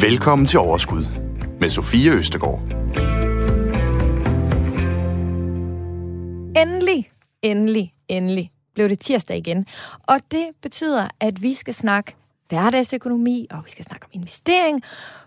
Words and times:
Velkommen 0.00 0.46
til 0.46 0.58
Overskud 0.58 1.04
med 1.60 1.70
Sofie 1.70 2.12
Østegård. 2.12 2.60
Endelig, 6.56 7.10
endelig, 7.42 7.94
endelig 8.08 8.52
blev 8.74 8.88
det 8.88 9.00
tirsdag 9.00 9.36
igen. 9.36 9.66
Og 10.02 10.20
det 10.30 10.48
betyder, 10.62 11.08
at 11.20 11.42
vi 11.42 11.54
skal 11.54 11.74
snakke 11.74 12.14
hverdagsøkonomi, 12.48 13.46
og 13.50 13.64
vi 13.64 13.70
skal 13.70 13.84
snakke 13.84 14.06
om 14.06 14.10
investering 14.12 14.82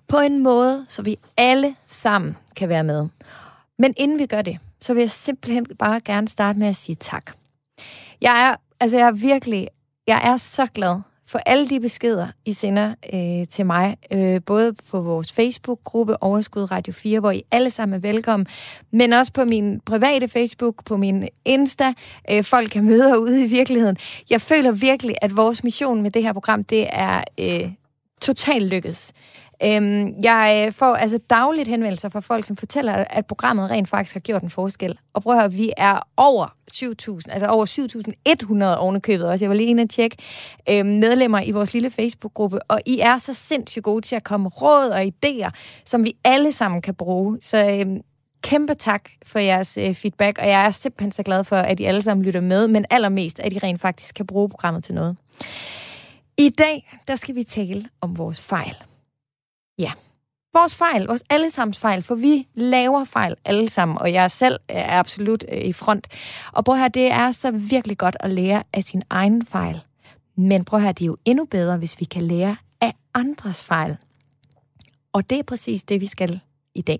på 0.07 0.17
en 0.17 0.43
måde, 0.43 0.85
så 0.89 1.01
vi 1.01 1.17
alle 1.37 1.75
sammen 1.87 2.37
kan 2.55 2.69
være 2.69 2.83
med. 2.83 3.07
Men 3.79 3.93
inden 3.97 4.19
vi 4.19 4.25
gør 4.25 4.41
det, 4.41 4.57
så 4.81 4.93
vil 4.93 5.01
jeg 5.01 5.11
simpelthen 5.11 5.65
bare 5.79 5.99
gerne 5.99 6.27
starte 6.27 6.59
med 6.59 6.67
at 6.67 6.75
sige 6.75 6.95
tak. 6.95 7.31
Jeg 8.21 8.49
er, 8.49 8.55
altså 8.79 8.97
jeg 8.97 9.07
er 9.07 9.11
virkelig, 9.11 9.67
jeg 10.07 10.21
er 10.23 10.37
så 10.37 10.65
glad 10.73 11.01
for 11.35 11.39
alle 11.45 11.69
de 11.69 11.79
beskeder, 11.79 12.27
I 12.45 12.53
sender 12.53 12.95
øh, 13.13 13.47
til 13.47 13.65
mig, 13.65 13.97
øh, 14.11 14.41
både 14.45 14.73
på 14.73 15.01
vores 15.01 15.31
Facebook-gruppe 15.31 16.23
Overskud 16.23 16.71
Radio 16.71 16.93
4, 16.93 17.19
hvor 17.19 17.31
I 17.31 17.43
alle 17.51 17.69
sammen 17.69 17.95
er 17.95 17.99
velkommen, 17.99 18.47
men 18.91 19.13
også 19.13 19.33
på 19.33 19.45
min 19.45 19.79
private 19.79 20.27
Facebook, 20.27 20.85
på 20.85 20.97
min 20.97 21.27
Insta. 21.45 21.93
Øh, 22.31 22.43
folk 22.43 22.69
kan 22.69 22.85
møde 22.85 23.19
ude 23.19 23.43
i 23.43 23.47
virkeligheden. 23.47 23.97
Jeg 24.29 24.41
føler 24.41 24.71
virkelig, 24.71 25.15
at 25.21 25.37
vores 25.37 25.63
mission 25.63 26.01
med 26.01 26.11
det 26.11 26.23
her 26.23 26.33
program, 26.33 26.63
det 26.63 26.87
er 26.89 27.23
øh, 27.39 27.71
totalt 28.21 28.65
lykkedes. 28.65 29.13
Øhm, 29.63 30.23
jeg 30.23 30.69
får 30.75 30.95
altså 30.95 31.17
dagligt 31.17 31.67
henvendelser 31.67 32.09
fra 32.09 32.19
folk, 32.19 32.45
som 32.45 32.57
fortæller, 32.57 32.93
at 32.93 33.25
programmet 33.25 33.69
rent 33.69 33.89
faktisk 33.89 34.15
har 34.15 34.19
gjort 34.19 34.43
en 34.43 34.49
forskel. 34.49 34.99
Og 35.13 35.23
prøv 35.23 35.33
at 35.33 35.39
høre, 35.39 35.51
vi 35.51 35.71
er 35.77 35.99
over 36.17 36.47
7.000, 36.73 37.33
altså 37.33 37.47
over 37.47 37.65
7.100 38.75 38.77
ovenikøbet 38.77 39.29
også. 39.29 39.45
Jeg 39.45 39.49
var 39.49 39.55
lige 39.55 39.69
inde 39.69 39.83
og 39.83 39.89
tjekke 39.89 40.17
øhm, 40.69 40.87
medlemmer 40.87 41.41
i 41.41 41.51
vores 41.51 41.73
lille 41.73 41.91
Facebook-gruppe, 41.91 42.59
og 42.61 42.81
I 42.85 42.99
er 42.99 43.17
så 43.17 43.33
sindssygt 43.33 43.83
gode 43.83 44.01
til 44.01 44.15
at 44.15 44.23
komme 44.23 44.49
råd 44.49 44.89
og 44.89 45.03
idéer, 45.03 45.49
som 45.85 46.05
vi 46.05 46.15
alle 46.23 46.51
sammen 46.51 46.81
kan 46.81 46.95
bruge. 46.95 47.37
Så 47.41 47.69
øhm, 47.69 48.01
kæmpe 48.41 48.73
tak 48.73 49.09
for 49.25 49.39
jeres 49.39 49.77
øh, 49.77 49.93
feedback, 49.93 50.37
og 50.37 50.47
jeg 50.47 50.65
er 50.65 50.71
simpelthen 50.71 51.11
så 51.11 51.23
glad 51.23 51.43
for, 51.43 51.55
at 51.55 51.79
I 51.79 51.83
alle 51.83 52.01
sammen 52.01 52.25
lytter 52.25 52.41
med, 52.41 52.67
men 52.67 52.85
allermest, 52.89 53.39
at 53.39 53.53
I 53.53 53.57
rent 53.57 53.81
faktisk 53.81 54.15
kan 54.15 54.27
bruge 54.27 54.49
programmet 54.49 54.83
til 54.83 54.95
noget. 54.95 55.17
I 56.37 56.49
dag, 56.49 56.97
der 57.07 57.15
skal 57.15 57.35
vi 57.35 57.43
tale 57.43 57.85
om 58.01 58.17
vores 58.17 58.41
fejl. 58.41 58.75
Ja, 59.77 59.91
vores 60.53 60.75
fejl, 60.75 61.05
vores 61.05 61.23
allesammens 61.29 61.79
fejl, 61.79 62.01
for 62.01 62.15
vi 62.15 62.47
laver 62.53 63.03
fejl 63.03 63.35
alle 63.45 63.69
sammen, 63.69 63.97
og 63.97 64.13
jeg 64.13 64.31
selv 64.31 64.59
er 64.67 64.99
absolut 64.99 65.45
øh, 65.51 65.61
i 65.61 65.73
front. 65.73 66.07
Og 66.53 66.65
prøv 66.65 66.75
her, 66.75 66.87
det 66.87 67.11
er 67.11 67.31
så 67.31 67.51
virkelig 67.51 67.97
godt 67.97 68.17
at 68.19 68.29
lære 68.29 68.63
af 68.73 68.83
sin 68.83 69.03
egen 69.09 69.45
fejl. 69.45 69.81
Men 70.37 70.65
prøv 70.65 70.79
her, 70.79 70.91
det 70.91 71.03
er 71.03 71.07
jo 71.07 71.17
endnu 71.25 71.45
bedre, 71.45 71.77
hvis 71.77 71.99
vi 71.99 72.05
kan 72.05 72.21
lære 72.21 72.55
af 72.81 72.93
andres 73.13 73.63
fejl. 73.63 73.97
Og 75.13 75.29
det 75.29 75.39
er 75.39 75.43
præcis 75.43 75.83
det, 75.83 76.01
vi 76.01 76.05
skal 76.05 76.39
i 76.75 76.81
dag. 76.81 76.99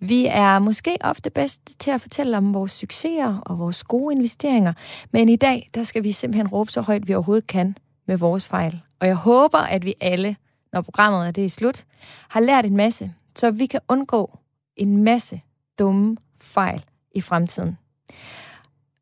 Vi 0.00 0.26
er 0.26 0.58
måske 0.58 0.96
ofte 1.00 1.30
bedst 1.30 1.60
til 1.78 1.90
at 1.90 2.00
fortælle 2.00 2.36
om 2.36 2.54
vores 2.54 2.72
succeser 2.72 3.38
og 3.46 3.58
vores 3.58 3.84
gode 3.84 4.14
investeringer, 4.14 4.72
men 5.12 5.28
i 5.28 5.36
dag, 5.36 5.68
der 5.74 5.82
skal 5.82 6.04
vi 6.04 6.12
simpelthen 6.12 6.48
råbe 6.48 6.70
så 6.70 6.80
højt, 6.80 7.08
vi 7.08 7.14
overhovedet 7.14 7.46
kan 7.46 7.76
med 8.06 8.16
vores 8.16 8.48
fejl. 8.48 8.80
Og 9.00 9.06
jeg 9.06 9.14
håber, 9.14 9.58
at 9.58 9.84
vi 9.84 9.94
alle 10.00 10.36
når 10.72 10.80
programmet 10.80 11.26
er 11.26 11.30
det 11.30 11.44
er 11.44 11.50
slut, 11.50 11.84
har 12.28 12.40
lært 12.40 12.66
en 12.66 12.76
masse, 12.76 13.12
så 13.36 13.50
vi 13.50 13.66
kan 13.66 13.80
undgå 13.88 14.38
en 14.76 15.04
masse 15.04 15.40
dumme 15.78 16.16
fejl 16.40 16.84
i 17.14 17.20
fremtiden. 17.20 17.78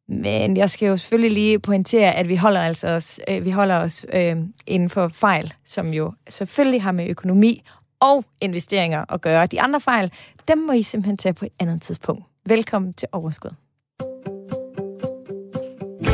Men 0.08 0.56
jeg 0.56 0.70
skal 0.70 0.88
jo 0.88 0.96
selvfølgelig 0.96 1.32
lige 1.32 1.58
pointere, 1.58 2.12
at 2.12 2.28
vi 2.28 2.36
holder, 2.36 2.60
altså 2.60 2.88
os, 2.88 3.20
øh, 3.28 3.44
vi 3.44 3.50
holder 3.50 3.76
os 3.76 4.06
øh, 4.12 4.36
inden 4.66 4.90
for 4.90 5.08
fejl, 5.08 5.54
som 5.64 5.94
jo 5.94 6.12
selvfølgelig 6.28 6.82
har 6.82 6.92
med 6.92 7.08
økonomi 7.08 7.62
og 8.00 8.24
investeringer 8.40 9.04
at 9.12 9.20
gøre. 9.20 9.46
De 9.46 9.60
andre 9.60 9.80
fejl, 9.80 10.12
dem 10.48 10.58
må 10.58 10.72
I 10.72 10.82
simpelthen 10.82 11.16
tage 11.16 11.32
på 11.32 11.44
et 11.44 11.52
andet 11.58 11.82
tidspunkt. 11.82 12.24
Velkommen 12.46 12.92
til 12.92 13.08
Overskud. 13.12 13.50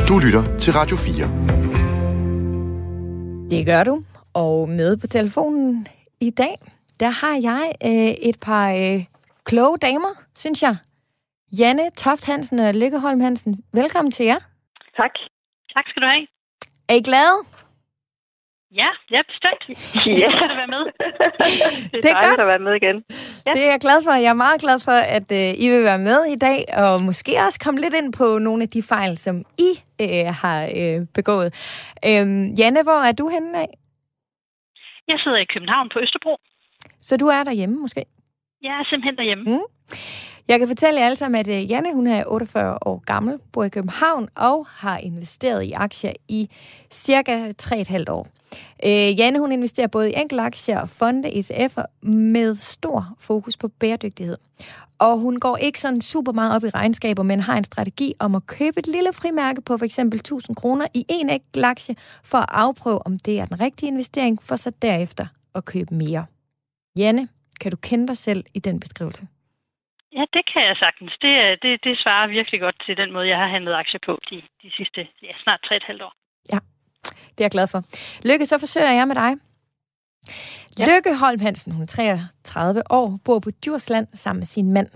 Du 0.07 0.19
lytter 0.19 0.57
til 0.57 0.73
Radio 0.73 0.97
4. 0.97 1.82
Det 3.53 3.65
gør 3.65 3.83
du. 3.83 4.01
Og 4.33 4.69
med 4.69 4.97
på 4.97 5.07
telefonen 5.07 5.87
i 6.21 6.29
dag, 6.29 6.55
der 6.99 7.11
har 7.21 7.35
jeg 7.51 7.65
øh, 7.89 8.29
et 8.29 8.37
par 8.39 8.67
øh, 8.71 9.05
kloge 9.43 9.77
damer, 9.77 10.13
synes 10.35 10.63
jeg. 10.63 10.75
Janne 11.59 11.91
Toft 11.97 12.25
Hansen 12.25 12.59
og 12.59 12.73
Lykke 12.73 12.99
Holm 12.99 13.19
Hansen, 13.19 13.63
velkommen 13.73 14.11
til 14.11 14.25
jer. 14.25 14.39
Tak. 14.99 15.13
Tak 15.73 15.85
skal 15.89 16.01
du 16.01 16.07
have. 16.07 16.27
Er 16.89 16.95
I 16.95 17.01
glade? 17.09 17.37
Ja, 18.81 18.89
ja, 19.11 19.21
bestemt. 19.31 19.63
Ja. 20.21 20.31
at 20.51 20.57
være 20.61 20.67
med. 20.75 20.83
det 21.91 21.97
er, 21.97 22.01
Det 22.01 22.11
er 22.11 22.29
godt. 22.29 22.41
at 22.41 22.47
være 22.53 22.59
med 22.67 22.73
igen. 22.81 22.95
Ja. 23.45 23.51
Det 23.51 23.63
er 23.65 23.71
jeg 23.71 23.79
glad 23.79 24.03
for. 24.03 24.11
Jeg 24.11 24.29
er 24.29 24.41
meget 24.45 24.61
glad 24.61 24.79
for, 24.87 24.97
at 25.17 25.31
øh, 25.31 25.63
I 25.63 25.69
vil 25.69 25.83
være 25.83 25.97
med 26.09 26.19
i 26.35 26.37
dag, 26.47 26.59
og 26.83 27.03
måske 27.03 27.31
også 27.45 27.59
komme 27.63 27.79
lidt 27.81 27.93
ind 27.93 28.13
på 28.13 28.37
nogle 28.37 28.63
af 28.63 28.69
de 28.69 28.81
fejl, 28.93 29.17
som 29.17 29.35
I 29.67 29.71
øh, 30.05 30.25
har 30.41 30.59
øh, 30.79 30.97
begået. 31.15 31.49
Øh, 32.09 32.25
Janne, 32.59 32.83
hvor 32.83 32.99
er 33.09 33.11
du 33.11 33.29
henne 33.29 33.59
af? 33.59 33.69
Jeg 35.07 35.17
sidder 35.23 35.37
i 35.37 35.45
København 35.53 35.89
på 35.93 35.99
Østerbro. 35.99 36.37
Så 37.01 37.17
du 37.17 37.27
er 37.27 37.43
derhjemme 37.43 37.75
måske? 37.79 38.05
Jeg 38.61 38.73
er 38.79 38.83
simpelthen 38.89 39.15
derhjemme. 39.17 39.43
Mm. 39.43 39.65
Jeg 40.47 40.59
kan 40.59 40.67
fortælle 40.67 40.99
jer 40.99 41.05
alle 41.05 41.15
sammen, 41.15 41.39
at 41.39 41.47
øh, 41.47 41.71
Janne 41.71 41.93
hun 41.93 42.07
er 42.07 42.23
48 42.27 42.77
år 42.85 43.03
gammel, 43.05 43.39
bor 43.51 43.63
i 43.63 43.69
København 43.69 44.29
og 44.35 44.67
har 44.69 44.97
investeret 44.97 45.63
i 45.63 45.71
aktier 45.71 46.13
i 46.27 46.49
cirka 46.91 47.51
3,5 47.61 48.03
år. 48.09 48.27
Øh, 48.85 49.19
Janne 49.19 49.39
hun 49.39 49.51
investerer 49.51 49.87
både 49.87 50.11
i 50.11 50.13
enkeltaktier 50.17 50.79
og 50.79 50.89
fonde, 50.89 51.29
ETF'er 51.29 52.07
med 52.09 52.55
stor 52.55 53.15
fokus 53.19 53.57
på 53.57 53.67
bæredygtighed. 53.67 54.37
Og 54.99 55.17
hun 55.17 55.39
går 55.39 55.57
ikke 55.57 55.79
sådan 55.79 56.01
super 56.01 56.31
meget 56.31 56.55
op 56.55 56.63
i 56.63 56.69
regnskaber, 56.69 57.23
men 57.23 57.39
har 57.39 57.57
en 57.57 57.63
strategi 57.63 58.13
om 58.19 58.35
at 58.35 58.47
købe 58.47 58.79
et 58.79 58.87
lille 58.87 59.13
frimærke 59.13 59.61
på 59.61 59.77
f.eks. 59.77 59.99
1000 59.99 60.55
kroner 60.55 60.87
i 60.93 61.05
en 61.09 61.29
enkelt 61.29 61.65
aktie, 61.65 61.95
for 62.23 62.37
at 62.37 62.49
afprøve, 62.49 63.07
om 63.07 63.17
det 63.17 63.39
er 63.39 63.45
den 63.45 63.59
rigtige 63.59 63.87
investering, 63.87 64.43
for 64.43 64.55
så 64.55 64.71
derefter 64.81 65.25
at 65.55 65.65
købe 65.65 65.95
mere. 65.95 66.25
Janne, 66.97 67.27
kan 67.59 67.71
du 67.71 67.77
kende 67.77 68.07
dig 68.07 68.17
selv 68.17 68.43
i 68.53 68.59
den 68.59 68.79
beskrivelse? 68.79 69.27
Ja, 70.17 70.23
det 70.35 70.43
kan 70.53 70.61
jeg 70.69 70.75
sagtens. 70.85 71.13
Det, 71.21 71.33
er- 71.45 71.57
det, 71.63 71.71
det 71.83 71.93
svarer 72.03 72.27
virkelig 72.27 72.59
godt 72.65 72.77
til 72.85 72.97
den 72.97 73.09
måde, 73.13 73.27
jeg 73.27 73.37
har 73.37 73.47
handlet 73.55 73.73
aktier 73.73 73.99
på 74.05 74.13
de, 74.29 74.35
de 74.63 74.69
sidste 74.77 75.01
ja, 75.27 75.33
snart 75.43 75.59
3,5 75.65 76.03
år. 76.07 76.13
Det 77.37 77.39
er 77.41 77.43
jeg 77.43 77.51
glad 77.51 77.67
for. 77.67 77.83
Lykke, 78.29 78.45
så 78.45 78.59
forsøger 78.59 78.91
jeg 78.91 79.07
med 79.07 79.15
dig. 79.15 79.31
Ja. 80.79 80.85
Lykke 80.95 81.17
Holm 81.19 81.39
Hansen, 81.39 81.71
hun 81.73 81.81
er 81.83 81.87
33 81.87 82.81
år, 82.89 83.19
bor 83.25 83.39
på 83.39 83.49
Djursland 83.51 84.07
sammen 84.13 84.39
med 84.39 84.45
sin 84.45 84.71
mand. 84.73 84.87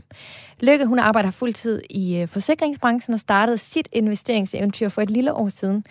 Lykke, 0.62 0.86
hun 0.86 1.00
arbejder 1.00 1.32
fuldtid 1.32 1.82
i 1.90 2.18
øh, 2.22 2.28
forsikringsbranchen 2.28 3.14
og 3.14 3.20
startede 3.20 3.58
sit 3.58 3.88
investeringseventyr 3.94 4.90
for 4.90 5.02
et 5.02 5.10
lille 5.10 5.34
år 5.34 5.50
siden. 5.50 5.84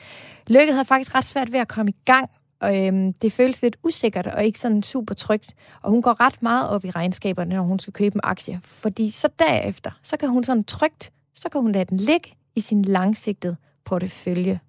Lykke 0.51 0.73
havde 0.73 0.85
faktisk 0.85 1.15
ret 1.15 1.25
svært 1.25 1.53
ved 1.53 1.61
at 1.61 1.69
komme 1.69 1.91
i 1.91 1.97
gang, 2.05 2.31
og 2.61 2.87
øhm, 2.87 3.13
det 3.13 3.33
føles 3.33 3.63
lidt 3.63 3.77
usikkert 3.83 4.27
og 4.27 4.45
ikke 4.45 4.59
sådan 4.59 4.83
super 4.83 5.15
trygt. 5.15 5.55
Og 5.83 5.91
hun 5.91 6.03
går 6.03 6.21
ret 6.21 6.43
meget 6.43 6.71
op 6.71 6.85
i 6.85 6.91
regnskaberne, 6.91 7.55
når 7.55 7.63
hun 7.63 7.79
skal 7.79 7.93
købe 7.93 8.15
en 8.15 8.21
aktie. 8.25 8.61
Fordi 8.65 9.11
så 9.11 9.29
derefter, 9.39 9.91
så 10.03 10.17
kan 10.17 10.29
hun 10.29 10.45
sådan 10.45 10.65
trygt, 10.65 11.13
så 11.35 11.49
kan 11.49 11.61
hun 11.61 11.73
lade 11.73 11.85
den 11.85 11.97
ligge 11.97 12.31
i 12.55 12.61
sin 12.61 12.83
langsigtede 12.83 13.57
portefølje. 13.85 14.61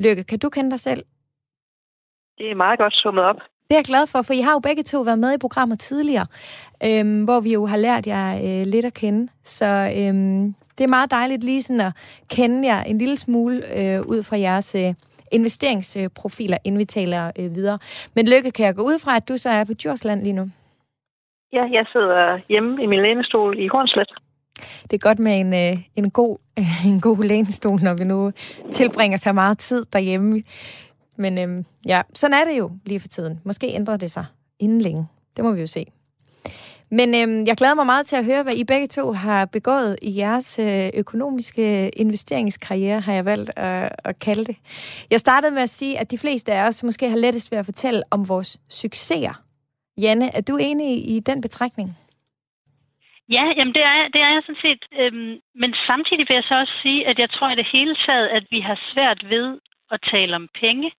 Lykke, 0.00 0.24
kan 0.24 0.38
du 0.38 0.48
kende 0.48 0.70
dig 0.70 0.80
selv? 0.80 1.04
Det 2.38 2.50
er 2.50 2.54
meget 2.54 2.78
godt 2.78 2.94
summet 2.94 3.24
op. 3.24 3.36
Det 3.36 3.74
er 3.74 3.78
jeg 3.78 3.84
glad 3.84 4.06
for, 4.06 4.22
for 4.22 4.34
I 4.34 4.40
har 4.40 4.52
jo 4.52 4.58
begge 4.58 4.82
to 4.82 5.00
været 5.00 5.18
med 5.18 5.34
i 5.34 5.38
programmer 5.38 5.76
tidligere, 5.76 6.26
øhm, 6.84 7.24
hvor 7.24 7.40
vi 7.40 7.52
jo 7.52 7.66
har 7.66 7.76
lært 7.76 8.06
jer 8.06 8.36
øh, 8.36 8.66
lidt 8.66 8.84
at 8.84 8.94
kende. 8.94 9.28
Så 9.42 9.66
øhm, 9.96 10.54
det 10.78 10.84
er 10.84 10.88
meget 10.88 11.10
dejligt 11.10 11.44
lige 11.44 11.62
sådan 11.62 11.80
at 11.80 11.92
kende 12.30 12.68
jer 12.68 12.82
en 12.82 12.98
lille 12.98 13.16
smule 13.16 13.78
øh, 13.78 14.02
ud 14.02 14.22
fra 14.22 14.38
jeres 14.38 14.74
øh, 14.74 14.94
investeringsprofiler, 15.32 16.58
inden 16.64 16.78
vi 16.78 16.84
taler 16.84 17.32
øh, 17.38 17.54
videre. 17.54 17.78
Men 18.14 18.28
Lykke, 18.28 18.50
kan 18.50 18.66
jeg 18.66 18.74
gå 18.74 18.82
ud 18.82 18.98
fra, 18.98 19.16
at 19.16 19.28
du 19.28 19.36
så 19.36 19.50
er 19.50 19.64
på 19.64 19.72
Djursland 19.74 20.22
lige 20.22 20.32
nu? 20.32 20.46
Ja, 21.52 21.64
jeg 21.72 21.86
sidder 21.92 22.38
hjemme 22.48 22.82
i 22.82 22.86
min 22.86 23.02
lænestol 23.02 23.58
i 23.58 23.68
Hornslet. 23.68 24.10
Det 24.82 24.92
er 24.92 25.08
godt 25.08 25.18
med 25.18 25.40
en, 25.40 25.54
øh, 25.54 25.76
en 25.96 26.10
god, 26.10 26.38
en 26.92 27.00
god 27.00 27.24
lænestol, 27.24 27.80
når 27.82 27.94
vi 27.98 28.04
nu 28.04 28.32
tilbringer 28.72 29.18
så 29.18 29.32
meget 29.32 29.58
tid 29.58 29.86
derhjemme. 29.92 30.42
Men 31.16 31.38
øhm, 31.38 31.64
ja, 31.86 32.02
sådan 32.14 32.34
er 32.34 32.44
det 32.44 32.58
jo 32.58 32.70
lige 32.86 33.00
for 33.00 33.08
tiden. 33.08 33.40
Måske 33.44 33.66
ændrer 33.74 33.96
det 33.96 34.10
sig 34.10 34.24
inden 34.58 34.80
længe. 34.80 35.06
Det 35.36 35.44
må 35.44 35.52
vi 35.52 35.60
jo 35.60 35.66
se. 35.66 35.86
Men 36.90 37.08
øhm, 37.14 37.46
jeg 37.46 37.56
glæder 37.56 37.74
mig 37.74 37.86
meget 37.86 38.06
til 38.06 38.16
at 38.16 38.24
høre, 38.24 38.42
hvad 38.42 38.54
I 38.54 38.64
begge 38.64 38.86
to 38.86 39.12
har 39.12 39.44
begået 39.44 39.96
i 40.02 40.18
jeres 40.18 40.58
øh, 40.58 40.90
økonomiske 40.94 41.90
investeringskarriere, 41.90 43.00
har 43.00 43.12
jeg 43.12 43.24
valgt 43.24 43.58
at, 43.58 43.92
at 44.04 44.18
kalde 44.18 44.44
det. 44.44 44.56
Jeg 45.10 45.20
startede 45.20 45.52
med 45.52 45.62
at 45.62 45.70
sige, 45.70 45.98
at 45.98 46.10
de 46.10 46.18
fleste 46.18 46.52
af 46.52 46.66
os 46.66 46.82
måske 46.82 47.10
har 47.10 47.16
lettest 47.16 47.50
ved 47.50 47.58
at 47.58 47.64
fortælle 47.64 48.02
om 48.10 48.28
vores 48.28 48.58
succeser. 48.70 49.42
Janne, 49.98 50.34
er 50.36 50.40
du 50.40 50.56
enig 50.56 51.08
i 51.14 51.20
den 51.20 51.40
betragtning? 51.40 51.96
Ja, 53.30 53.44
jamen 53.56 53.74
det 53.74 53.82
er, 53.82 54.08
det 54.14 54.20
er 54.20 54.30
jeg 54.34 54.42
sådan 54.46 54.64
set. 54.66 54.82
Øhm, 55.00 55.34
men 55.54 55.74
samtidig 55.86 56.24
vil 56.28 56.34
jeg 56.34 56.46
så 56.48 56.54
også 56.62 56.72
sige, 56.82 57.06
at 57.06 57.18
jeg 57.18 57.30
tror 57.30 57.50
i 57.50 57.60
det 57.60 57.68
hele 57.72 57.96
taget, 58.06 58.28
at 58.28 58.44
vi 58.50 58.60
har 58.60 58.78
svært 58.92 59.20
ved 59.30 59.60
at 59.90 60.00
tale 60.12 60.36
om 60.36 60.48
penge. 60.60 60.90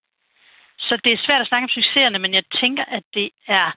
så 0.78 0.96
det 1.04 1.12
er 1.12 1.24
svært 1.26 1.40
at 1.40 1.48
snakke 1.48 1.64
om 1.64 1.76
succeserne, 1.78 2.18
men 2.18 2.34
jeg 2.34 2.44
tænker, 2.60 2.84
at 2.84 3.04
det 3.14 3.30
er 3.48 3.68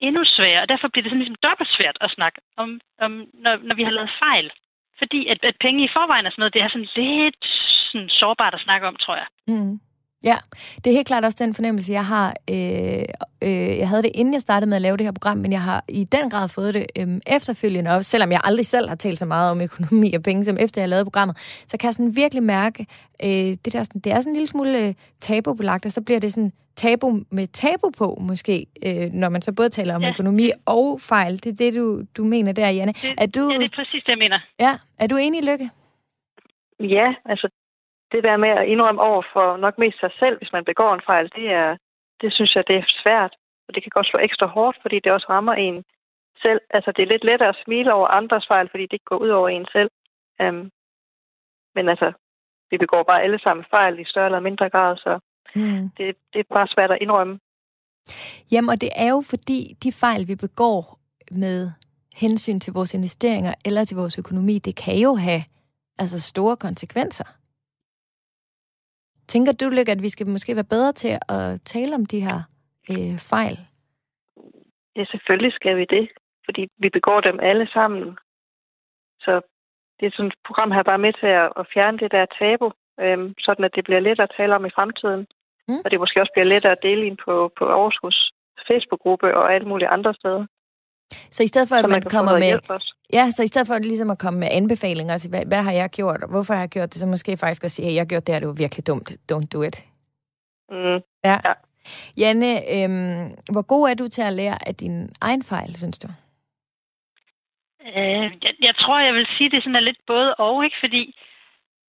endnu 0.00 0.22
sværere, 0.24 0.62
og 0.62 0.68
derfor 0.68 0.88
bliver 0.88 1.02
det 1.02 1.10
sådan 1.10 1.22
ligesom 1.22 1.42
dobbelt 1.48 1.70
svært 1.76 1.98
at 2.00 2.10
snakke 2.10 2.38
om, 2.56 2.80
om 3.04 3.12
når, 3.44 3.54
når 3.68 3.74
vi 3.74 3.84
har 3.84 3.90
lavet 3.90 4.18
fejl. 4.24 4.50
Fordi 4.98 5.20
at, 5.32 5.44
at 5.44 5.56
penge 5.60 5.84
i 5.84 5.94
forvejen 5.96 6.26
og 6.26 6.32
sådan 6.32 6.40
noget, 6.42 6.54
det 6.54 6.62
er 6.62 6.68
sådan 6.68 6.92
lidt 6.96 7.44
sådan 7.90 8.08
sårbart 8.08 8.54
at 8.54 8.64
snakke 8.66 8.86
om, 8.86 8.96
tror 8.96 9.16
jeg. 9.16 9.28
Mm. 9.48 9.80
Ja, 10.24 10.36
det 10.76 10.86
er 10.90 10.94
helt 10.94 11.06
klart 11.06 11.24
også 11.24 11.44
den 11.44 11.54
fornemmelse, 11.54 11.92
jeg 11.92 12.06
har. 12.06 12.34
Øh, 12.50 13.04
øh, 13.42 13.78
jeg 13.78 13.88
havde 13.88 14.02
det, 14.02 14.10
inden 14.14 14.34
jeg 14.34 14.42
startede 14.42 14.68
med 14.68 14.76
at 14.76 14.82
lave 14.82 14.96
det 14.96 15.06
her 15.06 15.12
program, 15.12 15.36
men 15.36 15.52
jeg 15.52 15.62
har 15.62 15.84
i 15.88 16.04
den 16.04 16.30
grad 16.30 16.48
fået 16.48 16.74
det 16.74 16.86
øh, 16.98 17.08
efterfølgende, 17.26 17.90
og 17.90 18.04
selvom 18.04 18.32
jeg 18.32 18.40
aldrig 18.44 18.66
selv 18.66 18.88
har 18.88 18.96
talt 18.96 19.18
så 19.18 19.24
meget 19.24 19.50
om 19.50 19.60
økonomi 19.60 20.14
og 20.14 20.22
penge, 20.22 20.44
som 20.44 20.56
efter 20.60 20.80
jeg 20.80 20.88
lavede 20.88 21.04
programmet, 21.04 21.36
så 21.66 21.76
kan 21.76 21.86
jeg 21.86 21.94
sådan 21.94 22.16
virkelig 22.16 22.42
mærke, 22.42 22.86
øh, 23.24 23.30
det, 23.30 23.72
der, 23.72 23.82
sådan, 23.82 24.00
det 24.00 24.12
er 24.12 24.20
sådan 24.20 24.30
en 24.30 24.36
lille 24.36 24.48
smule 24.48 24.86
øh, 24.86 24.94
tabubelagt, 25.20 25.86
og 25.86 25.92
så 25.92 26.00
bliver 26.02 26.20
det 26.20 26.32
sådan 26.32 26.52
tabu 26.76 27.20
med 27.30 27.46
tabu 27.46 27.90
på, 27.98 28.18
måske, 28.20 28.66
øh, 28.86 29.12
når 29.12 29.28
man 29.28 29.42
så 29.42 29.52
både 29.52 29.68
taler 29.68 29.94
om 29.94 30.02
ja. 30.02 30.08
økonomi 30.08 30.50
og 30.66 31.00
fejl. 31.00 31.32
Det 31.32 31.46
er 31.46 31.56
det, 31.56 31.74
du, 31.74 32.02
du 32.16 32.24
mener 32.24 32.52
der, 32.52 32.68
Janne. 32.68 32.92
Det, 32.92 33.14
er 33.18 33.26
du, 33.26 33.50
ja, 33.52 33.58
det 33.58 33.64
er 33.64 33.76
præcis 33.76 34.02
det, 34.02 34.08
jeg 34.08 34.18
mener. 34.18 34.38
Ja, 34.60 34.72
er 34.98 35.06
du 35.06 35.16
enig, 35.16 35.44
Lykke? 35.44 35.70
Ja, 36.80 37.14
altså 37.24 37.48
det 38.12 38.24
der 38.24 38.36
med 38.36 38.48
at 38.48 38.68
indrømme 38.68 39.00
over 39.00 39.22
for 39.32 39.56
nok 39.56 39.78
mest 39.78 40.00
sig 40.00 40.12
selv, 40.18 40.38
hvis 40.38 40.52
man 40.52 40.64
begår 40.64 40.94
en 40.94 41.06
fejl, 41.06 41.30
det 41.36 41.50
er, 41.50 41.76
det 42.20 42.32
synes 42.32 42.54
jeg, 42.54 42.64
det 42.68 42.76
er 42.76 42.84
svært. 43.02 43.32
Og 43.68 43.74
det 43.74 43.82
kan 43.82 43.90
godt 43.94 44.06
slå 44.06 44.18
ekstra 44.20 44.46
hårdt, 44.46 44.78
fordi 44.82 45.00
det 45.04 45.12
også 45.12 45.26
rammer 45.30 45.54
en 45.54 45.84
selv. 46.42 46.60
Altså, 46.70 46.92
det 46.92 47.02
er 47.02 47.12
lidt 47.12 47.24
lettere 47.24 47.48
at 47.48 47.62
smile 47.64 47.92
over 47.92 48.08
andres 48.08 48.46
fejl, 48.46 48.68
fordi 48.70 48.82
det 48.82 48.92
ikke 48.92 49.10
går 49.12 49.16
ud 49.16 49.28
over 49.28 49.48
en 49.48 49.66
selv. 49.72 49.90
Um, 50.42 50.70
men 51.74 51.88
altså, 51.88 52.12
vi 52.70 52.78
begår 52.78 53.02
bare 53.02 53.22
alle 53.22 53.38
sammen 53.38 53.64
fejl 53.70 53.98
i 53.98 54.04
større 54.04 54.26
eller 54.26 54.40
mindre 54.40 54.70
grad, 54.70 54.96
så 54.96 55.18
mm. 55.54 55.90
det, 55.96 56.16
det 56.32 56.38
er 56.40 56.54
bare 56.54 56.68
svært 56.68 56.90
at 56.90 56.98
indrømme. 57.00 57.38
Jamen, 58.52 58.70
og 58.70 58.80
det 58.80 58.90
er 58.96 59.08
jo 59.08 59.22
fordi, 59.30 59.76
de 59.82 59.92
fejl, 59.92 60.28
vi 60.28 60.36
begår 60.36 60.98
med 61.30 61.70
hensyn 62.16 62.60
til 62.60 62.72
vores 62.72 62.94
investeringer 62.94 63.54
eller 63.64 63.84
til 63.84 63.96
vores 63.96 64.18
økonomi, 64.18 64.58
det 64.58 64.76
kan 64.76 64.96
jo 64.96 65.14
have 65.14 65.42
altså 65.98 66.20
store 66.20 66.56
konsekvenser. 66.56 67.39
Tænker 69.32 69.52
du, 69.52 69.66
Lykke, 69.68 69.92
at 69.92 70.02
vi 70.02 70.08
skal 70.08 70.26
måske 70.26 70.54
være 70.54 70.72
bedre 70.74 70.92
til 70.92 71.12
at 71.28 71.60
tale 71.64 71.94
om 71.94 72.04
de 72.06 72.20
her 72.20 72.38
øh, 72.90 73.16
fejl? 73.32 73.56
Ja, 74.96 75.04
selvfølgelig 75.04 75.52
skal 75.52 75.76
vi 75.76 75.86
det, 75.96 76.08
fordi 76.44 76.62
vi 76.78 76.88
begår 76.88 77.20
dem 77.20 77.38
alle 77.42 77.66
sammen. 77.72 78.18
Så 79.24 79.32
det 80.00 80.06
er 80.06 80.10
sådan 80.14 80.26
et 80.26 80.44
program 80.46 80.70
her 80.70 80.82
bare 80.82 81.04
med 81.06 81.12
til 81.20 81.30
at, 81.42 81.48
at 81.60 81.66
fjerne 81.74 81.98
det 81.98 82.10
der 82.12 82.26
tabu, 82.38 82.68
øhm, 83.04 83.34
sådan 83.46 83.64
at 83.64 83.74
det 83.76 83.84
bliver 83.84 84.00
lettere 84.00 84.28
at 84.28 84.34
tale 84.36 84.54
om 84.54 84.66
i 84.66 84.74
fremtiden. 84.76 85.26
Mm. 85.68 85.80
Og 85.84 85.90
det 85.90 86.00
måske 86.00 86.20
også 86.20 86.34
bliver 86.34 86.52
lettere 86.52 86.72
at 86.72 86.84
dele 86.88 87.06
ind 87.06 87.18
på, 87.24 87.34
på 87.58 87.64
Aarhus 87.64 88.18
Facebook-gruppe 88.68 89.28
og 89.38 89.54
alle 89.54 89.68
mulige 89.68 89.94
andre 89.96 90.14
steder. 90.14 90.46
Så 91.30 91.42
i 91.42 91.46
stedet 91.46 91.68
for, 91.68 91.76
at 91.76 91.82
man, 91.82 91.90
man 91.90 92.02
kommer 92.02 92.32
med... 92.38 92.80
Ja, 93.12 93.30
så 93.30 93.42
i 93.42 93.46
stedet 93.46 93.66
for 93.66 93.78
ligesom 93.78 94.10
at 94.10 94.18
komme 94.18 94.40
med 94.40 94.48
anbefalinger, 94.50 95.12
altså, 95.12 95.28
hvad, 95.28 95.44
hvad 95.46 95.62
har 95.62 95.72
jeg 95.72 95.90
gjort, 95.90 96.22
og 96.22 96.28
hvorfor 96.30 96.54
har 96.54 96.60
jeg 96.60 96.68
gjort 96.68 96.92
det, 96.92 97.00
så 97.00 97.06
måske 97.06 97.36
faktisk 97.36 97.64
at 97.64 97.70
sige, 97.70 97.88
at 97.88 97.94
jeg 97.94 98.00
har 98.00 98.06
gjort 98.06 98.26
det 98.26 98.34
her, 98.34 98.38
det 98.40 98.48
var 98.48 98.62
virkelig 98.64 98.86
dumt. 98.86 99.10
Don't 99.32 99.48
do 99.54 99.62
it. 99.62 99.76
Mm. 100.70 101.00
Ja. 101.24 101.38
ja. 101.44 101.52
Janne, 102.16 102.52
øhm, 102.74 103.24
hvor 103.52 103.62
god 103.62 103.90
er 103.90 103.94
du 103.94 104.08
til 104.08 104.22
at 104.22 104.32
lære 104.32 104.68
af 104.68 104.74
din 104.74 105.10
egen 105.20 105.42
fejl, 105.42 105.76
synes 105.76 105.98
du? 105.98 106.08
Øh, 107.86 108.30
jeg, 108.44 108.54
jeg 108.60 108.74
tror, 108.76 109.00
jeg 109.00 109.14
vil 109.14 109.26
sige, 109.36 109.50
det 109.50 109.62
sådan 109.62 109.76
er 109.76 109.80
lidt 109.80 110.00
både 110.06 110.34
og, 110.34 110.64
ikke? 110.64 110.76
Fordi 110.80 111.02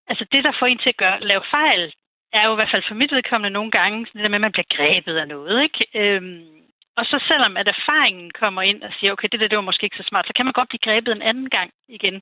altså, 0.08 0.26
det, 0.32 0.44
der 0.44 0.54
får 0.60 0.66
en 0.66 0.78
til 0.78 0.90
at 0.90 0.98
gøre, 0.98 1.24
lave 1.32 1.44
fejl, 1.52 1.94
er 2.34 2.44
jo 2.48 2.52
i 2.54 2.56
hvert 2.56 2.74
fald 2.74 2.84
for 2.88 2.96
mit 2.96 3.12
vedkommende 3.12 3.54
nogle 3.54 3.72
gange, 3.72 4.06
det 4.14 4.24
der 4.24 4.30
med, 4.30 4.42
at 4.42 4.48
man 4.48 4.52
bliver 4.52 4.74
grebet 4.76 5.16
af 5.18 5.28
noget, 5.28 5.64
ikke? 5.64 5.86
Øhm, 6.00 6.61
og 7.02 7.06
så 7.12 7.18
selvom 7.32 7.54
at 7.62 7.68
erfaringen 7.76 8.32
kommer 8.42 8.62
ind 8.62 8.80
og 8.88 8.92
siger, 8.98 9.12
okay, 9.12 9.28
det 9.32 9.40
der 9.40 9.48
det 9.48 9.58
var 9.58 9.70
måske 9.70 9.84
ikke 9.84 10.02
så 10.02 10.08
smart, 10.10 10.28
så 10.28 10.34
kan 10.36 10.46
man 10.46 10.58
godt 10.58 10.70
blive 10.70 10.86
grebet 10.88 11.12
en 11.12 11.28
anden 11.30 11.50
gang 11.50 11.70
igen. 11.98 12.18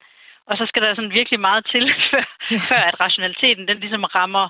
Og 0.49 0.57
så 0.57 0.65
skal 0.67 0.81
der 0.81 0.95
sådan 0.95 1.17
virkelig 1.19 1.39
meget 1.39 1.63
til, 1.73 1.83
før, 2.71 2.83
at 2.89 2.99
rationaliteten 2.99 3.67
den 3.67 3.79
ligesom 3.79 4.03
rammer 4.03 4.45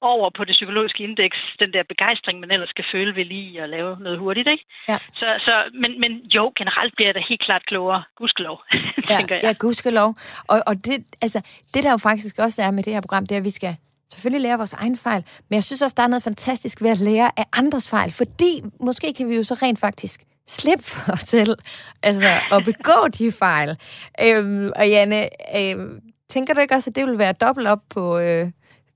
over 0.00 0.30
på 0.36 0.44
det 0.44 0.54
psykologiske 0.58 1.02
indeks, 1.04 1.38
den 1.62 1.72
der 1.72 1.82
begejstring, 1.82 2.40
man 2.40 2.50
ellers 2.50 2.68
skal 2.68 2.84
føle 2.92 3.16
ved 3.16 3.24
lige 3.24 3.62
at 3.62 3.68
lave 3.68 3.96
noget 4.00 4.18
hurtigt, 4.18 4.48
ikke? 4.48 4.64
Ja. 4.88 4.98
Så, 5.14 5.26
så, 5.46 5.54
men, 5.82 6.00
men 6.00 6.12
jo, 6.36 6.52
generelt 6.56 6.96
bliver 6.96 7.12
det 7.12 7.24
helt 7.28 7.44
klart 7.46 7.66
klogere. 7.66 8.02
Gudskelov, 8.16 8.62
ja, 9.10 9.16
tænker 9.16 9.34
jeg. 9.34 9.44
Ja, 9.44 9.52
gudskelov. 9.58 10.14
Og, 10.48 10.58
og 10.66 10.74
det, 10.86 10.96
altså, 11.22 11.38
det 11.74 11.84
der 11.84 11.90
jo 11.90 11.96
faktisk 11.96 12.38
også 12.38 12.62
er 12.62 12.70
med 12.70 12.82
det 12.82 12.92
her 12.94 13.00
program, 13.00 13.26
det 13.26 13.34
er, 13.34 13.40
at 13.40 13.44
vi 13.44 13.58
skal 13.60 13.76
selvfølgelig 14.12 14.42
lære 14.42 14.56
vores 14.56 14.72
egen 14.72 14.96
fejl, 14.96 15.24
men 15.48 15.54
jeg 15.54 15.64
synes 15.64 15.82
også, 15.82 15.94
der 15.96 16.02
er 16.02 16.06
noget 16.06 16.22
fantastisk 16.22 16.82
ved 16.82 16.90
at 16.90 17.00
lære 17.00 17.30
af 17.36 17.44
andres 17.52 17.90
fejl, 17.90 18.12
fordi 18.12 18.62
måske 18.80 19.14
kan 19.16 19.28
vi 19.28 19.36
jo 19.36 19.42
så 19.42 19.54
rent 19.62 19.80
faktisk 19.80 20.20
slippe 20.46 20.84
for 20.84 21.12
os 21.12 21.20
selv, 21.20 21.56
altså 22.02 22.26
at 22.52 22.64
begå 22.64 23.08
de 23.18 23.32
fejl. 23.32 23.76
Øhm, 24.24 24.72
og 24.76 24.88
Janne, 24.88 25.28
øhm, 25.58 26.00
tænker 26.28 26.54
du 26.54 26.60
ikke 26.60 26.74
også, 26.74 26.90
at 26.90 26.96
det 26.96 27.06
vil 27.06 27.18
være 27.18 27.32
dobbelt 27.32 27.68
op 27.68 27.82
på, 27.94 28.18
øh, 28.18 28.46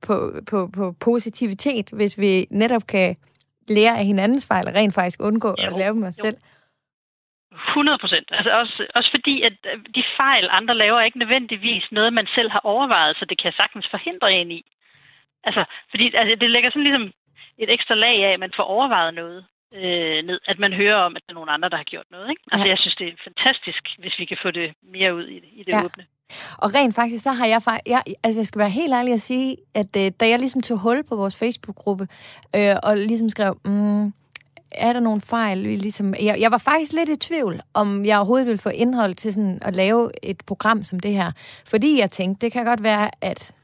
på, 0.06 0.32
på, 0.50 0.70
på 0.76 0.94
positivitet, 1.00 1.90
hvis 1.92 2.18
vi 2.18 2.46
netop 2.50 2.86
kan 2.86 3.16
lære 3.68 3.98
af 3.98 4.04
hinandens 4.04 4.46
fejl 4.46 4.68
og 4.68 4.74
rent 4.74 4.94
faktisk 4.94 5.20
undgå 5.22 5.48
jo, 5.48 5.66
at 5.66 5.78
lave 5.78 5.94
dem 5.94 6.02
os 6.02 6.18
jo. 6.18 6.24
selv? 6.24 6.36
100 7.68 7.98
procent. 7.98 8.28
Altså 8.30 8.50
også, 8.60 8.86
også 8.94 9.10
fordi, 9.16 9.42
at 9.42 9.52
de 9.94 10.02
fejl, 10.16 10.48
andre 10.50 10.74
laver, 10.74 10.98
er 10.98 11.04
ikke 11.04 11.18
nødvendigvis 11.18 11.84
noget, 11.92 12.12
man 12.12 12.26
selv 12.34 12.50
har 12.50 12.60
overvejet, 12.64 13.16
så 13.16 13.24
det 13.24 13.42
kan 13.42 13.52
sagtens 13.52 13.86
forhindre 13.90 14.32
en 14.32 14.50
i 14.50 14.60
Altså, 15.44 15.64
fordi 15.90 16.04
altså, 16.14 16.36
det 16.40 16.50
lægger 16.50 16.70
sådan 16.70 16.82
ligesom 16.88 17.06
et 17.58 17.70
ekstra 17.76 17.94
lag 17.94 18.16
af, 18.26 18.32
at 18.32 18.40
man 18.40 18.52
får 18.56 18.62
overvejet 18.62 19.14
noget 19.14 19.44
øh, 19.74 20.18
ned, 20.28 20.38
at 20.46 20.58
man 20.58 20.72
hører 20.72 20.96
om, 21.06 21.16
at 21.16 21.22
der 21.26 21.32
er 21.32 21.38
nogle 21.40 21.52
andre, 21.52 21.68
der 21.68 21.76
har 21.76 21.84
gjort 21.94 22.08
noget. 22.10 22.30
Ikke? 22.30 22.42
Altså, 22.52 22.66
ja. 22.66 22.70
jeg 22.70 22.78
synes, 22.78 22.96
det 22.96 23.08
er 23.08 23.16
fantastisk, 23.24 23.82
hvis 23.98 24.14
vi 24.18 24.24
kan 24.24 24.38
få 24.42 24.50
det 24.50 24.68
mere 24.82 25.14
ud 25.14 25.26
i 25.26 25.34
det, 25.34 25.50
i 25.52 25.62
det 25.66 25.72
ja. 25.72 25.84
åbne. 25.84 26.04
Og 26.58 26.74
rent 26.74 26.94
faktisk, 26.94 27.22
så 27.24 27.32
har 27.32 27.46
jeg 27.46 27.62
faktisk... 27.62 27.88
Jeg, 27.88 28.02
altså, 28.24 28.40
jeg 28.40 28.46
skal 28.46 28.58
være 28.58 28.70
helt 28.70 28.92
ærlig 28.92 29.14
at 29.14 29.20
sige, 29.20 29.56
at 29.74 29.96
øh, 29.96 30.12
da 30.20 30.28
jeg 30.28 30.38
ligesom 30.38 30.62
tog 30.62 30.78
hul 30.78 31.02
på 31.08 31.16
vores 31.16 31.38
Facebook-gruppe, 31.38 32.06
øh, 32.56 32.76
og 32.82 32.96
ligesom 32.96 33.28
skrev, 33.28 33.60
mm, 33.64 34.06
er 34.72 34.92
der 34.92 35.00
nogle 35.00 35.20
fejl? 35.20 35.58
Ligesom, 35.58 36.14
jeg, 36.22 36.40
jeg 36.40 36.50
var 36.50 36.58
faktisk 36.58 36.92
lidt 36.92 37.08
i 37.08 37.16
tvivl, 37.16 37.60
om 37.74 38.04
jeg 38.04 38.16
overhovedet 38.18 38.46
ville 38.46 38.58
få 38.58 38.68
indhold 38.68 39.14
til 39.14 39.32
sådan 39.32 39.58
at 39.62 39.76
lave 39.76 40.10
et 40.22 40.42
program 40.46 40.84
som 40.84 41.00
det 41.00 41.12
her. 41.12 41.32
Fordi 41.66 42.00
jeg 42.00 42.10
tænkte, 42.10 42.46
det 42.46 42.52
kan 42.52 42.64
godt 42.64 42.82
være, 42.82 43.10
at 43.20 43.54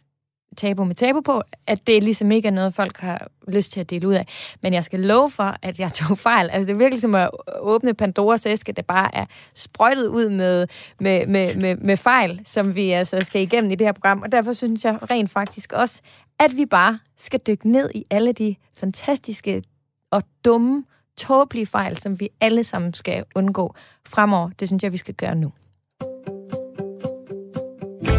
tabu 0.57 0.85
med 0.85 0.95
tabu 0.95 1.21
på, 1.21 1.43
at 1.67 1.87
det 1.87 2.03
ligesom 2.03 2.33
ikke 2.33 2.49
er 2.49 2.53
noget, 2.53 2.75
folk 2.75 2.97
har 2.97 3.29
lyst 3.49 3.73
til 3.73 3.81
at 3.81 3.91
dele 3.91 4.09
ud 4.09 4.15
af. 4.15 4.27
Men 4.63 4.73
jeg 4.73 4.85
skal 4.85 5.01
love 5.01 5.31
for, 5.31 5.57
at 5.63 5.79
jeg 5.81 5.93
tog 6.09 6.19
fejl. 6.19 6.51
Altså, 6.51 6.67
det 6.67 6.75
er 6.75 6.79
virkelig 6.79 7.01
som 7.01 7.15
at 7.15 7.31
åbne 7.61 7.95
Pandoras 7.95 8.47
æske, 8.47 8.73
der 8.73 8.83
bare 8.83 9.15
er 9.15 9.27
sprøjtet 9.55 10.07
ud 10.07 10.29
med, 10.29 10.67
med, 11.01 11.27
med, 11.27 11.55
med, 11.55 11.77
med 11.77 11.97
fejl, 11.97 12.41
som 12.45 12.75
vi 12.75 12.91
altså 12.91 13.19
skal 13.21 13.43
igennem 13.43 13.71
i 13.71 13.75
det 13.75 13.87
her 13.87 13.93
program. 13.93 14.23
Og 14.23 14.33
derfor 14.33 14.53
synes 14.53 14.85
jeg 14.85 15.11
rent 15.11 15.31
faktisk 15.31 15.73
også, 15.73 16.01
at 16.39 16.57
vi 16.57 16.67
bare 16.67 16.99
skal 17.19 17.41
dykke 17.47 17.71
ned 17.71 17.91
i 17.95 18.05
alle 18.11 18.33
de 18.33 18.57
fantastiske 18.77 19.63
og 20.11 20.23
dumme, 20.45 20.85
tåbelige 21.17 21.67
fejl, 21.67 21.97
som 21.97 22.21
vi 22.21 22.29
alle 22.41 22.65
sammen 22.65 22.95
skal 22.95 23.25
undgå 23.35 23.75
fremover. 24.07 24.51
Det 24.61 24.69
synes 24.69 24.83
jeg, 24.83 24.93
vi 24.93 24.99
skal 24.99 25.15
gøre 25.15 25.35
nu. 25.35 25.53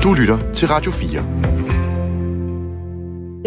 Du 0.03 0.13
lytter 0.13 0.51
til 0.53 0.67
Radio 0.67 0.91
4. 0.91 1.76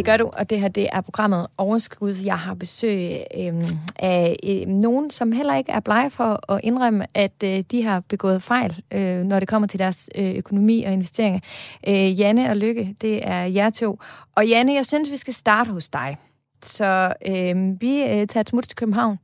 Det 0.00 0.06
gør 0.06 0.16
du, 0.16 0.30
og 0.32 0.50
det 0.50 0.60
her 0.60 0.68
det 0.68 0.88
er 0.92 1.00
programmet 1.00 1.46
Overskud. 1.58 2.14
Jeg 2.24 2.38
har 2.38 2.54
besøg 2.54 3.12
øh, 3.38 3.54
af 3.96 4.36
øh, 4.44 4.66
nogen, 4.66 5.10
som 5.10 5.32
heller 5.32 5.56
ikke 5.56 5.72
er 5.72 5.80
blege 5.80 6.10
for 6.10 6.52
at 6.52 6.60
indrømme, 6.64 7.06
at 7.14 7.32
øh, 7.44 7.64
de 7.70 7.82
har 7.82 8.00
begået 8.00 8.42
fejl, 8.42 8.82
øh, 8.90 9.22
når 9.22 9.40
det 9.40 9.48
kommer 9.48 9.68
til 9.68 9.78
deres 9.78 10.10
øh, 10.14 10.34
økonomi 10.34 10.84
og 10.84 10.92
investeringer. 10.92 11.40
Øh, 11.88 12.20
Janne 12.20 12.50
og 12.50 12.56
Lykke, 12.56 12.96
det 13.00 13.28
er 13.28 13.44
jer 13.44 13.70
to. 13.70 13.98
Og 14.34 14.46
Janne, 14.46 14.74
jeg 14.74 14.86
synes, 14.86 15.10
vi 15.10 15.16
skal 15.16 15.34
starte 15.34 15.70
hos 15.70 15.88
dig. 15.88 16.16
Så 16.62 17.12
øh, 17.26 17.80
vi 17.80 18.02
øh, 18.02 18.26
tager 18.26 18.40
et 18.40 18.48
smut 18.48 18.64
til 18.64 18.76
København, 18.76 19.18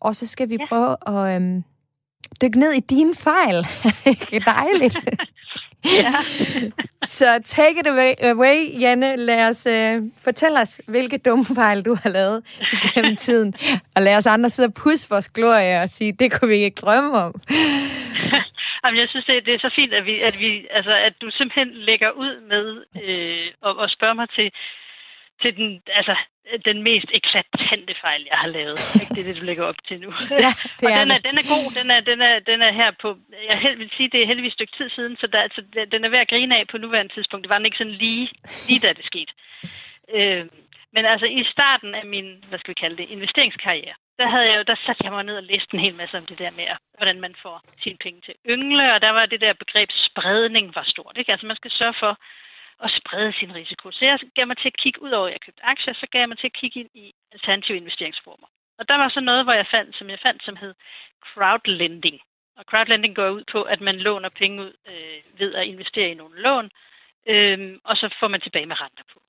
og 0.00 0.16
så 0.16 0.26
skal 0.26 0.48
vi 0.48 0.56
ja. 0.60 0.66
prøve 0.68 0.96
at 1.06 1.42
øh, 1.42 1.62
dykke 2.42 2.58
ned 2.58 2.72
i 2.72 2.80
dine 2.80 3.14
fejl. 3.14 3.56
det 4.30 4.32
er 4.32 4.52
dejligt. 4.52 4.96
Ja. 6.02 6.14
så 7.04 7.40
take 7.44 7.80
it 7.80 7.86
away, 8.22 8.80
Janne. 8.80 9.16
Lad 9.16 9.48
os 9.48 9.66
uh, 9.66 10.02
fortælle 10.24 10.60
os, 10.60 10.80
hvilke 10.88 11.18
dumme 11.18 11.44
fejl 11.54 11.82
du 11.82 11.96
har 12.02 12.10
lavet 12.10 12.44
gennem 12.94 13.16
tiden. 13.26 13.54
Og 13.96 14.02
lad 14.02 14.16
os 14.16 14.26
andre 14.26 14.50
sidde 14.50 14.66
og 14.66 14.74
pusse 14.74 15.10
vores 15.10 15.30
glorie 15.30 15.80
og 15.80 15.88
sige, 15.88 16.12
det 16.12 16.32
kunne 16.32 16.48
vi 16.48 16.54
ikke 16.54 16.80
drømme 16.80 17.18
om. 17.18 17.34
Jamen, 18.84 19.00
jeg 19.00 19.08
synes, 19.08 19.26
det, 19.26 19.46
det 19.46 19.54
er 19.54 19.58
så 19.58 19.72
fint, 19.76 19.92
at, 19.94 20.04
vi, 20.04 20.20
at, 20.20 20.38
vi, 20.38 20.66
altså, 20.70 20.94
at 21.06 21.14
du 21.20 21.30
simpelthen 21.30 21.70
lægger 21.74 22.10
ud 22.10 22.34
med 22.52 22.66
øh, 23.04 23.46
og, 23.62 23.76
og 23.76 23.90
spørger 23.90 24.14
mig 24.14 24.28
til, 24.36 24.50
til 25.42 25.56
den, 25.56 25.82
altså, 25.86 26.16
den 26.64 26.82
mest 26.82 27.08
eklatante 27.18 27.94
fejl, 28.00 28.22
jeg 28.30 28.38
har 28.38 28.48
lavet. 28.48 28.78
Ikke? 29.00 29.14
Det 29.14 29.20
er 29.20 29.28
det, 29.28 29.40
du 29.40 29.44
lægger 29.44 29.64
op 29.64 29.80
til 29.88 30.00
nu. 30.00 30.10
Ja, 30.30 30.52
det 30.80 30.86
og 30.86 30.90
er 30.90 30.98
den, 31.04 31.10
er, 31.10 31.18
den 31.18 31.38
er 31.38 31.46
god. 31.54 31.66
Den 31.80 31.90
er, 31.90 32.00
den 32.00 32.20
er, 32.20 32.38
den 32.38 32.62
er 32.62 32.72
her 32.72 32.90
på... 33.02 33.08
Jeg 33.48 33.74
vil 33.78 33.90
sige, 33.96 34.08
det 34.12 34.22
er 34.22 34.26
heldigvis 34.26 34.52
et 34.52 34.58
stykke 34.58 34.76
tid 34.78 34.90
siden, 34.90 35.16
så 35.16 35.26
der, 35.26 35.40
altså, 35.40 35.62
den 35.92 36.04
er 36.04 36.08
ved 36.08 36.18
at 36.18 36.28
grine 36.28 36.58
af 36.58 36.68
på 36.68 36.78
nuværende 36.78 37.14
tidspunkt. 37.14 37.44
Det 37.44 37.50
var 37.50 37.58
den 37.58 37.66
ikke 37.66 37.82
sådan 37.82 38.00
lige, 38.04 38.28
lige 38.68 38.80
da 38.80 38.92
det 38.92 39.06
skete. 39.06 39.32
Øh, 40.16 40.44
Men 40.94 41.04
altså 41.04 41.26
i 41.26 41.44
starten 41.54 41.94
af 41.94 42.06
min, 42.06 42.44
hvad 42.48 42.58
skal 42.58 42.70
vi 42.74 42.82
kalde 42.84 42.96
det, 42.96 43.10
investeringskarriere, 43.16 43.94
der, 44.18 44.28
havde 44.28 44.46
jeg, 44.52 44.66
der 44.66 44.76
satte 44.86 45.04
jeg 45.04 45.12
mig 45.12 45.24
ned 45.24 45.36
og 45.36 45.42
læste 45.42 45.74
en 45.74 45.80
hel 45.80 45.94
masse 45.94 46.18
om 46.18 46.26
det 46.26 46.38
der 46.38 46.50
med, 46.50 46.66
hvordan 46.96 47.20
man 47.20 47.34
får 47.42 47.56
sine 47.82 47.98
penge 48.04 48.20
til 48.20 48.34
yngle, 48.48 48.94
og 48.94 49.00
der 49.00 49.10
var 49.10 49.26
det 49.26 49.40
der 49.40 49.52
begreb 49.52 49.90
spredning 50.08 50.74
var 50.74 50.84
stort. 50.86 51.16
Ikke? 51.18 51.32
Altså 51.32 51.46
man 51.46 51.56
skal 51.56 51.70
sørge 51.70 51.94
for 52.02 52.12
at 52.84 52.90
sprede 52.98 53.32
sin 53.32 53.54
risiko. 53.54 53.90
Så 53.90 54.04
jeg 54.04 54.18
gav 54.34 54.46
mig 54.46 54.58
til 54.58 54.68
at 54.68 54.76
kigge 54.76 55.02
ud 55.02 55.10
over, 55.10 55.26
at 55.26 55.32
jeg 55.32 55.40
købte 55.40 55.64
aktier, 55.64 55.94
så 55.94 56.06
gav 56.12 56.20
jeg 56.20 56.28
mig 56.28 56.38
til 56.38 56.46
at 56.46 56.58
kigge 56.60 56.80
ind 56.80 56.90
i 56.94 57.14
alternative 57.32 57.76
investeringsformer. 57.76 58.46
Og 58.78 58.88
der 58.88 58.94
var 58.94 59.08
så 59.08 59.20
noget, 59.20 59.44
hvor 59.44 59.52
jeg 59.52 59.66
fandt, 59.70 59.96
som 59.96 60.10
jeg 60.10 60.18
fandt, 60.22 60.44
som 60.44 60.56
hed 60.56 60.74
crowdlending. 61.20 62.20
Og 62.56 62.64
crowdlending 62.64 63.16
går 63.16 63.28
ud 63.30 63.44
på, 63.52 63.62
at 63.62 63.80
man 63.80 63.96
låner 63.98 64.28
penge 64.28 64.62
ud 64.62 64.72
øh, 64.88 65.38
ved 65.40 65.54
at 65.54 65.66
investere 65.66 66.10
i 66.10 66.14
nogle 66.14 66.40
lån, 66.40 66.70
øh, 67.26 67.78
og 67.84 67.96
så 67.96 68.14
får 68.20 68.28
man 68.28 68.40
tilbage 68.40 68.66
med 68.66 68.80
renter 68.80 69.04
på. 69.12 69.20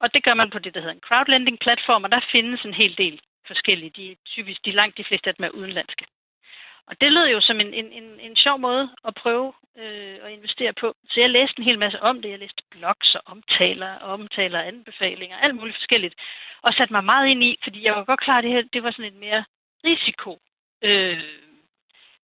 Og 0.00 0.14
det 0.14 0.24
gør 0.24 0.34
man 0.34 0.50
på 0.50 0.58
det, 0.58 0.74
der 0.74 0.80
hedder 0.80 0.94
en 0.94 1.08
crowdlending-platform, 1.08 2.04
og 2.04 2.10
der 2.10 2.20
findes 2.32 2.62
en 2.64 2.74
hel 2.74 2.98
del 2.98 3.20
forskellige. 3.46 3.90
De 3.90 4.12
er 4.12 4.16
typisk, 4.26 4.64
de 4.64 4.72
langt 4.72 4.98
de 4.98 5.04
fleste 5.04 5.28
af 5.28 5.34
dem 5.34 5.44
er 5.44 5.50
udenlandske. 5.60 6.04
Og 6.90 7.00
det 7.00 7.12
lød 7.12 7.26
jo 7.34 7.40
som 7.40 7.60
en, 7.60 7.74
en, 7.74 7.92
en, 7.92 8.20
en 8.20 8.36
sjov 8.36 8.58
måde 8.58 8.90
at 9.08 9.14
prøve 9.14 9.52
øh, 9.78 10.18
at 10.24 10.30
investere 10.32 10.72
på. 10.72 10.94
Så 11.10 11.20
jeg 11.20 11.30
læste 11.30 11.58
en 11.58 11.64
hel 11.64 11.78
masse 11.78 12.02
om 12.02 12.22
det. 12.22 12.30
Jeg 12.30 12.38
læste 12.38 12.62
blogs 12.70 13.14
og 13.14 13.22
omtaler, 13.26 13.98
omtaler, 13.98 14.60
anbefalinger, 14.60 15.36
alt 15.36 15.54
muligt 15.54 15.76
forskelligt. 15.76 16.14
Og 16.62 16.74
satte 16.74 16.92
mig 16.92 17.04
meget 17.04 17.28
ind 17.28 17.42
i, 17.42 17.58
fordi 17.64 17.84
jeg 17.84 17.94
var 17.94 18.04
godt 18.04 18.20
klar, 18.20 18.38
at 18.38 18.44
det 18.44 18.52
her 18.52 18.62
det 18.72 18.82
var 18.82 18.90
sådan 18.90 19.12
en 19.12 19.20
mere 19.20 19.44
risiko 19.84 20.38
øh, 20.82 21.22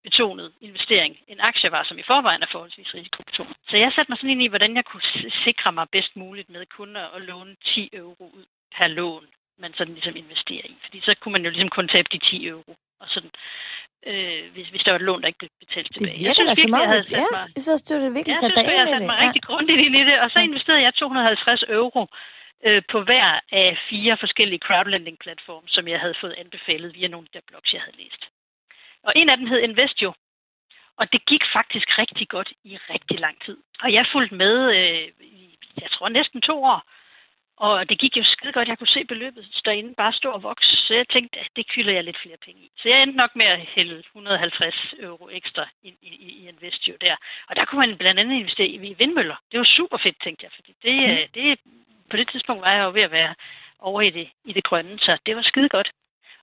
betonet 0.03 0.53
investering. 0.61 1.17
En 1.27 1.39
aktie 1.39 1.71
var 1.71 1.83
som 1.83 1.97
i 1.99 2.07
forvejen 2.11 2.43
er 2.43 2.51
forholdsvis 2.51 2.93
risikobetonet. 2.93 3.57
Så 3.69 3.77
jeg 3.77 3.91
satte 3.91 4.11
mig 4.11 4.17
sådan 4.17 4.29
ind 4.29 4.43
i, 4.43 4.53
hvordan 4.53 4.75
jeg 4.75 4.85
kunne 4.85 5.07
sikre 5.47 5.71
mig 5.71 5.87
bedst 5.95 6.15
muligt 6.15 6.49
med 6.49 6.65
kun 6.65 6.95
at 6.95 7.21
låne 7.29 7.55
10 7.65 7.89
euro 7.93 8.25
ud 8.37 8.45
per 8.75 8.87
lån, 8.87 9.27
man 9.57 9.73
sådan 9.73 9.93
ligesom 9.93 10.15
investerer 10.15 10.67
i. 10.73 10.75
Fordi 10.83 10.99
så 11.01 11.15
kunne 11.19 11.33
man 11.35 11.45
jo 11.45 11.49
ligesom 11.49 11.69
kun 11.69 11.87
tabe 11.87 12.09
de 12.11 12.17
10 12.17 12.47
euro. 12.47 12.75
Og 12.99 13.07
sådan 13.09 13.31
øh, 14.11 14.41
hvis, 14.53 14.67
hvis 14.73 14.83
der 14.85 14.91
var 14.91 14.99
et 14.99 15.07
lån, 15.09 15.21
der 15.21 15.27
ikke 15.27 15.41
blev 15.43 15.51
betalt 15.65 15.89
tilbage. 15.93 16.17
Det 16.17 16.25
virker 16.27 16.43
da 16.49 16.53
som 16.53 16.73
om, 16.73 16.89
at 16.97 17.05
ja, 17.11 17.25
mig, 17.31 17.47
så 17.67 17.73
stod 17.83 17.97
det 18.03 18.11
virkelig 18.17 18.35
sat 18.43 18.49
ind 18.49 18.57
i 18.57 18.61
det. 18.61 18.77
Jeg 18.79 18.87
satte 18.93 19.09
mig 19.11 19.17
ja. 19.19 19.25
rigtig 19.25 19.43
grundigt 19.49 19.79
ind 19.85 19.95
i 20.01 20.03
det, 20.09 20.17
og 20.23 20.27
så 20.33 20.39
investerede 20.47 20.83
jeg 20.85 20.93
250 20.93 21.63
euro 21.79 22.01
øh, 22.67 22.81
på 22.91 22.97
hver 23.07 23.29
af 23.51 23.69
fire 23.89 24.17
forskellige 24.23 24.63
crowdlending-platforme, 24.67 25.67
som 25.75 25.87
jeg 25.87 25.99
havde 25.99 26.17
fået 26.21 26.35
anbefalet 26.43 26.89
via 26.97 27.07
nogle 27.07 27.27
af 27.27 27.31
de 27.33 27.47
blogs, 27.49 27.73
jeg 27.73 27.81
havde 27.81 27.97
læst. 28.03 28.23
Og 29.07 29.11
en 29.15 29.29
af 29.29 29.37
dem 29.37 29.47
hed 29.47 29.59
Investio, 29.59 30.13
og 30.99 31.05
det 31.13 31.21
gik 31.31 31.43
faktisk 31.57 31.87
rigtig 32.01 32.27
godt 32.35 32.49
i 32.63 32.77
rigtig 32.93 33.19
lang 33.19 33.37
tid. 33.45 33.57
Og 33.83 33.93
jeg 33.93 34.05
fulgte 34.13 34.35
med 34.35 34.55
øh, 34.77 35.07
i, 35.21 35.57
jeg 35.81 35.89
tror, 35.91 36.09
næsten 36.09 36.41
to 36.41 36.63
år. 36.63 36.81
Og 37.57 37.89
det 37.89 37.99
gik 37.99 38.17
jo 38.17 38.23
skide 38.23 38.53
godt. 38.53 38.67
Jeg 38.67 38.77
kunne 38.77 38.95
se 38.95 39.05
beløbet 39.05 39.61
derinde 39.65 39.93
bare 39.95 40.13
stå 40.13 40.31
og 40.31 40.43
vokse. 40.43 40.75
Så 40.75 40.93
jeg 40.93 41.07
tænkte, 41.09 41.39
at 41.39 41.49
det 41.55 41.67
kylder 41.67 41.93
jeg 41.93 42.03
lidt 42.03 42.21
flere 42.23 42.37
penge 42.45 42.61
i. 42.61 42.71
Så 42.77 42.89
jeg 42.89 43.01
endte 43.03 43.17
nok 43.17 43.35
med 43.35 43.45
at 43.45 43.59
hælde 43.59 43.99
150 43.99 44.93
euro 44.99 45.29
ekstra 45.29 45.65
ind 45.83 45.95
i, 46.01 46.07
i, 46.07 46.29
i 46.39 46.47
Investio 46.47 46.95
der. 47.01 47.15
Og 47.49 47.55
der 47.55 47.65
kunne 47.65 47.87
man 47.87 47.97
blandt 47.97 48.19
andet 48.19 48.35
investere 48.35 48.67
i 48.67 48.93
vindmøller. 48.93 49.35
Det 49.51 49.59
var 49.59 49.65
super 49.65 49.97
fedt, 49.97 50.21
tænkte 50.23 50.43
jeg. 50.43 50.51
Fordi 50.55 50.75
det, 50.83 50.95
mm. 51.09 51.31
det, 51.33 51.59
på 52.09 52.17
det 52.17 52.29
tidspunkt 52.29 52.61
var 52.61 52.73
jeg 52.73 52.83
jo 52.83 52.91
ved 52.91 53.01
at 53.01 53.11
være 53.11 53.35
over 53.79 54.01
i 54.01 54.09
det, 54.09 54.29
i 54.45 54.53
det 54.53 54.63
grønne. 54.63 54.99
Så 54.99 55.17
det 55.25 55.35
var 55.35 55.41
skide 55.41 55.69
godt. 55.69 55.91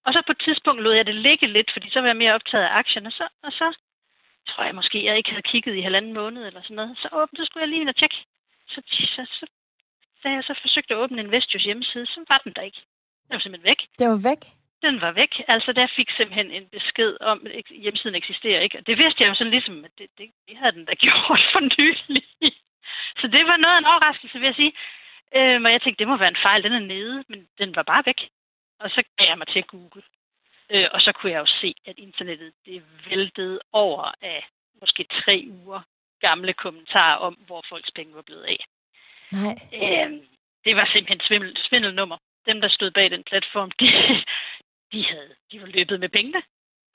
Og 0.05 0.13
så 0.13 0.23
på 0.27 0.33
et 0.33 0.43
tidspunkt 0.45 0.83
lod 0.83 0.95
jeg 0.95 1.07
det 1.07 1.15
ligge 1.15 1.47
lidt, 1.47 1.71
fordi 1.73 1.91
så 1.91 2.01
var 2.01 2.07
jeg 2.07 2.17
mere 2.17 2.35
optaget 2.35 2.65
af 2.65 2.77
aktierne. 2.77 3.11
Så, 3.11 3.29
og 3.43 3.53
så 3.53 3.77
tror 4.49 4.65
jeg 4.65 4.75
måske, 4.75 5.05
jeg 5.05 5.17
ikke 5.17 5.31
havde 5.31 5.51
kigget 5.53 5.75
i 5.75 5.81
halvanden 5.81 6.13
måned 6.13 6.47
eller 6.47 6.63
sådan 6.63 6.77
noget. 6.77 6.99
Så, 6.99 7.09
åbent, 7.13 7.39
så 7.39 7.45
skulle 7.45 7.63
jeg 7.63 7.69
lige 7.69 7.81
ind 7.81 7.89
og 7.89 7.97
tjekke. 7.97 8.17
Så, 8.69 8.83
så, 8.89 9.27
så 9.39 9.47
da 10.25 10.29
jeg 10.37 10.45
så 10.45 10.55
forsøgte 10.63 10.95
at 10.95 11.01
åbne 11.03 11.23
Investios 11.23 11.65
hjemmeside, 11.65 12.07
så 12.07 12.25
var 12.29 12.39
den 12.45 12.53
der 12.57 12.63
ikke. 12.63 12.83
Den 13.27 13.35
var 13.35 13.39
simpelthen 13.39 13.71
væk. 13.71 13.81
Den 13.99 14.09
var 14.11 14.21
væk? 14.31 14.43
Den 14.87 15.01
var 15.01 15.13
væk. 15.13 15.33
Altså, 15.49 15.73
der 15.73 15.95
fik 15.97 16.11
simpelthen 16.11 16.51
en 16.51 16.67
besked 16.77 17.17
om, 17.21 17.47
at 17.59 17.67
hjemmesiden 17.85 18.15
eksisterer 18.15 18.61
ikke. 18.61 18.79
Og 18.79 18.87
det 18.87 18.99
vidste 18.99 19.23
jeg 19.23 19.29
jo 19.29 19.35
sådan 19.35 19.51
ligesom, 19.57 19.85
at 19.85 19.91
det, 19.99 20.09
det, 20.19 20.31
det 20.49 20.57
havde 20.57 20.73
den 20.73 20.85
da 20.85 20.95
gjort 21.05 21.43
for 21.53 21.63
nylig. 21.77 22.25
Så 23.21 23.27
det 23.27 23.43
var 23.51 23.57
noget 23.57 23.75
af 23.75 23.79
en 23.79 23.93
overraskelse, 23.93 24.39
vil 24.39 24.47
jeg 24.47 24.55
sige. 24.55 24.73
Øhm, 25.37 25.65
og 25.65 25.73
jeg 25.73 25.83
tænkte, 25.83 25.99
det 25.99 26.09
må 26.09 26.17
være 26.17 26.35
en 26.37 26.45
fejl. 26.47 26.63
Den 26.63 26.73
er 26.73 26.87
nede, 26.95 27.25
men 27.29 27.49
den 27.59 27.77
var 27.77 27.83
bare 27.83 28.03
væk. 28.07 28.21
Og 28.81 28.91
så 28.91 29.03
gav 29.19 29.29
jeg 29.29 29.39
mig 29.39 29.49
til 29.49 29.59
at 29.59 29.67
google. 29.67 30.03
Øh, 30.71 30.89
og 30.93 31.01
så 31.01 31.13
kunne 31.13 31.33
jeg 31.33 31.41
jo 31.41 31.51
se, 31.61 31.75
at 31.87 31.99
internettet 31.99 32.53
det 32.67 32.83
væltede 33.11 33.61
over 33.73 34.13
af 34.23 34.47
måske 34.81 35.07
tre 35.25 35.45
uger 35.49 35.81
gamle 36.21 36.53
kommentarer 36.53 37.17
om, 37.17 37.35
hvor 37.35 37.65
folks 37.69 37.91
penge 37.97 38.15
var 38.15 38.23
blevet 38.23 38.45
af. 38.45 38.65
Nej. 39.39 39.55
Øhm, 39.83 40.21
det 40.65 40.77
var 40.77 40.87
simpelthen 40.93 41.21
svindel, 41.27 41.57
svindelnummer. 41.69 42.17
Dem, 42.47 42.61
der 42.61 42.69
stod 42.69 42.91
bag 42.91 43.11
den 43.11 43.25
platform, 43.31 43.71
de, 43.81 43.87
de, 44.93 45.05
havde, 45.11 45.31
de 45.53 45.61
var 45.61 45.67
løbet 45.67 46.01
med 46.01 46.09
pengene. 46.09 46.43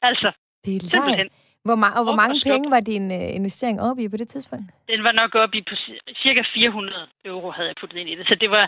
Altså, 0.02 0.32
det 0.66 0.76
er 0.76 0.80
simpelthen. 0.80 1.30
Hvor, 1.66 1.78
ma- 1.84 1.96
og 1.98 2.04
hvor 2.04 2.16
mange 2.16 2.40
penge 2.52 2.72
var 2.76 2.80
din 2.80 3.06
uh, 3.12 3.36
investering 3.40 3.82
oppe 3.82 4.04
i 4.04 4.10
på 4.10 4.18
det 4.18 4.30
tidspunkt? 4.30 4.66
Den 4.88 5.04
var 5.04 5.12
nok 5.12 5.36
oppe 5.36 5.58
i 5.58 5.62
på 5.62 5.76
cirka 6.24 6.44
400 6.54 7.08
euro, 7.26 7.52
havde 7.52 7.68
jeg 7.68 7.76
puttet 7.82 7.98
ind 7.98 8.10
i 8.10 8.16
det. 8.16 8.28
Så 8.28 8.36
det 8.36 8.50
var, 8.52 8.66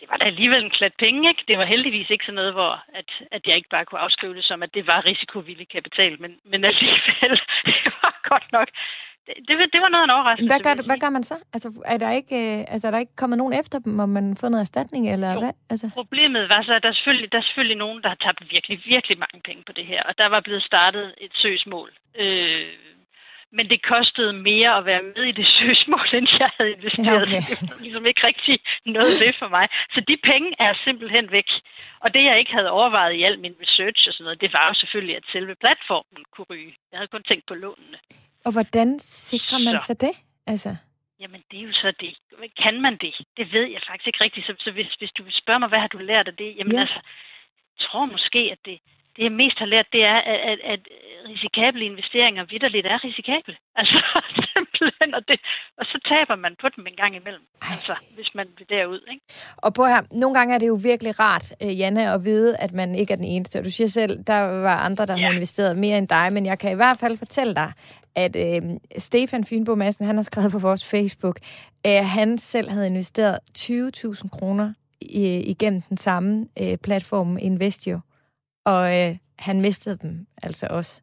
det 0.00 0.06
var 0.10 0.16
da 0.16 0.24
alligevel 0.24 0.64
en 0.64 0.76
klat 0.78 0.94
penge, 0.98 1.28
ikke? 1.28 1.44
Det 1.48 1.58
var 1.58 1.64
heldigvis 1.64 2.10
ikke 2.10 2.24
sådan 2.24 2.34
noget, 2.34 2.52
hvor 2.52 2.72
at, 3.00 3.10
at 3.30 3.42
jeg 3.46 3.56
ikke 3.56 3.68
bare 3.68 3.84
kunne 3.84 4.00
afskrive 4.00 4.34
det 4.34 4.44
som, 4.44 4.62
at 4.62 4.74
det 4.74 4.86
var 4.86 5.04
risikovillig 5.04 5.68
kapital, 5.68 6.20
men, 6.20 6.32
men 6.44 6.64
alligevel, 6.64 7.32
det 7.68 7.92
var 8.02 8.20
godt 8.30 8.52
nok 8.52 8.68
det, 9.26 9.54
det 9.74 9.80
var 9.84 9.88
noget 9.88 10.02
af 10.02 10.08
en 10.08 10.16
overraskelse. 10.16 10.52
Hvad 10.52 10.62
gør, 10.66 10.74
hvad 10.90 10.98
gør 11.04 11.10
man 11.10 11.24
så? 11.30 11.36
Altså, 11.54 11.68
er 11.86 11.98
der 12.04 12.10
ikke, 12.10 12.36
øh, 12.42 12.64
altså, 12.74 12.86
er 12.86 12.90
der 12.90 12.98
ikke 12.98 13.16
kommet 13.16 13.38
nogen 13.38 13.54
efter 13.60 13.78
dem, 13.78 13.98
om 13.98 14.08
man 14.08 14.36
får 14.40 14.48
noget 14.48 14.60
erstatning, 14.60 15.12
eller 15.12 15.32
jo. 15.32 15.40
hvad? 15.40 15.52
Altså... 15.70 15.90
Problemet 15.94 16.48
var 16.48 16.62
så, 16.62 16.72
at 16.74 16.82
der 16.82 16.88
er, 16.88 16.98
selvfølgelig, 16.98 17.32
der 17.32 17.38
er 17.38 17.42
selvfølgelig 17.48 17.76
nogen, 17.76 18.02
der 18.02 18.08
har 18.08 18.20
tabt 18.24 18.40
virkelig, 18.50 18.82
virkelig 18.86 19.18
mange 19.18 19.40
penge 19.48 19.62
på 19.66 19.72
det 19.72 19.86
her, 19.86 20.02
og 20.02 20.18
der 20.18 20.26
var 20.26 20.40
blevet 20.40 20.62
startet 20.62 21.14
et 21.18 21.32
søgsmål. 21.34 21.90
Øh, 22.18 22.66
men 23.52 23.64
det 23.72 23.80
kostede 23.92 24.32
mere 24.32 24.70
at 24.78 24.84
være 24.84 25.02
med 25.02 25.22
i 25.30 25.32
det 25.32 25.46
søgsmål, 25.60 26.06
end 26.12 26.28
jeg 26.40 26.50
havde 26.56 26.72
investeret. 26.72 27.28
Ja, 27.32 27.38
okay. 27.38 27.56
Det 27.60 27.70
var 27.70 27.82
ligesom 27.86 28.06
ikke 28.06 28.26
rigtig 28.26 28.56
noget 28.96 29.12
ved 29.22 29.32
for 29.38 29.48
mig. 29.48 29.66
Så 29.94 30.00
de 30.10 30.16
penge 30.30 30.50
er 30.58 30.72
simpelthen 30.84 31.26
væk. 31.30 31.50
Og 32.04 32.14
det, 32.14 32.22
jeg 32.24 32.38
ikke 32.38 32.52
havde 32.52 32.70
overvejet 32.70 33.14
i 33.14 33.22
al 33.22 33.38
min 33.38 33.56
research 33.62 34.00
og 34.08 34.12
sådan 34.12 34.24
noget, 34.24 34.40
det 34.40 34.52
var 34.52 34.64
jo 34.68 34.74
selvfølgelig, 34.74 35.16
at 35.16 35.26
selve 35.32 35.54
platformen 35.54 36.22
kunne 36.32 36.46
ryge. 36.50 36.72
Jeg 36.90 36.98
havde 36.98 37.14
kun 37.14 37.22
tænkt 37.22 37.46
på 37.46 37.54
lånene. 37.54 37.98
Og 38.46 38.52
hvordan 38.52 38.98
sikrer 38.98 39.58
man 39.58 39.80
så. 39.80 39.86
sig 39.86 40.00
det? 40.00 40.14
Altså? 40.46 40.76
Jamen, 41.20 41.40
det 41.50 41.56
er 41.58 41.62
jo 41.62 41.72
så 41.72 41.92
det. 42.00 42.12
Kan 42.62 42.80
man 42.80 42.94
det? 43.04 43.14
Det 43.36 43.52
ved 43.52 43.66
jeg 43.74 43.80
faktisk 43.88 44.06
ikke 44.06 44.24
rigtigt. 44.24 44.46
Så, 44.46 44.54
så 44.58 44.70
hvis, 44.70 44.90
hvis 44.98 45.12
du 45.18 45.22
spørger 45.30 45.58
mig, 45.58 45.68
hvad 45.68 45.78
har 45.78 45.92
du 45.96 45.98
lært 45.98 46.28
af 46.28 46.36
det? 46.42 46.56
Jamen 46.58 46.72
ja. 46.72 46.80
altså, 46.80 47.00
jeg 47.74 47.80
tror 47.86 48.04
måske, 48.04 48.42
at 48.54 48.58
det, 48.64 48.78
det 49.16 49.22
jeg 49.28 49.32
mest 49.42 49.58
har 49.58 49.68
lært, 49.74 49.88
det 49.92 50.02
er, 50.04 50.18
at, 50.32 50.40
at, 50.52 50.58
at 50.74 50.80
risikable 51.32 51.84
investeringer 51.92 52.44
vidderligt 52.52 52.86
er 52.86 53.04
risikable. 53.04 53.56
Altså, 53.80 53.98
simpelthen, 54.54 55.14
og, 55.14 55.22
det, 55.28 55.40
og 55.78 55.84
så 55.90 55.96
taber 56.10 56.36
man 56.44 56.52
på 56.62 56.68
dem 56.76 56.86
en 56.86 56.96
gang 57.02 57.16
imellem, 57.16 57.44
Ej. 57.62 57.68
altså, 57.72 57.94
hvis 58.14 58.30
man 58.34 58.46
vil 58.58 58.66
derud. 58.68 59.00
Ikke? 59.12 59.22
Og 59.56 59.74
på 59.74 59.84
her, 59.92 60.00
nogle 60.22 60.34
gange 60.38 60.54
er 60.54 60.58
det 60.58 60.68
jo 60.68 60.78
virkelig 60.90 61.20
rart, 61.20 61.46
øh, 61.62 61.78
Janne, 61.80 62.12
at 62.12 62.24
vide, 62.24 62.56
at 62.56 62.72
man 62.72 62.94
ikke 62.94 63.12
er 63.12 63.16
den 63.16 63.30
eneste. 63.34 63.58
Og 63.58 63.64
du 63.64 63.70
siger 63.70 63.88
selv, 63.88 64.24
der 64.30 64.40
var 64.68 64.76
andre, 64.88 65.06
der 65.06 65.16
ja. 65.16 65.26
har 65.26 65.32
investeret 65.32 65.76
mere 65.76 65.98
end 65.98 66.08
dig, 66.08 66.26
men 66.32 66.46
jeg 66.46 66.58
kan 66.58 66.70
i 66.72 66.74
hvert 66.74 66.98
fald 66.98 67.18
fortælle 67.18 67.54
dig, 67.54 67.72
at 68.16 68.36
øh, 68.36 68.62
Stefan 68.98 69.44
Fynbo 69.44 69.74
Madsen, 69.74 70.06
han 70.06 70.16
har 70.16 70.22
skrevet 70.22 70.52
på 70.52 70.58
vores 70.58 70.90
Facebook, 70.90 71.38
at 71.84 72.06
han 72.06 72.38
selv 72.38 72.70
havde 72.70 72.86
investeret 72.86 73.38
20.000 73.58 74.28
kroner 74.28 74.72
igennem 75.00 75.82
den 75.82 75.96
samme 75.96 76.48
øh, 76.60 76.76
platform 76.78 77.38
Investio, 77.38 78.00
og 78.64 78.98
øh, 78.98 79.16
han 79.38 79.60
mistede 79.60 79.98
dem 80.02 80.26
altså 80.42 80.66
også. 80.70 81.02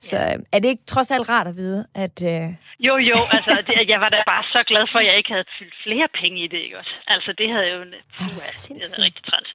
Så 0.00 0.16
ja. 0.16 0.34
Øh, 0.34 0.40
er 0.52 0.58
det 0.58 0.68
ikke 0.68 0.84
trods 0.86 1.10
alt 1.10 1.28
rart 1.28 1.46
at 1.46 1.56
vide, 1.56 1.86
at... 1.94 2.22
Øh... 2.22 2.48
Jo, 2.78 2.94
jo, 3.10 3.16
altså 3.36 3.52
det, 3.66 3.88
jeg 3.88 4.00
var 4.00 4.08
da 4.08 4.22
bare 4.26 4.44
så 4.54 4.64
glad 4.66 4.84
for, 4.92 4.98
at 4.98 5.06
jeg 5.06 5.16
ikke 5.16 5.32
havde 5.32 5.44
fyldt 5.58 5.74
flere 5.84 6.08
penge 6.20 6.44
i 6.44 6.48
det, 6.52 6.60
ikke 6.64 6.78
også? 6.78 6.94
Altså 7.06 7.30
det 7.38 7.48
havde 7.52 7.68
jo... 7.74 7.78
Puh, 8.18 8.28
det 8.78 8.98
er 8.98 9.04
rigtig 9.08 9.24
træt. 9.24 9.46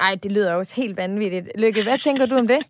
Ej, 0.00 0.14
det 0.22 0.32
lyder 0.32 0.54
også 0.54 0.80
helt 0.82 0.96
vanvittigt. 0.96 1.46
Lykke, 1.58 1.82
hvad 1.82 1.98
tænker 1.98 2.26
du 2.26 2.36
om 2.36 2.48
det? 2.48 2.60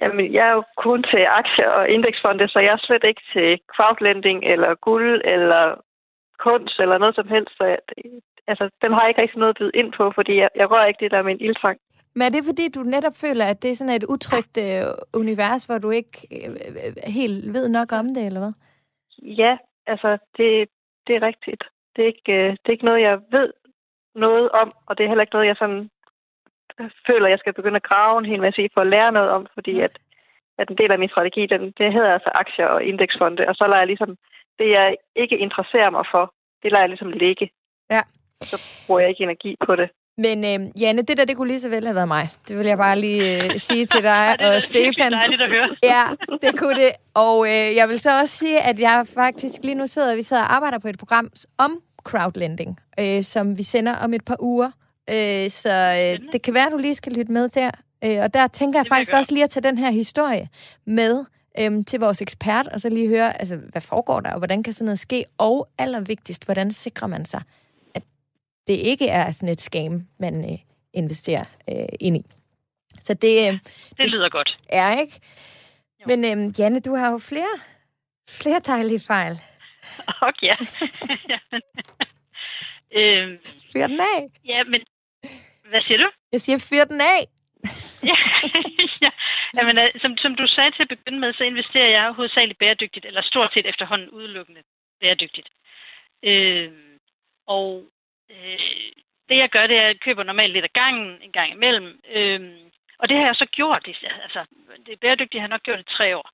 Jamen, 0.00 0.32
jeg 0.32 0.48
er 0.48 0.52
jo 0.52 0.64
kun 0.76 1.02
til 1.02 1.24
aktier 1.40 1.68
og 1.68 1.88
indeksfonde, 1.88 2.48
så 2.48 2.58
jeg 2.58 2.72
er 2.72 2.86
slet 2.86 3.04
ikke 3.04 3.22
til 3.32 3.60
crowdlending 3.74 4.44
eller 4.44 4.74
guld 4.74 5.22
eller 5.24 5.74
kunst 6.38 6.80
eller 6.80 6.98
noget 6.98 7.14
som 7.14 7.28
helst. 7.28 7.52
Så 7.56 7.64
jeg, 7.64 7.78
altså, 8.46 8.70
dem 8.82 8.92
har 8.92 9.00
jeg 9.00 9.08
ikke 9.08 9.22
rigtig 9.22 9.38
noget 9.38 9.54
at 9.54 9.58
byde 9.58 9.78
ind 9.80 9.92
på, 9.92 10.12
fordi 10.14 10.36
jeg, 10.36 10.48
jeg 10.56 10.70
rører 10.70 10.86
ikke 10.86 11.04
det 11.04 11.10
der 11.10 11.22
med 11.22 11.32
en 11.32 11.40
ildfang. 11.40 11.78
Men 12.14 12.22
er 12.22 12.30
det 12.30 12.44
fordi, 12.44 12.68
du 12.68 12.82
netop 12.82 13.16
føler, 13.24 13.44
at 13.44 13.62
det 13.62 13.70
er 13.70 13.74
sådan 13.74 13.94
et 13.94 14.04
utrygt 14.14 14.56
øh, 14.66 14.84
univers, 15.14 15.64
hvor 15.64 15.78
du 15.78 15.90
ikke 15.90 16.16
øh, 16.36 17.12
helt 17.18 17.52
ved 17.52 17.68
nok 17.68 17.92
om 17.92 18.06
det, 18.14 18.26
eller 18.26 18.40
hvad? 18.40 18.54
Ja, 19.22 19.58
altså, 19.86 20.18
det, 20.36 20.68
det 21.06 21.16
er 21.16 21.22
rigtigt. 21.22 21.64
Det 21.96 22.02
er, 22.02 22.06
ikke, 22.06 22.32
øh, 22.32 22.50
det 22.50 22.66
er 22.66 22.76
ikke 22.76 22.84
noget, 22.84 23.02
jeg 23.02 23.20
ved 23.30 23.52
noget 24.14 24.50
om, 24.50 24.72
og 24.86 24.98
det 24.98 25.04
er 25.04 25.08
heller 25.08 25.22
ikke 25.22 25.34
noget, 25.34 25.46
jeg 25.46 25.56
sådan 25.58 25.90
føler, 27.06 27.26
at 27.26 27.30
jeg 27.30 27.38
skal 27.38 27.54
begynde 27.54 27.76
at 27.82 27.88
grave 27.90 28.18
en 28.18 28.30
hel 28.32 28.40
masse 28.40 28.62
i 28.62 28.68
for 28.74 28.80
at 28.80 28.92
lære 28.94 29.12
noget 29.12 29.30
om, 29.30 29.46
fordi 29.54 29.80
at, 29.80 29.94
at 30.58 30.70
en 30.70 30.78
del 30.80 30.92
af 30.92 30.98
min 30.98 31.08
strategi, 31.08 31.46
den, 31.46 31.62
det 31.78 31.92
hedder 31.92 32.12
altså 32.16 32.30
aktier 32.34 32.66
og 32.66 32.84
indeksfonde, 32.84 33.48
og 33.48 33.54
så 33.54 33.64
lader 33.66 33.82
jeg 33.82 33.86
ligesom 33.86 34.16
det, 34.58 34.68
jeg 34.70 34.96
ikke 35.16 35.38
interesserer 35.38 35.90
mig 35.90 36.04
for, 36.10 36.24
det 36.62 36.72
lader 36.72 36.82
jeg 36.82 36.88
ligesom 36.88 37.12
ligge. 37.12 37.50
Ja. 37.90 38.02
Så 38.40 38.56
bruger 38.86 39.00
jeg 39.00 39.08
ikke 39.10 39.22
energi 39.22 39.56
på 39.66 39.76
det. 39.76 39.88
Men 40.18 40.38
øh, 40.44 40.80
Janne, 40.80 41.02
det 41.02 41.16
der, 41.16 41.24
det 41.24 41.36
kunne 41.36 41.48
lige 41.48 41.60
så 41.60 41.68
vel 41.68 41.86
have 41.86 41.94
været 41.94 42.08
mig. 42.08 42.24
Det 42.48 42.58
vil 42.58 42.66
jeg 42.66 42.78
bare 42.78 42.98
lige 42.98 43.34
øh, 43.34 43.56
sige 43.56 43.86
til 43.86 44.02
dig 44.02 44.22
Ja, 44.28 44.32
det 44.32 44.52
er 44.52 44.56
og 44.56 44.62
Stefan. 44.62 45.12
dejligt 45.12 45.42
at 45.42 45.50
høre. 45.50 45.68
Ja, 45.82 46.04
det 46.42 46.58
kunne 46.58 46.74
det. 46.74 46.92
Og 47.14 47.46
øh, 47.46 47.76
jeg 47.76 47.88
vil 47.88 47.98
så 47.98 48.10
også 48.20 48.36
sige, 48.36 48.60
at 48.60 48.80
jeg 48.80 49.06
faktisk 49.14 49.54
lige 49.62 49.74
nu 49.74 49.86
sidder, 49.86 50.14
vi 50.14 50.22
sidder 50.22 50.42
og 50.42 50.54
arbejder 50.54 50.78
på 50.78 50.88
et 50.88 50.98
program 50.98 51.30
om 51.58 51.80
crowdlending, 52.04 52.80
øh, 53.00 53.22
som 53.22 53.58
vi 53.58 53.62
sender 53.62 53.94
om 54.04 54.14
et 54.14 54.24
par 54.24 54.36
uger. 54.40 54.70
Øh, 55.10 55.50
så 55.50 55.70
øh, 55.70 56.32
det 56.32 56.42
kan 56.42 56.54
være, 56.54 56.66
at 56.66 56.72
du 56.72 56.78
lige 56.78 56.94
skal 56.94 57.12
lytte 57.12 57.32
med 57.32 57.48
der. 57.48 57.70
Øh, 58.04 58.18
og 58.22 58.34
der 58.34 58.46
tænker 58.46 58.78
jeg 58.78 58.84
Det 58.84 58.90
jeg 58.90 58.96
faktisk 58.96 59.10
gøre. 59.10 59.20
også 59.20 59.34
lige 59.34 59.44
at 59.44 59.50
tage 59.50 59.62
den 59.62 59.78
her 59.78 59.90
historie 59.90 60.48
med 60.86 61.24
øhm, 61.58 61.84
til 61.84 62.00
vores 62.00 62.22
ekspert, 62.22 62.68
og 62.68 62.80
så 62.80 62.88
lige 62.88 63.08
høre, 63.08 63.40
altså, 63.40 63.56
hvad 63.56 63.80
foregår 63.82 64.20
der, 64.20 64.30
og 64.32 64.38
hvordan 64.38 64.62
kan 64.62 64.72
sådan 64.72 64.84
noget 64.84 64.98
ske, 64.98 65.24
og 65.38 65.68
allervigtigst, 65.78 66.44
hvordan 66.44 66.70
sikrer 66.70 67.08
man 67.08 67.24
sig, 67.24 67.42
at 67.94 68.02
det 68.66 68.74
ikke 68.74 69.08
er 69.08 69.32
sådan 69.32 69.48
et 69.48 69.60
scam, 69.60 70.06
man 70.18 70.52
øh, 70.52 70.58
investerer 70.92 71.44
øh, 71.70 71.88
ind 72.00 72.16
i. 72.16 72.22
Så 73.02 73.14
det 73.14 73.48
øh, 73.52 73.58
Det 73.98 74.10
lyder 74.10 74.28
godt. 74.28 74.58
er 74.68 75.00
ikke. 75.00 75.20
Jo. 76.00 76.04
Men 76.06 76.24
øhm, 76.24 76.54
Janne, 76.58 76.80
du 76.80 76.94
har 76.94 77.10
jo 77.10 77.18
flere, 77.18 77.58
flere 78.30 78.60
dejlige 78.66 79.00
fejl. 79.00 79.40
Okay, 80.22 80.46
ja. 81.28 81.38
Øhm, 83.00 83.38
Fyr 83.72 83.86
den 83.86 84.00
af. 84.00 84.26
ja, 84.44 84.64
men 84.64 84.80
hvad 85.70 85.82
siger 85.82 85.98
du? 85.98 86.08
Jeg 86.32 86.40
siger, 86.40 86.66
fyr 86.70 86.84
den 86.84 87.00
af. 87.00 87.22
ja, 88.10 88.18
ja. 89.04 89.10
Jamen, 89.56 89.78
øh, 89.78 90.00
som, 90.02 90.16
som 90.16 90.34
du 90.34 90.46
sagde 90.46 90.70
til 90.70 90.82
at 90.82 90.88
begynde 90.88 91.20
med, 91.20 91.32
så 91.32 91.44
investerer 91.44 91.90
jeg 91.90 92.12
hovedsageligt 92.12 92.58
bæredygtigt, 92.58 93.06
eller 93.06 93.22
stort 93.22 93.50
set 93.54 93.66
efterhånden 93.66 94.10
udelukkende 94.10 94.62
bæredygtigt. 95.00 95.48
Øh, 96.22 96.72
og 97.46 97.84
øh, 98.30 98.58
det 99.28 99.36
jeg 99.38 99.50
gør, 99.50 99.66
det 99.66 99.76
er, 99.76 99.82
at 99.82 99.86
jeg 99.86 100.00
køber 100.00 100.22
normalt 100.22 100.52
lidt 100.52 100.64
af 100.64 100.72
gangen, 100.72 101.22
en 101.22 101.32
gang 101.32 101.52
imellem. 101.52 102.00
Øh, 102.14 102.40
og 102.98 103.08
det 103.08 103.16
har 103.16 103.24
jeg 103.24 103.36
så 103.36 103.46
gjort. 103.46 103.88
Altså, 104.22 104.44
det 104.86 105.00
bæredygtige 105.00 105.40
har 105.40 105.46
jeg 105.48 105.54
nok 105.54 105.62
gjort 105.62 105.80
i 105.80 105.94
tre 105.96 106.16
år. 106.16 106.30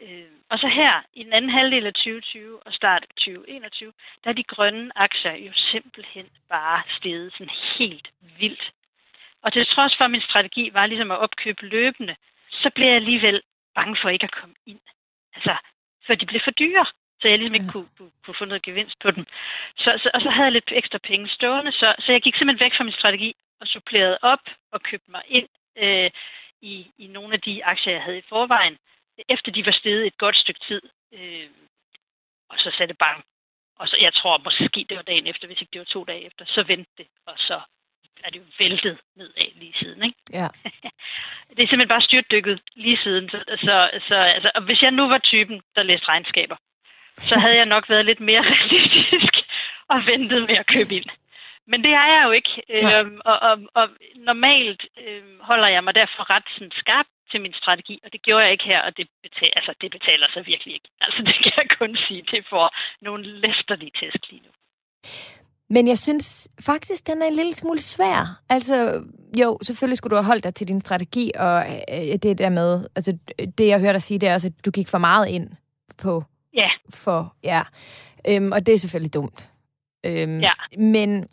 Øh, 0.00 0.30
og 0.50 0.58
så 0.58 0.68
her, 0.68 1.02
i 1.14 1.22
den 1.24 1.32
anden 1.32 1.50
halvdel 1.50 1.86
af 1.86 1.94
2020 1.94 2.66
og 2.66 2.72
start 2.72 3.02
af 3.02 3.08
2021, 3.08 3.92
der 4.24 4.30
er 4.30 4.34
de 4.34 4.42
grønne 4.42 4.90
aktier 4.96 5.32
jo 5.32 5.52
simpelthen 5.54 6.26
bare 6.48 6.82
steget 6.86 7.32
sådan 7.32 7.54
helt 7.78 8.08
vildt. 8.38 8.72
Og 9.42 9.52
til 9.52 9.66
trods 9.66 9.96
for, 9.96 10.04
at 10.04 10.10
min 10.10 10.20
strategi 10.20 10.70
var 10.72 10.86
ligesom 10.86 11.10
at 11.10 11.18
opkøbe 11.18 11.66
løbende, 11.66 12.16
så 12.50 12.70
blev 12.74 12.86
jeg 12.86 12.96
alligevel 12.96 13.42
bange 13.74 13.96
for 14.02 14.08
ikke 14.08 14.24
at 14.24 14.38
komme 14.40 14.54
ind. 14.66 14.80
Altså, 15.34 15.56
for 16.06 16.14
de 16.14 16.26
blev 16.26 16.40
for 16.44 16.50
dyre, 16.50 16.86
så 17.20 17.28
jeg 17.28 17.38
ligesom 17.38 17.54
ikke 17.54 17.72
kunne, 17.72 17.88
kunne, 17.98 18.10
kunne 18.24 18.38
få 18.38 18.44
noget 18.44 18.62
gevinst 18.62 18.98
på 19.02 19.10
dem. 19.10 19.24
Så, 19.76 19.90
så, 20.02 20.10
og 20.14 20.20
så 20.20 20.30
havde 20.30 20.44
jeg 20.44 20.52
lidt 20.52 20.72
ekstra 20.72 20.98
penge 20.98 21.28
stående, 21.28 21.72
så, 21.72 21.94
så 21.98 22.12
jeg 22.12 22.22
gik 22.22 22.36
simpelthen 22.36 22.64
væk 22.64 22.76
fra 22.76 22.84
min 22.84 22.92
strategi 23.00 23.36
og 23.60 23.66
supplerede 23.66 24.18
op 24.22 24.44
og 24.72 24.82
købte 24.82 25.10
mig 25.10 25.22
ind 25.28 25.48
øh, 25.76 26.10
i, 26.62 26.86
i 26.98 27.06
nogle 27.06 27.32
af 27.34 27.40
de 27.40 27.64
aktier, 27.64 27.92
jeg 27.92 28.02
havde 28.02 28.18
i 28.18 28.28
forvejen, 28.28 28.76
efter 29.28 29.52
de 29.52 29.66
var 29.66 29.72
steget 29.72 30.06
et 30.06 30.18
godt 30.18 30.36
stykke 30.36 30.60
tid. 30.68 30.82
Øh, 31.12 31.48
og 32.50 32.58
så 32.58 32.70
satte 32.78 32.94
bang. 32.94 33.24
Og 33.78 33.88
så, 33.88 33.96
jeg 34.00 34.14
tror 34.14 34.38
måske, 34.38 34.86
det 34.88 34.96
var 34.96 35.02
dagen 35.02 35.26
efter, 35.26 35.46
hvis 35.46 35.60
ikke 35.60 35.72
det 35.72 35.78
var 35.78 35.84
to 35.84 36.04
dage 36.04 36.26
efter, 36.26 36.44
så 36.48 36.62
vendte 36.62 36.90
det, 36.98 37.06
og 37.26 37.34
så 37.38 37.60
er 38.24 38.30
det 38.30 38.38
jo 38.38 38.44
væltet 38.58 38.98
nedad 39.16 39.50
lige 39.54 39.74
siden, 39.78 40.02
ikke? 40.02 40.18
Ja. 40.32 40.48
Det 41.56 41.62
er 41.62 41.68
simpelthen 41.68 41.88
bare 41.88 42.02
styrtdykket 42.08 42.60
lige 42.74 42.98
siden. 43.02 43.28
Så, 43.30 43.38
så, 43.48 43.90
så 44.08 44.14
altså, 44.14 44.50
og 44.54 44.62
hvis 44.62 44.82
jeg 44.82 44.90
nu 44.90 45.08
var 45.08 45.18
typen, 45.18 45.62
der 45.76 45.82
læste 45.82 46.08
regnskaber, 46.08 46.56
så 47.18 47.38
havde 47.38 47.56
jeg 47.56 47.66
nok 47.66 47.88
været 47.88 48.04
lidt 48.04 48.20
mere 48.20 48.42
realistisk 48.52 49.34
og 49.88 50.06
ventet 50.06 50.42
med 50.42 50.56
at 50.56 50.66
købe 50.66 50.94
ind. 50.94 51.10
Men 51.70 51.78
det 51.84 51.92
er 52.02 52.06
jeg 52.14 52.22
jo 52.26 52.30
ikke. 52.38 52.52
Nej. 52.82 53.00
Øhm, 53.00 53.18
og, 53.30 53.36
og, 53.48 53.56
og 53.80 53.86
normalt 54.30 54.82
øhm, 55.06 55.36
holder 55.40 55.68
jeg 55.68 55.84
mig 55.84 55.94
derfor 55.94 56.30
ret 56.34 56.46
sådan, 56.54 56.72
skarp 56.82 57.06
til 57.30 57.40
min 57.44 57.54
strategi, 57.60 57.94
og 58.04 58.08
det 58.12 58.20
gjorde 58.22 58.44
jeg 58.44 58.52
ikke 58.52 58.64
her, 58.72 58.80
og 58.86 58.92
det 58.96 59.06
betaler, 59.22 59.54
altså, 59.60 59.72
det 59.80 59.90
betaler 59.96 60.26
sig 60.34 60.42
virkelig 60.52 60.74
ikke. 60.74 60.88
Altså, 61.04 61.20
det 61.28 61.34
kan 61.42 61.52
jeg 61.56 61.68
kun 61.78 61.96
sige. 62.08 62.22
Det 62.32 62.46
får 62.50 62.66
nogle 63.06 63.22
læsterlige 63.42 63.92
tæsk 64.00 64.20
lige 64.30 64.42
nu. 64.46 64.50
Men 65.70 65.88
jeg 65.88 65.98
synes 65.98 66.48
faktisk, 66.60 67.06
den 67.06 67.22
er 67.22 67.26
en 67.26 67.32
lille 67.40 67.54
smule 67.54 67.78
svær. 67.80 68.40
Altså, 68.48 69.04
jo, 69.42 69.58
selvfølgelig 69.62 69.98
skulle 69.98 70.10
du 70.10 70.16
have 70.22 70.26
holdt 70.32 70.44
dig 70.44 70.54
til 70.54 70.68
din 70.68 70.80
strategi, 70.80 71.30
og 71.38 71.58
øh, 71.92 72.18
det 72.22 72.38
der 72.38 72.48
med, 72.48 72.88
altså, 72.96 73.18
det 73.58 73.66
jeg 73.66 73.80
hørte 73.80 73.92
dig 73.92 74.02
sige, 74.02 74.18
det 74.18 74.28
er 74.28 74.34
også, 74.34 74.46
at 74.46 74.64
du 74.66 74.70
gik 74.70 74.88
for 74.88 74.98
meget 74.98 75.28
ind 75.28 75.50
på, 76.02 76.24
Ja, 76.54 76.68
for, 76.94 77.34
ja. 77.44 77.62
Øhm, 78.28 78.52
og 78.52 78.66
det 78.66 78.74
er 78.74 78.78
selvfølgelig 78.78 79.14
dumt. 79.14 79.50
Øhm, 80.06 80.40
Ja. 80.40 80.52
Men 80.78 81.28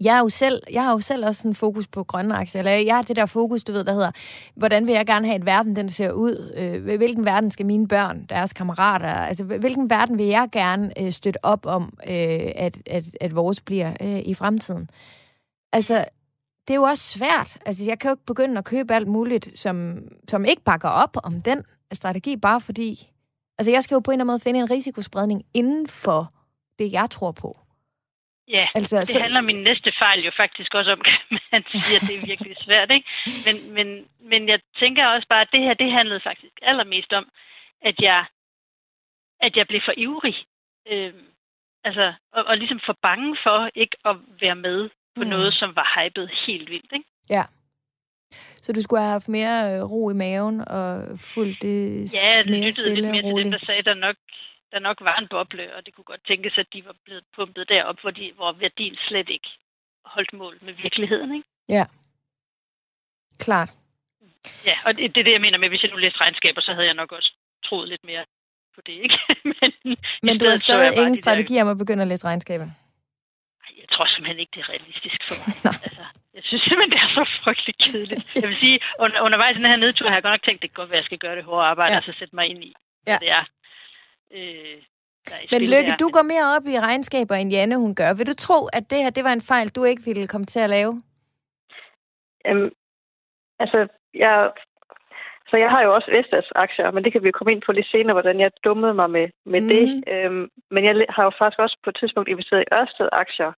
jeg, 0.00 0.16
er 0.16 0.20
jo 0.20 0.28
selv, 0.28 0.62
jeg 0.72 0.84
har 0.84 0.92
jo 0.92 1.00
selv 1.00 1.26
også 1.26 1.40
sådan 1.40 1.54
fokus 1.54 1.86
på 1.86 2.04
grønne 2.04 2.34
aktier, 2.34 2.58
eller 2.58 2.72
jeg 2.72 2.94
har 2.94 3.02
det 3.02 3.16
der 3.16 3.26
fokus, 3.26 3.64
du 3.64 3.72
ved, 3.72 3.84
der 3.84 3.92
hedder, 3.92 4.10
hvordan 4.54 4.86
vil 4.86 4.94
jeg 4.94 5.06
gerne 5.06 5.26
have, 5.26 5.34
at 5.34 5.46
verden 5.46 5.76
den 5.76 5.88
ser 5.88 6.12
ud? 6.12 6.52
Øh, 6.56 6.96
hvilken 6.96 7.24
verden 7.24 7.50
skal 7.50 7.66
mine 7.66 7.88
børn, 7.88 8.26
deres 8.28 8.52
kammerater, 8.52 9.08
altså 9.08 9.44
hvilken 9.44 9.90
verden 9.90 10.18
vil 10.18 10.26
jeg 10.26 10.48
gerne 10.52 11.00
øh, 11.00 11.12
støtte 11.12 11.44
op 11.44 11.66
om, 11.66 11.98
øh, 12.06 12.52
at, 12.56 12.78
at, 12.86 13.04
at 13.20 13.34
vores 13.34 13.60
bliver 13.60 13.92
øh, 14.00 14.18
i 14.24 14.34
fremtiden? 14.34 14.90
Altså, 15.72 16.04
det 16.68 16.74
er 16.74 16.78
jo 16.78 16.82
også 16.82 17.04
svært. 17.04 17.58
Altså, 17.66 17.84
jeg 17.84 17.98
kan 17.98 18.08
jo 18.08 18.12
ikke 18.12 18.26
begynde 18.26 18.58
at 18.58 18.64
købe 18.64 18.94
alt 18.94 19.08
muligt, 19.08 19.58
som, 19.58 19.98
som 20.28 20.44
ikke 20.44 20.62
bakker 20.62 20.88
op 20.88 21.16
om 21.22 21.40
den 21.40 21.62
strategi, 21.92 22.36
bare 22.36 22.60
fordi... 22.60 23.06
Altså, 23.58 23.70
jeg 23.70 23.82
skal 23.82 23.94
jo 23.94 24.00
på 24.00 24.10
en 24.10 24.14
eller 24.14 24.24
anden 24.24 24.32
måde 24.32 24.40
finde 24.40 24.60
en 24.60 24.70
risikospredning 24.70 25.42
inden 25.54 25.86
for 25.86 26.32
det, 26.78 26.92
jeg 26.92 27.10
tror 27.10 27.32
på 27.32 27.58
ja. 28.56 28.66
Altså, 28.74 28.98
Det 28.98 29.08
så, 29.08 29.20
handler 29.22 29.40
min 29.40 29.62
næste 29.68 29.92
fejl 29.98 30.20
jo 30.24 30.32
faktisk 30.36 30.74
også 30.74 30.92
om, 30.92 31.00
kan 31.08 31.18
man 31.52 31.62
sige, 31.72 31.96
at 31.96 32.02
det 32.08 32.14
er 32.16 32.26
virkelig 32.26 32.56
svært, 32.66 32.90
ikke? 32.96 33.08
Men, 33.46 33.56
men, 33.76 33.88
men 34.30 34.48
jeg 34.48 34.60
tænker 34.78 35.06
også 35.06 35.26
bare, 35.28 35.40
at 35.40 35.52
det 35.52 35.60
her, 35.60 35.74
det 35.74 35.92
handlede 35.92 36.20
faktisk 36.20 36.54
allermest 36.62 37.12
om, 37.12 37.24
at 37.82 37.94
jeg, 38.08 38.24
at 39.40 39.56
jeg 39.56 39.66
blev 39.66 39.80
for 39.84 39.94
ivrig. 39.96 40.36
Øhm, 40.92 41.26
altså, 41.84 42.12
og, 42.32 42.44
og 42.44 42.56
ligesom 42.56 42.80
for 42.86 42.96
bange 43.02 43.36
for 43.44 43.70
ikke 43.74 43.96
at 44.04 44.16
være 44.40 44.54
med 44.68 44.88
på 45.16 45.22
Mm. 45.24 45.30
noget, 45.30 45.54
som 45.54 45.76
var 45.76 45.86
hypet 45.96 46.30
helt 46.46 46.70
vildt, 46.70 46.92
ikke? 46.92 47.08
Ja. 47.30 47.44
Så 48.56 48.72
du 48.72 48.82
skulle 48.82 49.00
have 49.02 49.12
haft 49.12 49.28
mere 49.28 49.56
øh, 49.76 49.90
ro 49.90 50.10
i 50.10 50.14
maven 50.14 50.60
og 50.68 50.90
fulgt 51.20 51.62
det 51.62 51.78
Ja, 52.14 52.26
jeg 52.36 52.44
mere 52.46 52.56
lyttede 52.56 52.72
stille 52.72 52.94
lidt 53.12 53.24
mere 53.24 53.34
til 53.36 53.44
dem, 53.44 53.50
der 53.50 53.58
sagde, 53.66 53.82
der 53.82 53.94
nok, 53.94 54.16
der 54.72 54.78
nok 54.78 54.98
var 55.00 55.16
en 55.16 55.28
boble, 55.28 55.74
og 55.76 55.86
det 55.86 55.94
kunne 55.94 56.04
godt 56.04 56.26
tænkes, 56.26 56.58
at 56.58 56.66
de 56.72 56.84
var 56.84 56.94
blevet 57.04 57.24
pumpet 57.36 57.68
derop, 57.68 58.00
hvor, 58.00 58.10
de, 58.10 58.32
hvor 58.36 58.52
værdien 58.52 58.96
slet 59.08 59.28
ikke 59.28 59.48
holdt 60.04 60.32
mål 60.32 60.58
med 60.62 60.72
virkeligheden, 60.72 61.34
ikke? 61.34 61.48
Ja. 61.68 61.84
Klart. 63.38 63.70
Ja, 64.66 64.76
og 64.86 64.96
det, 64.96 65.14
det 65.14 65.20
er 65.20 65.24
det, 65.24 65.32
jeg 65.32 65.40
mener 65.40 65.58
med, 65.58 65.68
hvis 65.68 65.82
jeg 65.82 65.90
nu 65.90 65.96
læste 65.96 66.20
regnskaber, 66.20 66.60
så 66.60 66.72
havde 66.74 66.86
jeg 66.86 66.94
nok 66.94 67.12
også 67.12 67.32
troet 67.64 67.88
lidt 67.88 68.04
mere 68.04 68.24
på 68.74 68.80
det, 68.86 68.92
ikke? 68.92 69.18
Men, 69.60 69.96
Men 70.22 70.38
du 70.38 70.44
har 70.48 70.56
stadig 70.56 70.92
ingen 70.96 71.12
de 71.12 71.16
der- 71.16 71.22
strategi 71.22 71.60
om 71.60 71.68
at 71.68 71.78
begynde 71.78 72.02
at 72.02 72.08
læse 72.08 72.24
regnskaber. 72.24 72.68
Jeg 73.80 73.88
tror 73.92 74.06
simpelthen 74.06 74.38
ikke, 74.40 74.50
det 74.54 74.60
er 74.64 74.68
realistisk 74.68 75.18
for 75.28 75.34
mig. 75.44 75.54
altså, 75.86 76.04
jeg 76.34 76.42
synes 76.44 76.62
simpelthen, 76.62 76.90
det 76.90 77.00
er 77.04 77.08
så 77.18 77.24
frygteligt 77.44 77.78
kedeligt. 77.84 78.24
Jeg 78.42 78.48
vil 78.48 78.58
sige, 78.60 78.80
under, 78.98 79.20
undervejs 79.20 79.54
i 79.56 79.58
den 79.58 79.66
her 79.72 79.76
nedtur 79.76 80.08
har 80.08 80.14
jeg 80.16 80.22
godt 80.22 80.32
nok 80.32 80.42
tænkt, 80.42 80.62
det 80.62 80.70
kan 80.70 80.80
godt 80.82 80.90
være, 80.90 80.98
at 80.98 81.02
jeg 81.02 81.10
skal 81.10 81.18
gøre 81.18 81.36
det 81.36 81.44
hårde 81.44 81.66
arbejde, 81.66 81.92
Ja. 81.92 81.98
og 81.98 82.04
så 82.04 82.12
sætte 82.18 82.34
mig 82.36 82.46
ind 82.46 82.64
i, 82.64 82.72
Ja. 83.06 83.18
det 83.22 83.30
er. 83.30 83.44
Øh, 84.36 84.76
der 85.28 85.34
er 85.34 85.46
Men 85.52 85.60
Lykke, 85.72 85.90
der. 85.90 85.96
du 85.96 86.08
går 86.16 86.22
mere 86.22 86.46
op 86.56 86.66
i 86.66 86.78
regnskaber, 86.88 87.34
end 87.34 87.50
Janne 87.52 87.76
hun 87.84 87.94
gør. 87.94 88.14
Vil 88.18 88.26
du 88.26 88.34
tro, 88.34 88.58
at 88.72 88.84
det 88.90 88.98
her 89.02 89.10
det 89.10 89.24
var 89.24 89.32
en 89.32 89.40
fejl, 89.52 89.68
du 89.68 89.84
ikke 89.84 90.02
ville 90.04 90.26
komme 90.28 90.46
til 90.46 90.60
at 90.60 90.70
lave? 90.70 90.92
Øhm, 92.46 92.70
altså, 93.58 93.78
jeg, 94.14 94.52
så 95.50 95.56
jeg 95.56 95.70
har 95.70 95.82
jo 95.82 95.94
også 95.94 96.10
Vestas 96.10 96.48
aktier, 96.54 96.90
men 96.90 97.04
det 97.04 97.12
kan 97.12 97.22
vi 97.22 97.28
jo 97.28 97.32
komme 97.38 97.52
ind 97.52 97.62
på 97.66 97.72
lidt 97.72 97.86
senere, 97.90 98.12
hvordan 98.14 98.40
jeg 98.40 98.50
dummede 98.64 98.94
mig 98.94 99.10
med, 99.10 99.28
med 99.46 99.60
Mhm. 99.60 99.68
mm. 99.70 100.02
det. 100.02 100.04
Øhm, 100.14 100.50
men 100.70 100.84
jeg 100.84 100.94
har 101.08 101.24
jo 101.24 101.32
faktisk 101.38 101.58
også 101.58 101.76
på 101.84 101.90
et 101.90 101.96
tidspunkt 102.00 102.28
investeret 102.28 102.62
i 102.62 102.74
Ørsted 102.74 103.08
aktier, 103.12 103.52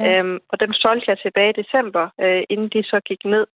Ja. 0.00 0.04
ja. 0.04 0.18
øhm, 0.18 0.38
og 0.48 0.60
dem 0.60 0.72
solgte 0.72 1.10
jeg 1.10 1.18
tilbage 1.18 1.50
i 1.50 1.62
december, 1.62 2.08
øh, 2.20 2.42
inden 2.50 2.68
de 2.68 2.82
så 2.82 3.00
gik 3.00 3.24
ned. 3.24 3.46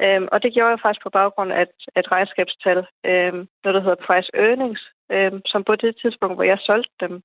Øhm, 0.00 0.28
og 0.32 0.42
det 0.42 0.54
gjorde 0.54 0.70
jeg 0.70 0.80
faktisk 0.80 1.02
på 1.02 1.10
baggrund 1.10 1.52
af 1.52 1.62
et, 1.62 1.74
et 1.96 2.10
regnskabstal, 2.12 2.78
øhm, 3.06 3.48
noget 3.64 3.74
der 3.76 3.80
hedder 3.80 4.04
price 4.06 4.30
earnings, 4.34 4.80
øhm, 5.12 5.40
som 5.46 5.64
på 5.64 5.76
det 5.76 5.96
tidspunkt, 6.02 6.34
hvor 6.36 6.42
jeg 6.52 6.58
solgte 6.60 6.94
dem, 7.00 7.22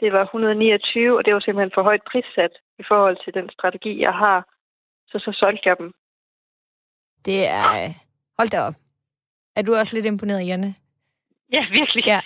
det 0.00 0.12
var 0.12 0.22
129, 0.24 1.16
og 1.16 1.24
det 1.24 1.34
var 1.34 1.40
simpelthen 1.40 1.72
for 1.74 1.82
højt 1.82 2.02
prissat 2.10 2.50
i 2.78 2.82
forhold 2.88 3.16
til 3.24 3.34
den 3.34 3.50
strategi, 3.50 4.00
jeg 4.00 4.12
har. 4.12 4.38
Så 5.10 5.18
så 5.18 5.32
solgte 5.40 5.68
jeg 5.68 5.76
dem. 5.78 5.92
Det 7.24 7.46
er... 7.48 7.84
øh, 7.84 7.94
Hold 8.38 8.48
da 8.48 8.60
op. 8.60 8.74
Er 9.56 9.62
du 9.62 9.74
også 9.74 9.96
lidt 9.96 10.06
imponeret, 10.06 10.46
Janne? 10.46 10.74
Ja, 11.52 11.64
virkelig. 11.70 12.04
Ja. 12.06 12.20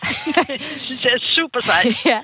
jeg 0.49 0.61
synes, 0.61 1.03
det 1.05 1.13
er 1.13 1.19
super 1.19 1.61
sejt. 1.61 2.05
ja, 2.13 2.21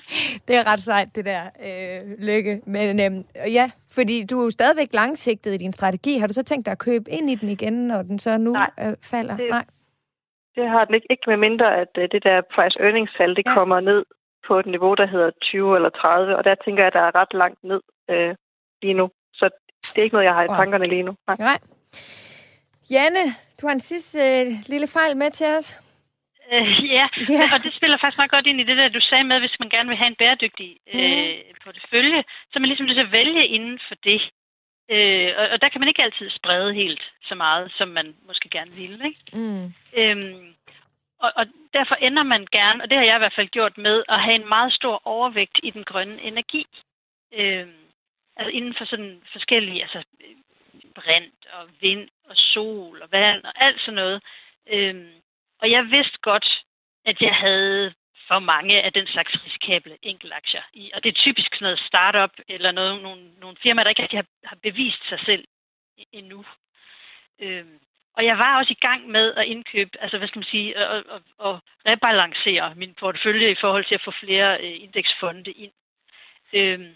det 0.49 0.57
er 0.57 0.73
ret 0.73 0.81
sejt, 0.81 1.09
det 1.15 1.25
der 1.25 1.43
øh, 1.67 2.19
lykke. 2.19 2.61
Men 2.67 3.01
øhm, 3.01 3.25
ja, 3.37 3.71
fordi 3.95 4.25
du 4.27 4.41
er 4.41 4.45
jo 4.45 4.51
stadigvæk 4.51 4.89
langsigtet 4.93 5.55
i 5.55 5.57
din 5.57 5.73
strategi. 5.73 6.19
Har 6.19 6.27
du 6.27 6.33
så 6.33 6.43
tænkt 6.43 6.67
dig 6.67 6.73
at 6.73 6.79
købe 6.79 7.11
ind 7.11 7.31
i 7.31 7.35
den 7.35 7.49
igen, 7.49 7.87
når 7.87 8.03
den 8.03 8.19
så 8.19 8.39
nu 8.39 8.53
Nej. 8.53 8.71
øh, 8.81 8.95
falder? 9.03 9.37
Det- 9.37 9.51
Nej. 9.51 9.65
Det 10.57 10.69
har 10.69 10.85
den 10.85 10.95
ikke, 10.95 11.07
ikke 11.11 11.23
med 11.27 11.37
mindre, 11.37 11.77
at 11.83 11.89
øh, 11.99 12.09
det 12.13 12.23
der 12.25 12.41
price 12.55 12.77
earnings 12.81 13.13
tal, 13.19 13.37
det 13.37 13.47
Ja. 13.47 13.55
kommer 13.55 13.81
ned 13.81 14.05
på 14.47 14.59
et 14.59 14.67
niveau, 14.67 14.95
der 14.95 15.07
hedder 15.07 15.31
20 15.43 15.77
eller 15.77 15.89
30, 15.91 16.37
og 16.37 16.45
der 16.45 16.55
tænker 16.65 16.83
jeg, 16.83 16.87
at 16.87 16.93
der 16.99 17.01
er 17.09 17.15
ret 17.21 17.35
langt 17.43 17.65
ned 17.65 17.81
øh, 18.11 18.35
lige 18.83 18.95
nu. 18.95 19.11
Så 19.35 19.45
det 19.83 19.99
er 19.99 20.03
ikke 20.03 20.15
noget, 20.17 20.27
jeg 20.31 20.35
har 20.35 20.45
i 20.45 20.49
Wow. 20.49 20.57
tankerne 20.57 20.87
lige 20.87 21.03
nu. 21.03 21.15
Nej. 21.27 21.37
Nej. 21.39 21.59
Janne, 22.95 23.25
du 23.59 23.63
har 23.67 23.73
en 23.75 23.81
sidste 23.93 24.19
øh, 24.21 24.47
lille 24.73 24.89
fejl 24.97 25.17
med 25.17 25.31
til 25.31 25.47
os. 25.59 25.69
Øh, 26.53 26.69
ja, 26.97 27.07
Ja. 27.37 27.45
og 27.55 27.59
det 27.65 27.73
spiller 27.79 27.99
faktisk 28.01 28.19
meget 28.21 28.31
godt 28.37 28.47
ind 28.47 28.61
i 28.61 28.69
det 28.71 28.77
der, 28.77 28.89
du 28.89 29.01
sagde 29.01 29.25
med, 29.25 29.39
hvis 29.41 29.57
man 29.61 29.69
gerne 29.75 29.89
vil 29.89 29.97
have 30.01 30.11
en 30.15 30.21
bæredygtig 30.23 30.71
øh, 30.95 31.35
portefølje, 31.65 32.21
så 32.49 32.53
er 32.57 32.61
man 32.61 32.69
ligesom 32.69 32.87
nødt 32.87 32.97
til 32.99 33.09
at 33.09 33.17
vælge 33.21 33.47
inden 33.57 33.79
for 33.89 33.95
det. 34.09 34.21
Øh, 34.91 35.33
og, 35.37 35.49
og 35.49 35.61
der 35.63 35.69
kan 35.69 35.81
man 35.81 35.89
ikke 35.89 36.03
altid 36.03 36.31
sprede 36.31 36.75
helt 36.75 37.03
så 37.23 37.35
meget, 37.35 37.73
som 37.79 37.89
man 37.89 38.17
måske 38.27 38.49
gerne 38.49 38.71
ville. 38.71 39.07
Ikke? 39.07 39.21
Mm. 39.33 39.75
Øhm, 39.99 40.55
og, 41.19 41.33
og 41.37 41.47
derfor 41.73 41.95
ender 41.95 42.23
man 42.23 42.47
gerne, 42.53 42.83
og 42.83 42.91
det 42.91 42.99
har 42.99 43.05
jeg 43.05 43.17
i 43.17 43.19
hvert 43.25 43.35
fald 43.37 43.49
gjort 43.49 43.79
med, 43.79 44.05
at 44.09 44.23
have 44.23 44.35
en 44.35 44.49
meget 44.49 44.73
stor 44.73 45.03
overvægt 45.05 45.61
i 45.63 45.71
den 45.71 45.85
grønne 45.85 46.23
energi. 46.23 46.67
Øhm, 47.35 47.81
altså 48.37 48.51
inden 48.51 48.75
for 48.79 48.85
sådan 48.85 49.23
forskellige, 49.33 49.83
altså 49.83 49.99
øh, 49.99 50.37
brint 50.95 51.47
og 51.53 51.69
vind 51.81 52.09
og 52.29 52.37
sol 52.37 53.03
og 53.03 53.13
vand 53.13 53.45
og 53.45 53.53
alt 53.57 53.81
sådan 53.81 53.95
noget. 53.95 54.23
Øhm, 54.67 55.13
og 55.61 55.71
jeg 55.71 55.85
vidste 55.85 56.19
godt, 56.23 56.63
at 57.05 57.21
jeg 57.21 57.35
havde 57.35 57.95
for 58.31 58.39
mange 58.39 58.83
af 58.83 58.93
den 58.93 59.07
slags 59.07 59.33
risikable 59.47 59.99
enkeltaktier. 60.03 60.63
i. 60.73 60.91
Og 60.95 61.03
det 61.03 61.09
er 61.09 61.23
typisk 61.23 61.55
sådan 61.55 61.65
noget 61.65 61.87
startup 61.91 62.35
eller 62.49 62.71
noget, 62.73 63.03
nogle, 63.03 63.23
nogle 63.41 63.57
firmaer, 63.63 63.85
der 63.85 63.91
ikke 63.91 64.03
rigtig 64.03 64.19
har, 64.19 64.27
har 64.45 64.57
bevist 64.63 65.09
sig 65.09 65.21
selv 65.29 65.45
endnu. 66.13 66.45
Øhm, 67.39 67.79
og 68.17 68.25
jeg 68.25 68.39
var 68.39 68.59
også 68.59 68.73
i 68.73 68.85
gang 68.87 69.09
med 69.09 69.35
at 69.35 69.47
indkøbe, 69.47 69.91
altså 70.01 70.19
hvad 70.19 70.29
skal 70.29 70.39
man 70.39 70.53
sige, 70.55 70.77
at, 70.77 70.97
at, 70.97 71.05
at, 71.17 71.23
at 71.47 71.61
rebalancere 71.87 72.75
min 72.75 72.95
portefølje 72.95 73.51
i 73.51 73.61
forhold 73.61 73.85
til 73.85 73.95
at 73.95 74.05
få 74.05 74.13
flere 74.25 74.61
øh, 74.61 74.83
indeksfonde 74.83 75.53
ind. 75.53 75.73
Øhm, 76.53 76.95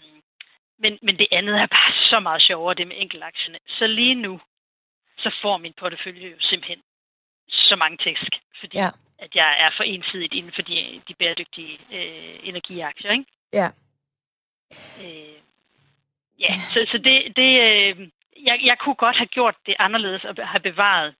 men, 0.77 0.99
men 1.01 1.17
det 1.17 1.27
andet 1.31 1.55
er 1.55 1.65
bare 1.65 1.93
så 2.09 2.19
meget 2.19 2.41
sjovere, 2.41 2.75
det 2.75 2.87
med 2.87 2.95
enkeltaktierne. 2.99 3.59
Så 3.67 3.87
lige 3.87 4.15
nu, 4.15 4.41
så 5.17 5.31
får 5.41 5.57
min 5.57 5.73
portefølje 5.73 6.27
jo 6.27 6.39
simpelthen 6.39 6.81
så 7.49 7.75
mange 7.75 7.97
tæsk, 7.97 8.31
fordi 8.59 8.77
Ja 8.77 8.89
at 9.19 9.35
jeg 9.35 9.51
er 9.59 9.69
for 9.77 9.83
ensidigt 9.83 10.33
inden 10.33 10.51
for 10.55 10.61
de, 10.61 11.01
de 11.07 11.13
bæredygtige 11.19 11.73
øh, 11.91 12.39
energiaktier, 12.43 13.11
ikke? 13.11 13.25
Ja. 13.53 13.69
Øh, 15.01 15.37
ja, 16.39 16.53
så, 16.53 16.79
så 16.91 16.97
det, 16.97 17.35
det 17.35 17.51
øh, 17.67 18.09
jeg, 18.43 18.59
jeg 18.63 18.77
kunne 18.79 18.95
godt 18.95 19.17
have 19.17 19.27
gjort 19.37 19.55
det 19.65 19.75
anderledes 19.79 20.23
og 20.23 20.47
have 20.47 20.59
bevaret 20.59 21.15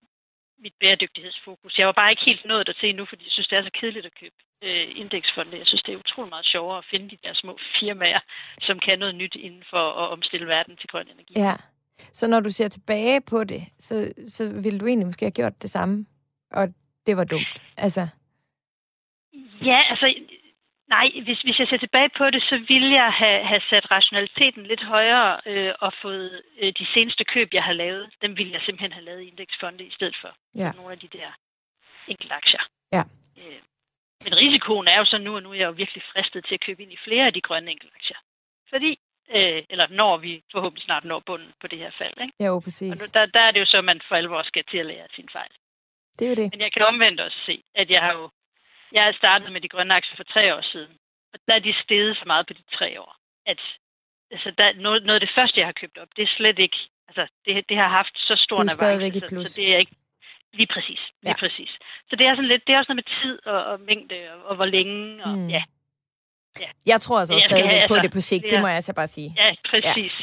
mit 0.60 0.73
bæredygtighedsfokus. 0.79 1.77
Jeg 1.77 1.88
var 1.88 1.93
bare 2.01 2.12
ikke 2.12 2.25
helt 2.25 2.45
nået 2.45 2.67
dertil 2.67 2.89
endnu, 2.89 3.05
fordi 3.10 3.23
jeg 3.23 3.31
synes, 3.31 3.47
det 3.47 3.58
er 3.58 3.63
så 3.63 3.69
kedeligt 3.79 4.05
at 4.05 4.19
købe 4.19 4.36
øh, 4.62 4.88
indeksfonde. 4.95 5.58
Jeg 5.58 5.67
synes, 5.67 5.84
det 5.84 5.93
er 5.93 5.97
utrolig 5.97 6.29
meget 6.29 6.45
sjovere 6.45 6.77
at 6.77 6.86
finde 6.91 7.10
de 7.10 7.17
der 7.23 7.34
små 7.34 7.58
firmaer, 7.79 8.19
som 8.62 8.79
kan 8.79 8.99
noget 8.99 9.15
nyt 9.15 9.36
inden 9.36 9.63
for 9.69 9.84
at 10.01 10.10
omstille 10.10 10.47
verden 10.47 10.77
til 10.77 10.89
grøn 10.89 11.08
energi. 11.08 11.34
Ja. 11.36 11.55
Så 12.13 12.27
når 12.27 12.39
du 12.39 12.49
ser 12.49 12.67
tilbage 12.67 13.21
på 13.21 13.43
det, 13.43 13.63
så, 13.79 14.13
så 14.27 14.43
ville 14.63 14.79
du 14.79 14.86
egentlig 14.86 15.05
måske 15.05 15.25
have 15.25 15.39
gjort 15.41 15.62
det 15.62 15.69
samme, 15.69 16.05
og 16.51 16.67
det 17.07 17.17
var 17.17 17.23
dumt. 17.23 17.61
Altså, 17.77 18.07
Ja, 19.65 19.81
altså, 19.89 20.05
nej, 20.87 21.07
hvis, 21.23 21.41
hvis 21.41 21.59
jeg 21.59 21.67
ser 21.67 21.77
tilbage 21.77 22.09
på 22.17 22.25
det, 22.29 22.41
så 22.43 22.57
ville 22.67 22.91
jeg 23.01 23.11
have, 23.13 23.43
have 23.45 23.61
sat 23.69 23.91
rationaliteten 23.91 24.63
lidt 24.65 24.83
højere 24.83 25.39
øh, 25.45 25.73
og 25.79 25.93
fået 26.01 26.41
øh, 26.59 26.73
de 26.79 26.85
seneste 26.93 27.23
køb, 27.23 27.49
jeg 27.53 27.63
har 27.63 27.73
lavet, 27.73 28.09
dem 28.21 28.37
ville 28.37 28.53
jeg 28.53 28.61
simpelthen 28.65 28.91
have 28.91 29.05
lavet 29.05 29.21
i 29.21 29.27
indeksfonde 29.27 29.83
i 29.83 29.91
stedet 29.91 30.17
for 30.21 30.31
Ja. 30.55 30.71
nogle 30.71 30.91
af 30.91 30.99
de 30.99 31.07
der 31.07 31.29
enkelte 32.07 32.33
aktier. 32.33 32.63
Ja. 32.91 33.03
Øh, 33.37 33.59
men 34.23 34.35
risikoen 34.37 34.87
er 34.87 34.97
jo 34.97 35.05
så 35.05 35.17
nu, 35.17 35.35
og 35.35 35.43
nu 35.43 35.49
er 35.51 35.53
jeg 35.55 35.65
jo 35.65 35.71
virkelig 35.71 36.03
fristet 36.13 36.45
til 36.45 36.53
at 36.53 36.61
købe 36.65 36.83
ind 36.83 36.91
i 36.93 36.97
flere 37.07 37.25
af 37.25 37.33
de 37.33 37.41
grønne 37.41 37.71
enkeltaktier. 37.71 38.17
Fordi, 38.69 38.99
øh, 39.35 39.63
eller 39.69 39.87
når 39.89 40.17
vi 40.17 40.43
forhåbentlig 40.51 40.83
snart 40.85 41.05
når 41.05 41.19
bunden 41.25 41.51
på 41.61 41.67
det 41.67 41.79
her 41.79 41.91
fald, 41.97 42.13
ikke? 42.21 42.33
ja, 42.39 42.45
jo, 42.45 42.55
Og 42.55 42.63
præcis. 42.63 42.89
nu, 43.01 43.19
der, 43.19 43.25
der 43.25 43.39
er 43.39 43.51
det 43.51 43.59
jo 43.59 43.65
så, 43.65 43.77
at 43.77 43.85
man 43.85 44.01
for 44.07 44.15
alvor 44.15 44.43
skal 44.43 44.63
til 44.71 44.77
at 44.77 44.85
lære 44.85 45.07
sin 45.15 45.29
fejl. 45.31 45.51
Det 46.19 46.25
er 46.25 46.30
jo 46.30 46.36
det. 46.36 46.47
Men 46.54 46.62
jeg 46.62 46.71
kan 46.73 46.82
omvendt 46.91 47.19
også 47.21 47.38
se, 47.45 47.56
at 47.75 47.89
jeg 47.89 48.01
har 48.01 48.13
jo 48.19 48.30
jeg 48.91 49.04
har 49.04 49.13
startet 49.21 49.51
med 49.51 49.62
de 49.62 49.67
grønne 49.73 49.93
aktier 49.99 50.15
for 50.17 50.23
tre 50.23 50.56
år 50.56 50.62
siden. 50.71 50.91
Og 51.34 51.39
der 51.47 51.54
er 51.56 51.60
de 51.60 51.73
steget 51.84 52.17
så 52.17 52.23
meget 52.25 52.47
på 52.47 52.54
de 52.54 52.63
tre 52.78 53.01
år, 53.01 53.15
at 53.45 53.60
altså, 54.32 54.51
der, 54.58 54.73
noget, 54.86 55.04
noget 55.08 55.19
af 55.21 55.28
det 55.28 55.36
første, 55.38 55.60
jeg 55.60 55.67
har 55.67 55.78
købt 55.82 55.97
op, 55.97 56.08
det 56.15 56.23
er 56.23 56.32
slet 56.38 56.60
ikke, 56.60 56.78
altså 57.10 57.23
det, 57.45 57.69
det 57.69 57.78
har 57.78 57.88
haft 57.99 58.13
så 58.30 58.36
stor 58.45 58.56
en 58.62 58.62
avance, 58.62 58.75
så, 58.75 59.51
så, 59.54 59.62
det 59.62 59.69
er 59.75 59.78
ikke 59.78 59.95
lige 60.54 60.67
præcis. 60.75 60.99
Lige 60.99 61.23
Ja. 61.23 61.30
ja. 61.30 61.36
præcis. 61.39 61.71
Så 62.10 62.15
det 62.15 62.25
er 62.28 62.36
sådan 62.36 62.47
lidt, 62.54 62.63
det 62.67 62.73
er 62.73 62.78
også 62.80 62.91
noget 62.93 63.04
med 63.06 63.10
tid 63.21 63.39
og, 63.45 63.60
og 63.71 63.80
mængde 63.80 64.17
og, 64.34 64.43
og 64.49 64.56
hvor 64.56 64.65
længe. 64.65 65.23
Og, 65.25 65.32
Mm. 65.38 65.41
mm. 65.41 65.49
ja, 65.49 65.63
Jeg 66.86 67.01
tror 67.01 67.19
altså 67.19 67.34
også 67.34 67.47
stadigvæk 67.49 67.71
have, 67.71 67.88
på 67.88 67.93
altså, 67.93 68.04
det 68.08 68.13
på 68.13 68.21
sigt, 68.21 68.43
det 68.43 68.51
ja. 68.51 68.62
må 68.62 68.67
jeg 68.67 68.75
altså 68.75 68.93
bare 68.93 69.08
sige. 69.08 69.30
ja, 69.38 69.56
præcis. 69.69 70.13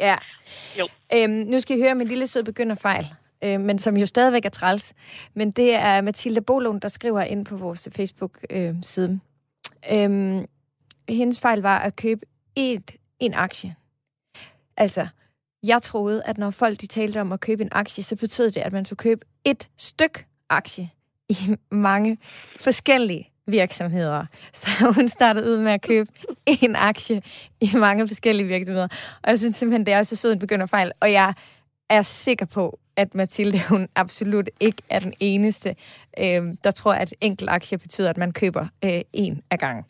Ja. 0.00 0.16
Jo. 0.78 0.88
Øhm, 1.14 1.30
nu 1.52 1.60
skal 1.60 1.78
I 1.78 1.80
høre 1.82 1.94
min 1.94 2.08
lille 2.08 2.26
sød 2.26 2.44
begynder 2.44 2.76
fejl, 2.82 3.04
øh, 3.44 3.60
men 3.60 3.78
som 3.78 3.96
jo 3.96 4.06
stadigvæk 4.06 4.44
er 4.44 4.50
træls. 4.50 4.94
Men 5.34 5.50
det 5.50 5.74
er 5.74 6.00
Mathilde 6.00 6.40
Bolund, 6.40 6.80
der 6.80 6.88
skriver 6.88 7.20
ind 7.20 7.44
på 7.44 7.56
vores 7.56 7.88
Facebook-side. 7.96 9.20
øhm, 9.92 10.46
hendes 11.08 11.40
fejl 11.40 11.60
var 11.60 11.78
at 11.78 11.96
købe 11.96 12.26
et, 12.56 12.90
en 13.18 13.34
aktie. 13.34 13.74
Altså, 14.76 15.06
jeg 15.62 15.82
troede, 15.82 16.22
at 16.24 16.38
når 16.38 16.50
folk 16.50 16.80
de 16.80 16.86
talte 16.86 17.20
om 17.20 17.32
at 17.32 17.40
købe 17.40 17.62
en 17.62 17.68
aktie, 17.72 18.04
så 18.04 18.16
betød 18.16 18.50
det, 18.50 18.60
at 18.60 18.72
man 18.72 18.84
skulle 18.84 18.96
købe 18.96 19.26
et 19.44 19.68
styk 19.76 20.26
aktie 20.48 20.90
i 21.28 21.36
mange 21.70 22.18
forskellige 22.60 23.30
virksomheder. 23.46 24.26
Så 24.52 24.68
hun 24.94 25.08
startede 25.08 25.52
ud 25.52 25.58
med 25.58 25.72
at 25.72 25.82
købe 25.82 26.10
en 26.46 26.76
aktie 26.76 27.22
i 27.60 27.70
mange 27.74 28.08
forskellige 28.08 28.46
virksomheder. 28.46 28.88
Og 29.22 29.30
jeg 29.30 29.38
synes 29.38 29.56
simpelthen, 29.56 29.86
det 29.86 29.94
er 29.94 30.02
så 30.02 30.16
sød 30.16 30.32
en 30.32 30.38
begynderfejl. 30.38 30.92
Og 31.00 31.12
jeg 31.12 31.34
er 31.90 32.02
sikker 32.02 32.46
på, 32.46 32.78
at 33.00 33.14
Mathilde, 33.14 33.60
hun 33.68 33.88
absolut 33.94 34.50
ikke 34.60 34.82
er 34.88 34.98
den 34.98 35.14
eneste, 35.20 35.76
øh, 36.18 36.42
der 36.64 36.70
tror, 36.70 36.92
at 36.92 37.14
enkelt 37.20 37.50
aktie 37.50 37.78
betyder, 37.78 38.10
at 38.10 38.16
man 38.16 38.32
køber 38.32 38.66
øh, 38.84 39.00
en 39.12 39.42
af 39.50 39.58
gangen. 39.58 39.84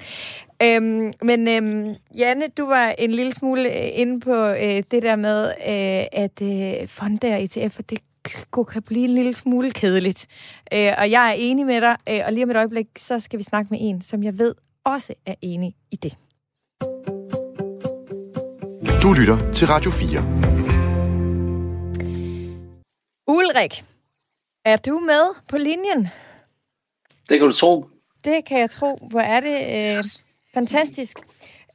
Øhm, 0.63 1.13
men 1.23 1.49
øhm, 1.49 1.95
Janne, 2.19 2.45
du 2.59 2.67
var 2.67 2.95
en 2.99 3.11
lille 3.11 3.33
smule 3.33 3.63
øh, 3.63 3.91
inde 3.93 4.21
på 4.21 4.47
øh, 4.47 4.83
det 4.91 5.03
der 5.03 5.17
med, 5.17 5.47
øh, 5.47 6.23
at 6.23 6.43
øh, 6.43 6.89
fonde 6.89 7.29
og 7.29 7.39
ETF'er, 7.39 7.83
det 7.91 7.99
kunne 8.51 8.65
kan 8.65 8.83
blive 8.83 9.05
en 9.05 9.15
lille 9.15 9.33
smule 9.33 9.71
kedeligt. 9.71 10.27
Øh, 10.75 10.93
og 10.99 11.11
jeg 11.11 11.29
er 11.29 11.35
enig 11.37 11.67
med 11.67 11.81
dig, 11.81 11.97
øh, 12.09 12.21
og 12.27 12.33
lige 12.33 12.45
om 12.45 12.51
et 12.51 12.57
øjeblik, 12.57 12.87
så 12.99 13.19
skal 13.19 13.39
vi 13.39 13.45
snakke 13.45 13.69
med 13.71 13.79
en, 13.83 14.03
som 14.03 14.23
jeg 14.23 14.39
ved 14.39 14.55
også 14.85 15.15
er 15.27 15.35
enig 15.43 15.75
i 15.91 15.97
det. 15.97 16.17
Du 19.03 19.13
lytter 19.13 19.53
til 19.53 19.67
Radio 19.67 19.91
4. 19.91 20.80
Ulrik, 23.31 23.85
er 24.65 24.77
du 24.77 24.99
med 24.99 25.35
på 25.49 25.59
linjen? 25.59 26.09
Det 27.29 27.39
kan 27.39 27.47
du 27.47 27.53
tro. 27.53 27.89
Det 28.25 28.45
kan 28.45 28.59
jeg 28.59 28.71
tro. 28.71 28.99
Hvor 29.11 29.21
er 29.21 29.41
det 29.41 29.59
øh, 29.97 30.05
fantastisk. 30.55 31.19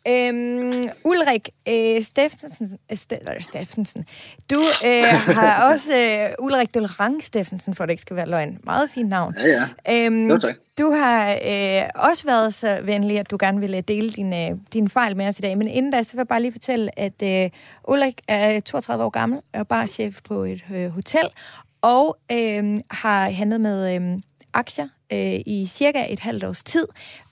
Øhm, 0.07 0.83
Ulrik 1.03 1.49
øh, 1.69 2.01
Steffensen, 2.03 2.79
øh, 2.91 2.97
Ste- 2.97 3.41
Steffensen, 3.41 4.05
du 4.51 4.59
øh, 4.85 5.03
har 5.35 5.63
også 5.71 5.97
øh, 5.97 6.45
Ulrik 6.45 6.75
Dolrang 6.75 7.23
Steffensen, 7.23 7.75
for 7.75 7.85
det 7.85 7.91
ikke 7.93 8.01
skal 8.01 8.15
være 8.15 8.29
løgn. 8.29 8.59
Meget 8.63 8.89
fint 8.89 9.09
navn. 9.09 9.35
Ja, 9.37 9.67
ja. 9.87 10.05
Øhm, 10.05 10.29
Jo, 10.29 10.37
tak. 10.37 10.55
du 10.79 10.91
har 10.91 11.29
øh, 11.45 11.83
også 11.95 12.23
været 12.25 12.53
så 12.53 12.79
venlig, 12.83 13.19
at 13.19 13.31
du 13.31 13.37
gerne 13.39 13.59
ville 13.59 13.81
dele 13.81 14.11
dine, 14.11 14.49
øh, 14.49 14.57
dine 14.73 14.89
fejl 14.89 15.17
med 15.17 15.27
os 15.27 15.39
i 15.39 15.41
dag. 15.41 15.57
Men 15.57 15.67
inden 15.67 15.91
da, 15.91 16.03
så 16.03 16.11
vil 16.11 16.17
jeg 16.19 16.27
bare 16.27 16.41
lige 16.41 16.51
fortælle, 16.51 16.99
at 16.99 17.21
øh, 17.23 17.49
Ulrik 17.87 18.21
er 18.27 18.59
32 18.59 19.03
år 19.03 19.09
gammel 19.09 19.39
og 19.53 19.67
barchef 19.67 20.19
på 20.23 20.43
et 20.43 20.63
øh, 20.73 20.89
hotel, 20.89 21.27
og 21.81 22.17
øh, 22.31 22.79
har 22.91 23.29
handlet 23.29 23.61
med 23.61 23.95
øh, 23.95 24.19
aktier 24.53 24.87
øh, 25.13 25.39
i 25.45 25.65
cirka 25.69 26.05
et 26.09 26.19
halvt 26.19 26.43
års 26.43 26.63
tid. 26.63 26.87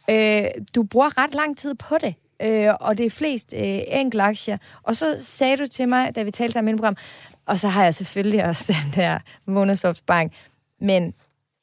Øh, 0.10 0.44
du 0.76 0.84
bruger 0.84 1.24
ret 1.24 1.36
lang 1.36 1.58
tid 1.58 1.76
på 1.76 1.98
det, 2.02 2.16
øh, 2.42 2.74
og 2.80 2.98
det 2.98 3.06
er 3.06 3.10
flest 3.10 3.54
øh, 3.58 3.80
enkelte 3.88 4.24
aktier. 4.24 4.58
Og 4.84 4.96
så 4.96 5.16
sagde 5.20 5.58
du 5.58 5.66
til 5.68 5.88
mig, 5.90 6.16
da 6.16 6.24
vi 6.24 6.32
talte 6.32 6.54
sammen 6.54 6.76
i 6.76 6.78
program, 6.78 6.96
og 7.46 7.58
så 7.58 7.68
har 7.68 7.84
jeg 7.84 7.94
selvfølgelig 7.94 8.46
også 8.46 8.74
den 8.74 9.02
der 9.02 9.20
månedsopsparing, 9.46 10.34
men 10.82 11.14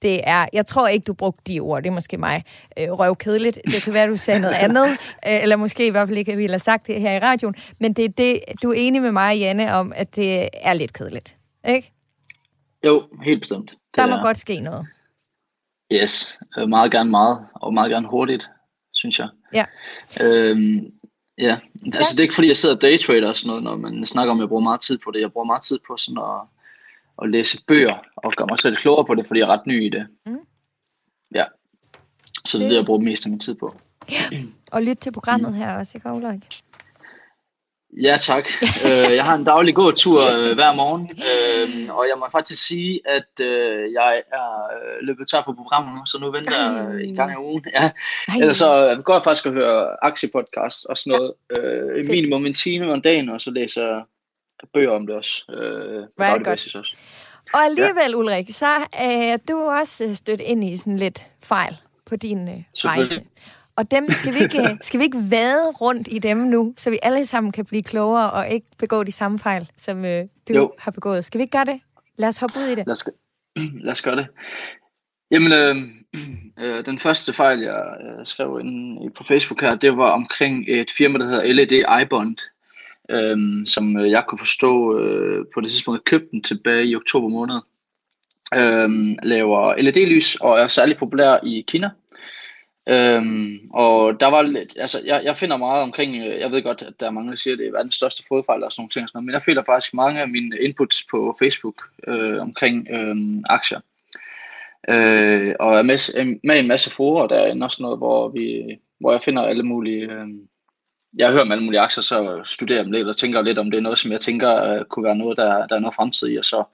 det 0.02 0.20
er, 0.24 0.46
jeg 0.52 0.66
tror 0.66 0.88
ikke, 0.88 1.04
du 1.04 1.12
brugte 1.14 1.52
de 1.52 1.60
ord, 1.60 1.82
det 1.82 1.88
er 1.88 1.94
måske 1.94 2.16
mig, 2.18 2.44
øh, 2.78 2.90
røvkedeligt. 2.92 3.58
Det 3.64 3.82
kan 3.82 3.94
være, 3.94 4.08
du 4.08 4.16
sagde 4.16 4.40
noget 4.40 4.54
andet, 4.54 4.86
øh, 5.28 5.42
eller 5.42 5.56
måske 5.56 5.86
i 5.86 5.90
hvert 5.90 6.08
fald 6.08 6.18
ikke 6.18 6.36
ville 6.36 6.52
have 6.52 6.58
sagt 6.58 6.86
det 6.86 7.00
her 7.00 7.12
i 7.12 7.18
radioen, 7.18 7.54
men 7.78 7.92
det 7.92 8.04
er 8.04 8.08
det, 8.08 8.40
du 8.62 8.70
er 8.70 8.74
enig 8.76 9.02
med 9.02 9.12
mig, 9.12 9.38
Janne, 9.38 9.74
om, 9.74 9.92
at 9.96 10.16
det 10.16 10.48
er 10.54 10.72
lidt 10.72 10.92
kedeligt. 10.92 11.36
Ikke? 11.68 11.92
Jo, 12.86 13.02
helt 13.24 13.40
bestemt. 13.40 13.70
Det 13.70 13.78
Der 13.96 14.06
må 14.06 14.14
er- 14.14 14.22
godt 14.22 14.38
ske 14.38 14.60
noget. 14.60 14.86
Yes, 15.92 16.38
øh, 16.58 16.68
meget 16.68 16.92
gerne 16.92 17.10
meget, 17.10 17.46
og 17.54 17.74
meget 17.74 17.90
gerne 17.90 18.08
hurtigt, 18.08 18.50
synes 18.92 19.18
jeg. 19.18 19.28
Ja. 19.54 19.64
Øhm, 20.20 20.92
ja, 21.38 21.58
altså 21.94 22.12
det 22.12 22.18
er 22.18 22.22
ikke 22.22 22.34
fordi, 22.34 22.48
jeg 22.48 22.56
sidder 22.56 22.74
og 22.74 22.82
daytrader 22.82 23.28
og 23.28 23.36
sådan 23.36 23.48
noget, 23.48 23.62
når 23.62 23.76
man 23.76 24.06
snakker 24.06 24.30
om, 24.32 24.38
at 24.38 24.42
jeg 24.42 24.48
bruger 24.48 24.62
meget 24.62 24.80
tid 24.80 24.98
på 25.04 25.10
det. 25.10 25.20
Jeg 25.20 25.32
bruger 25.32 25.44
meget 25.46 25.62
tid 25.62 25.78
på 25.86 25.96
sådan 25.96 26.18
at, 26.18 26.40
at 27.22 27.30
læse 27.30 27.64
bøger 27.68 27.98
og 28.16 28.32
gøre 28.36 28.46
mig 28.46 28.58
selv 28.58 28.76
klogere 28.76 29.04
på 29.04 29.14
det, 29.14 29.26
fordi 29.26 29.40
jeg 29.40 29.46
er 29.48 29.52
ret 29.52 29.66
ny 29.66 29.86
i 29.86 29.88
det. 29.88 30.06
Mm. 30.26 30.38
Ja, 31.34 31.44
så 32.44 32.58
det 32.58 32.64
er 32.64 32.68
Det- 32.68 32.76
jeg 32.76 32.84
bruger 32.86 33.00
mest 33.00 33.24
af 33.26 33.30
min 33.30 33.40
tid 33.40 33.54
på. 33.54 33.74
Og 34.72 34.82
lyt 34.82 34.96
til 34.98 35.12
programmet 35.12 35.54
her 35.54 35.74
også, 35.76 35.92
ikke 35.98 36.08
Ulrik? 36.12 36.60
Ja, 37.92 38.16
tak. 38.16 38.48
Øh, 38.62 39.16
jeg 39.16 39.24
har 39.24 39.34
en 39.34 39.44
daglig 39.44 39.74
gåtur 39.74 40.20
øh, 40.30 40.54
hver 40.54 40.72
morgen, 40.72 41.10
øh, 41.10 41.94
og 41.94 42.06
jeg 42.08 42.18
må 42.18 42.26
faktisk 42.32 42.66
sige, 42.66 43.00
at 43.04 43.44
øh, 43.46 43.92
jeg 43.92 44.22
er 44.32 44.52
øh, 44.76 45.06
løbet 45.06 45.28
tør 45.28 45.42
for 45.44 45.52
programmet 45.52 45.94
nu, 45.94 46.06
så 46.06 46.18
nu 46.20 46.30
venter 46.30 46.52
jeg 46.52 47.04
en 47.04 47.14
gang 47.14 47.32
i 47.32 47.36
ugen. 47.36 47.64
Ja. 47.74 47.90
Ellers 48.40 48.56
så 48.56 49.02
går 49.04 49.14
jeg 49.14 49.24
faktisk 49.24 49.46
at 49.46 49.52
høre 49.52 50.04
aktiepodcast 50.04 50.86
og 50.86 50.96
sådan 50.96 51.18
noget. 51.18 51.32
Øh, 51.50 52.06
minimum 52.06 52.46
en 52.46 52.54
time 52.54 52.92
om 52.92 53.02
dagen, 53.02 53.28
og 53.28 53.40
så 53.40 53.50
læser 53.50 53.86
jeg 53.86 54.02
bøger 54.74 54.90
om 54.90 55.06
det 55.06 55.16
også. 55.16 55.44
Øh, 55.50 56.02
på 56.16 56.22
daglig 56.22 56.44
basis 56.44 56.74
også. 56.74 56.96
Og 57.54 57.60
alligevel, 57.60 58.10
ja. 58.10 58.16
Ulrik, 58.16 58.46
så 58.50 58.86
er 58.92 59.36
du 59.48 59.58
også 59.58 60.14
stødt 60.14 60.40
ind 60.40 60.64
i 60.64 60.76
sådan 60.76 60.96
lidt 60.96 61.26
fejl 61.42 61.76
på 62.06 62.16
din 62.16 62.48
øh, 62.48 62.64
rejse. 62.76 63.22
Og 63.80 63.90
dem 63.90 64.10
skal 64.10 64.34
vi, 64.34 64.38
ikke, 64.38 64.76
skal 64.86 65.00
vi 65.00 65.04
ikke 65.04 65.18
vade 65.30 65.70
rundt 65.70 66.08
i 66.10 66.18
dem 66.18 66.36
nu, 66.36 66.74
så 66.76 66.90
vi 66.90 66.98
alle 67.02 67.26
sammen 67.26 67.52
kan 67.52 67.64
blive 67.64 67.82
klogere 67.82 68.30
og 68.30 68.48
ikke 68.48 68.66
begå 68.78 69.02
de 69.02 69.12
samme 69.12 69.38
fejl, 69.38 69.70
som 69.76 70.04
øh, 70.04 70.24
du 70.48 70.54
jo. 70.54 70.72
har 70.78 70.90
begået. 70.90 71.24
Skal 71.24 71.38
vi 71.38 71.42
ikke 71.42 71.52
gøre 71.52 71.64
det? 71.64 71.80
Lad 72.16 72.28
os 72.28 72.38
hoppe 72.38 72.54
ud 72.58 72.66
i 72.72 72.74
det. 72.74 72.86
Lad 72.86 72.92
os, 72.92 73.04
lad 73.84 73.92
os 73.92 74.02
gøre 74.02 74.16
det. 74.16 74.26
Jamen, 75.30 75.52
øh, 75.52 75.76
øh, 76.64 76.86
den 76.86 76.98
første 76.98 77.32
fejl, 77.32 77.60
jeg 77.60 77.96
øh, 78.04 78.26
skrev 78.26 78.58
ind 78.60 79.10
på 79.16 79.24
Facebook 79.24 79.60
her, 79.60 79.74
det 79.74 79.96
var 79.96 80.10
omkring 80.10 80.64
et 80.68 80.90
firma, 80.90 81.18
der 81.18 81.24
hedder 81.24 81.52
LED 81.52 82.02
iBond, 82.02 82.36
øh, 83.10 83.66
som 83.66 83.98
jeg 83.98 84.24
kunne 84.28 84.38
forstå 84.38 84.98
øh, 84.98 85.44
på 85.54 85.60
det 85.60 85.68
tidspunkt, 85.68 86.04
købte 86.04 86.28
den 86.30 86.42
tilbage 86.42 86.86
i 86.86 86.96
oktober 86.96 87.28
måned. 87.28 87.60
Øh, 88.54 89.16
laver 89.22 89.74
LED-lys 89.74 90.36
og 90.40 90.58
er 90.58 90.68
særlig 90.68 90.96
populær 90.98 91.38
i 91.42 91.64
Kina. 91.68 91.90
Øhm, 92.90 93.70
og 93.70 94.20
der 94.20 94.26
var 94.26 94.42
lidt, 94.42 94.76
altså 94.76 95.00
jeg, 95.04 95.22
jeg 95.24 95.36
finder 95.36 95.56
meget 95.56 95.82
omkring, 95.82 96.16
øh, 96.16 96.40
jeg 96.40 96.50
ved 96.50 96.62
godt, 96.62 96.82
at 96.82 96.92
der 97.00 97.06
er 97.06 97.10
mange, 97.10 97.30
der 97.30 97.36
siger, 97.36 97.54
at 97.54 97.58
det 97.58 97.66
er 97.66 97.72
verdens 97.72 97.94
største 97.94 98.22
fodfejl 98.28 98.62
og 98.62 98.72
sådan 98.72 98.80
nogle 98.80 98.90
ting, 98.90 99.08
sådan 99.08 99.16
noget, 99.16 99.26
men 99.26 99.32
jeg 99.32 99.42
føler 99.42 99.62
faktisk 99.66 99.94
mange 99.94 100.20
af 100.20 100.28
mine 100.28 100.58
inputs 100.58 101.06
på 101.10 101.34
Facebook 101.38 101.82
øh, 102.08 102.42
omkring 102.42 102.88
øh, 102.90 103.16
aktier. 103.44 103.80
Øh, 104.88 105.54
og 105.60 105.78
er 105.78 105.82
med, 105.82 106.36
med 106.44 106.58
en 106.58 106.68
masse 106.68 106.90
forer, 106.90 107.26
der 107.26 107.36
er 107.36 107.64
også 107.64 107.82
noget, 107.82 107.98
hvor, 107.98 108.28
vi, 108.28 108.78
hvor 108.98 109.12
jeg 109.12 109.22
finder 109.22 109.42
alle 109.42 109.62
mulige, 109.62 110.12
øh, 110.12 110.28
jeg 111.18 111.30
hører 111.30 111.42
om 111.42 111.52
alle 111.52 111.64
mulige 111.64 111.80
aktier, 111.80 112.02
så 112.02 112.40
studerer 112.44 112.82
dem 112.82 112.92
lidt 112.92 113.08
og 113.08 113.16
tænker 113.16 113.42
lidt, 113.42 113.58
om 113.58 113.70
det 113.70 113.78
er 113.78 113.82
noget, 113.82 113.98
som 113.98 114.12
jeg 114.12 114.20
tænker 114.20 114.62
øh, 114.64 114.84
kunne 114.84 115.04
være 115.04 115.16
noget, 115.16 115.38
der, 115.38 115.66
der 115.66 115.76
er 115.76 115.80
noget 115.80 115.94
fremtid 115.94 116.28
i, 116.28 116.36
og 116.36 116.44
så 116.44 116.64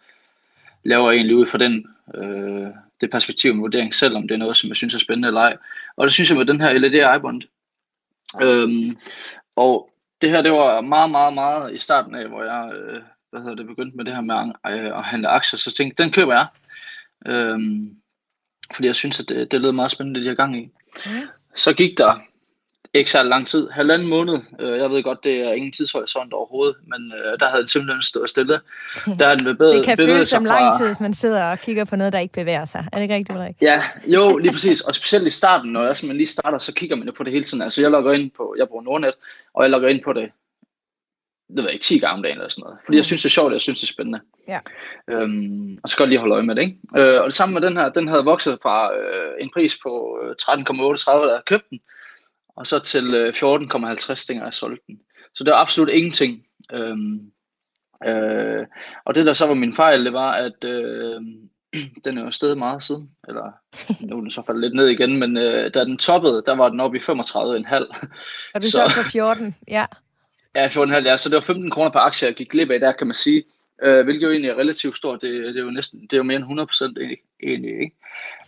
laver 0.85 1.11
jeg 1.11 1.17
egentlig 1.17 1.37
ud 1.37 1.47
for 1.47 1.59
den 1.59 1.87
øh, 2.15 2.69
det 3.01 3.11
perspektiv 3.11 3.55
med 3.55 3.61
vurdering, 3.61 3.95
selvom 3.95 4.29
det 4.29 4.35
er 4.35 4.39
noget, 4.39 4.57
som 4.57 4.69
jeg 4.69 4.77
synes 4.77 4.95
er 4.95 4.99
spændende 4.99 5.29
eller 5.29 5.41
ej. 5.41 5.57
Og 5.97 6.05
det 6.05 6.13
synes 6.13 6.31
jeg 6.31 6.39
med 6.39 6.47
den 6.47 6.61
her 6.61 6.73
LED 6.73 7.17
iBond. 7.17 7.43
Øhm, 8.43 8.97
og 9.57 9.91
det 10.21 10.31
her, 10.31 10.43
det 10.43 10.53
var 10.53 10.81
meget, 10.81 11.11
meget, 11.11 11.35
meget 11.35 11.75
i 11.75 11.79
starten 11.79 12.15
af, 12.15 12.29
hvor 12.29 12.43
jeg 12.43 12.73
øh, 12.77 13.03
hvad 13.31 13.41
hedder 13.41 13.55
det, 13.57 13.67
begyndte 13.67 13.97
med 13.97 14.05
det 14.05 14.15
her 14.15 14.21
med 14.21 14.35
at, 14.65 14.73
øh, 14.73 14.99
at 14.99 15.05
handle 15.05 15.29
aktier, 15.29 15.59
så 15.59 15.75
tænkte 15.75 16.03
den 16.03 16.13
køber 16.13 16.33
jeg. 16.35 16.47
Øhm, 17.27 17.97
fordi 18.75 18.87
jeg 18.87 18.95
synes, 18.95 19.21
at 19.21 19.29
det, 19.29 19.53
det 19.53 19.61
lød 19.61 19.73
meget 19.73 19.91
spændende, 19.91 20.21
det 20.21 20.27
jeg 20.27 20.37
gang 20.37 20.57
i. 20.59 20.71
Mm. 21.07 21.27
Så 21.57 21.73
gik 21.73 21.99
der 21.99 22.23
ikke 22.99 23.11
så 23.11 23.23
lang 23.23 23.47
tid, 23.47 23.69
halvanden 23.71 24.09
måned. 24.09 24.39
Øh, 24.61 24.79
jeg 24.79 24.91
ved 24.91 25.03
godt, 25.03 25.25
det 25.25 25.41
er 25.41 25.53
ingen 25.53 25.73
tidshorisont 25.73 26.33
overhovedet, 26.33 26.77
men 26.87 27.13
øh, 27.19 27.39
der 27.41 27.49
havde 27.49 27.61
den 27.61 27.69
simpelthen 27.69 28.03
stået 28.03 28.31
stille. 28.31 28.61
Der 29.19 29.27
havde 29.27 29.39
den 29.39 29.57
bevæget, 29.57 29.75
det 29.77 29.85
kan 29.85 29.97
føles 29.97 30.29
som 30.29 30.47
fra... 30.47 30.61
lang 30.61 30.79
tid, 30.79 30.87
hvis 30.87 31.01
man 31.01 31.15
sidder 31.15 31.51
og 31.51 31.59
kigger 31.59 31.85
på 31.85 31.97
noget, 31.97 32.13
der 32.13 32.19
ikke 32.19 32.35
bevæger 32.35 32.65
sig. 32.65 32.85
Er 32.93 32.97
det 32.97 33.03
ikke 33.03 33.15
rigtigt, 33.15 33.39
Ulrik? 33.39 33.55
Ja, 33.63 33.83
jo, 34.07 34.37
lige 34.37 34.53
præcis. 34.53 34.81
Og 34.81 34.95
specielt 34.95 35.27
i 35.27 35.31
starten, 35.31 35.73
når 35.73 35.85
jeg, 35.85 35.97
man 36.03 36.17
lige 36.17 36.27
starter, 36.27 36.59
så 36.59 36.75
kigger 36.75 36.97
man 36.97 37.07
jo 37.07 37.13
på 37.17 37.25
det 37.25 37.33
hele 37.33 37.45
tiden. 37.45 37.63
Altså, 37.63 37.81
jeg 37.81 37.91
logger 37.91 38.13
ind 38.13 38.31
på, 38.37 38.55
jeg 38.59 38.69
bruger 38.69 38.85
Nordnet, 38.85 39.15
og 39.55 39.63
jeg 39.63 39.71
logger 39.71 39.89
ind 39.89 40.03
på 40.05 40.13
det 40.13 40.31
det 41.49 41.57
ved 41.57 41.65
jeg 41.65 41.73
ikke, 41.73 41.85
10 41.85 41.99
gange 41.99 42.17
om 42.17 42.23
dagen 42.23 42.39
eller 42.39 42.49
sådan 42.49 42.63
noget. 42.63 42.79
Fordi 42.85 42.95
mm. 42.95 42.97
jeg 42.97 43.05
synes, 43.05 43.23
det 43.23 43.29
er 43.29 43.33
sjovt, 43.33 43.47
og 43.47 43.53
jeg 43.53 43.61
synes, 43.61 43.81
det 43.81 43.89
er 43.89 43.93
spændende. 43.93 44.21
Ja. 44.49 44.61
Øhm, 45.11 45.79
og 45.83 45.89
så 45.89 45.97
jeg 45.99 46.09
lige 46.09 46.19
holde 46.19 46.35
øje 46.35 46.43
med 46.43 46.55
det, 46.55 46.63
ikke? 46.63 46.79
Øh, 46.97 47.21
og 47.21 47.25
det 47.25 47.35
samme 47.35 47.53
med 47.53 47.63
den 47.63 47.77
her, 47.77 47.89
den 47.89 48.09
havde 48.09 48.25
vokset 48.25 48.59
fra 48.63 48.97
øh, 48.97 49.35
en 49.41 49.51
pris 49.55 49.79
på 49.83 50.19
13,38, 50.43 51.11
da 51.13 51.33
jeg 51.33 51.43
købte 51.47 51.67
den, 51.71 51.81
og 52.57 52.67
så 52.67 52.79
til 52.79 53.15
øh, 53.15 53.29
14,50 53.29 54.27
dengang 54.29 54.45
jeg 54.45 54.55
solgte 54.55 54.83
den. 54.87 55.01
Så 55.35 55.45
det 55.45 55.51
var 55.51 55.59
absolut 55.59 55.89
ingenting. 55.89 56.47
Øhm, 56.73 57.33
øh, 58.07 58.67
og 59.05 59.15
det 59.15 59.27
der 59.27 59.33
så 59.33 59.47
var 59.47 59.55
min 59.55 59.77
fejl, 59.77 60.05
det 60.05 60.13
var, 60.13 60.33
at 60.33 60.65
øh, 60.65 61.21
den 62.05 62.19
er 62.19 62.25
jo 62.25 62.31
stedet 62.31 62.59
meget 62.59 62.83
siden, 62.83 63.11
eller 63.29 63.53
nu 64.01 64.17
er 64.17 64.21
den 64.21 64.31
så 64.31 64.43
faldet 64.47 64.63
lidt 64.63 64.75
ned 64.75 64.89
igen, 64.89 65.19
men 65.19 65.37
øh, 65.37 65.75
da 65.75 65.85
den 65.85 65.99
toppede, 65.99 66.43
der 66.47 66.57
var 66.57 66.69
den 66.69 66.81
oppe 66.81 66.97
i 66.97 67.01
35,5. 67.01 67.11
Og 68.55 68.63
du 68.63 68.71
så 68.71 69.03
på 69.05 69.11
14, 69.11 69.55
ja. 69.69 69.87
Ja, 70.55 70.67
14,5, 70.67 70.93
ja, 70.93 71.17
så 71.17 71.29
det 71.29 71.35
var 71.35 71.41
15 71.41 71.71
kroner 71.71 71.91
per 71.91 72.01
aktie, 72.01 72.29
jeg 72.29 72.35
gik 72.35 72.51
glip 72.51 72.71
af 72.71 72.81
der, 72.81 72.93
kan 72.93 73.07
man 73.07 73.15
sige. 73.15 73.45
Øh, 73.83 74.05
hvilket 74.05 74.23
jo 74.23 74.31
egentlig 74.31 74.49
er 74.49 74.59
relativt 74.59 74.97
stort, 74.97 75.23
det, 75.23 75.45
det 75.45 75.57
er 75.57 75.65
jo 75.65 75.71
næsten, 75.71 76.03
det 76.03 76.13
er 76.13 76.17
jo 76.17 76.23
mere 76.23 76.37
end 76.37 76.45
100 76.45 76.67
procent 76.67 76.99
egentlig, 77.43 77.81
ikke? 77.81 77.97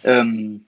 Øhm, 0.05 0.63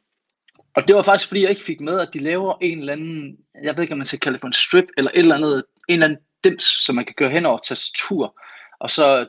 og 0.76 0.88
det 0.88 0.96
var 0.96 1.02
faktisk, 1.02 1.28
fordi 1.28 1.42
jeg 1.42 1.50
ikke 1.50 1.62
fik 1.62 1.80
med, 1.80 2.00
at 2.00 2.08
de 2.14 2.18
laver 2.18 2.54
en 2.60 2.78
eller 2.78 2.92
anden, 2.92 3.36
jeg 3.62 3.76
ved 3.76 3.82
ikke, 3.82 3.92
om 3.92 3.98
man 3.98 4.06
skal 4.06 4.20
kalde 4.20 4.34
det 4.34 4.40
for 4.40 4.46
en 4.46 4.52
strip, 4.52 4.84
eller 4.96 5.10
et 5.10 5.18
eller 5.18 5.34
andet, 5.34 5.64
en 5.88 5.92
eller 5.92 6.06
anden 6.06 6.20
dims, 6.44 6.64
som 6.64 6.94
man 6.94 7.04
kan 7.04 7.14
køre 7.14 7.30
hen 7.30 7.46
over 7.46 7.58
tastatur, 7.58 8.40
og 8.80 8.90
så 8.90 9.26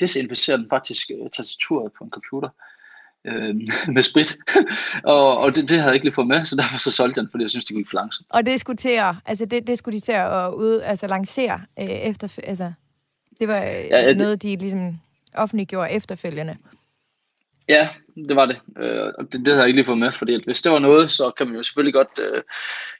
desinficerer 0.00 0.56
den 0.56 0.66
faktisk 0.70 1.10
øh, 1.10 1.30
tastaturet 1.30 1.92
på 1.98 2.04
en 2.04 2.10
computer 2.10 2.48
øh, 3.26 3.54
med 3.94 4.02
sprit. 4.02 4.38
og 5.04 5.38
og 5.38 5.54
det, 5.54 5.68
det 5.68 5.76
havde 5.78 5.86
jeg 5.86 5.94
ikke 5.94 6.06
lige 6.06 6.14
fået 6.14 6.28
med, 6.28 6.44
så 6.44 6.56
derfor 6.56 6.78
så 6.78 6.90
solgte 6.90 7.18
jeg 7.18 7.22
den, 7.22 7.30
fordi 7.30 7.44
jeg 7.44 7.50
synes, 7.50 7.64
det 7.64 7.76
gik 7.76 7.88
for 7.88 7.94
langsomt. 7.94 8.26
Og 8.30 8.46
det 8.46 8.60
skulle 8.60 8.76
til 8.76 8.88
at, 8.88 9.14
altså 9.26 9.44
det, 9.44 9.66
det 9.66 9.78
skulle 9.78 9.98
de 9.98 10.04
til 10.04 10.12
at 10.12 10.52
ud, 10.52 10.80
altså 10.84 11.06
lancere 11.06 11.60
øh, 11.80 11.86
efter, 11.86 12.38
altså 12.44 12.72
det 13.40 13.48
var 13.48 13.56
ja, 13.56 14.00
ja, 14.00 14.14
noget, 14.14 14.42
de 14.42 14.56
ligesom 14.56 14.94
offentliggjorde 15.34 15.90
efterfølgende. 15.90 16.56
Ja, 17.70 17.88
det 18.28 18.36
var 18.36 18.46
det. 18.46 18.60
Øh, 18.78 19.12
og 19.18 19.32
det, 19.32 19.32
det 19.32 19.48
havde 19.48 19.58
jeg 19.58 19.68
ikke 19.68 19.76
lige 19.76 19.86
fået 19.86 19.98
med, 19.98 20.12
fordi 20.12 20.34
at 20.34 20.44
hvis 20.44 20.62
det 20.62 20.72
var 20.72 20.78
noget, 20.78 21.10
så 21.10 21.30
kan 21.30 21.46
man 21.46 21.56
jo 21.56 21.62
selvfølgelig 21.62 21.94
godt 21.94 22.18
øh, 22.18 22.42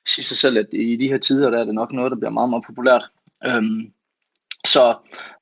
sige 0.07 0.25
sig 0.25 0.37
selv, 0.37 0.59
at 0.59 0.67
i 0.73 0.97
de 0.97 1.09
her 1.09 1.19
tider, 1.19 1.51
der 1.51 1.61
er 1.61 1.65
det 1.65 1.75
nok 1.75 1.93
noget, 1.93 2.11
der 2.11 2.17
bliver 2.17 2.31
meget, 2.31 2.51
meget 2.51 2.65
populært. 2.67 3.05
Øhm, 3.47 3.93
så 4.67 4.97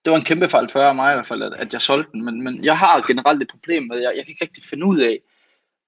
det 0.05 0.11
var 0.11 0.17
en 0.17 0.25
kæmpe 0.25 0.49
fejl 0.49 0.69
for 0.69 0.93
mig 0.93 1.13
i 1.13 1.15
hvert 1.15 1.27
fald, 1.27 1.43
at, 1.43 1.53
at 1.59 1.73
jeg 1.73 1.83
solgte 1.83 2.13
den. 2.13 2.25
Men, 2.25 2.43
men 2.45 2.65
jeg 2.65 2.79
har 2.79 3.07
generelt 3.07 3.43
et 3.43 3.49
problem 3.49 3.83
med, 3.83 3.97
at 3.97 4.03
jeg, 4.03 4.13
jeg 4.17 4.25
kan 4.25 4.33
ikke 4.33 4.45
rigtig 4.45 4.65
finde 4.65 4.87
ud 4.87 4.99
af, 4.99 5.19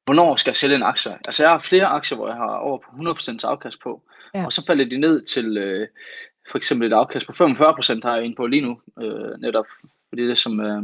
hvornår 0.04 0.36
skal 0.36 0.50
jeg 0.50 0.56
sælge 0.56 0.76
en 0.76 0.82
aktie. 0.82 1.12
Altså 1.26 1.42
jeg 1.42 1.50
har 1.50 1.58
flere 1.58 1.86
aktier, 1.86 2.16
hvor 2.16 2.28
jeg 2.28 2.36
har 2.36 2.56
over 2.56 2.78
på 2.78 3.20
100% 3.20 3.38
afkast 3.44 3.80
på, 3.80 4.02
ja. 4.34 4.44
og 4.44 4.52
så 4.52 4.66
falder 4.66 4.84
de 4.84 4.98
ned 4.98 5.22
til 5.22 5.56
øh, 5.56 5.88
for 6.50 6.58
eksempel 6.58 6.88
et 6.88 6.96
afkast 6.96 7.26
på 7.26 7.32
45% 7.32 8.00
har 8.02 8.16
jeg 8.16 8.24
en 8.24 8.34
på 8.34 8.46
lige 8.46 8.62
nu, 8.62 8.80
øh, 9.00 9.40
netop 9.40 9.66
fordi 10.08 10.28
det 10.28 10.38
som... 10.38 10.60
Øh, 10.60 10.82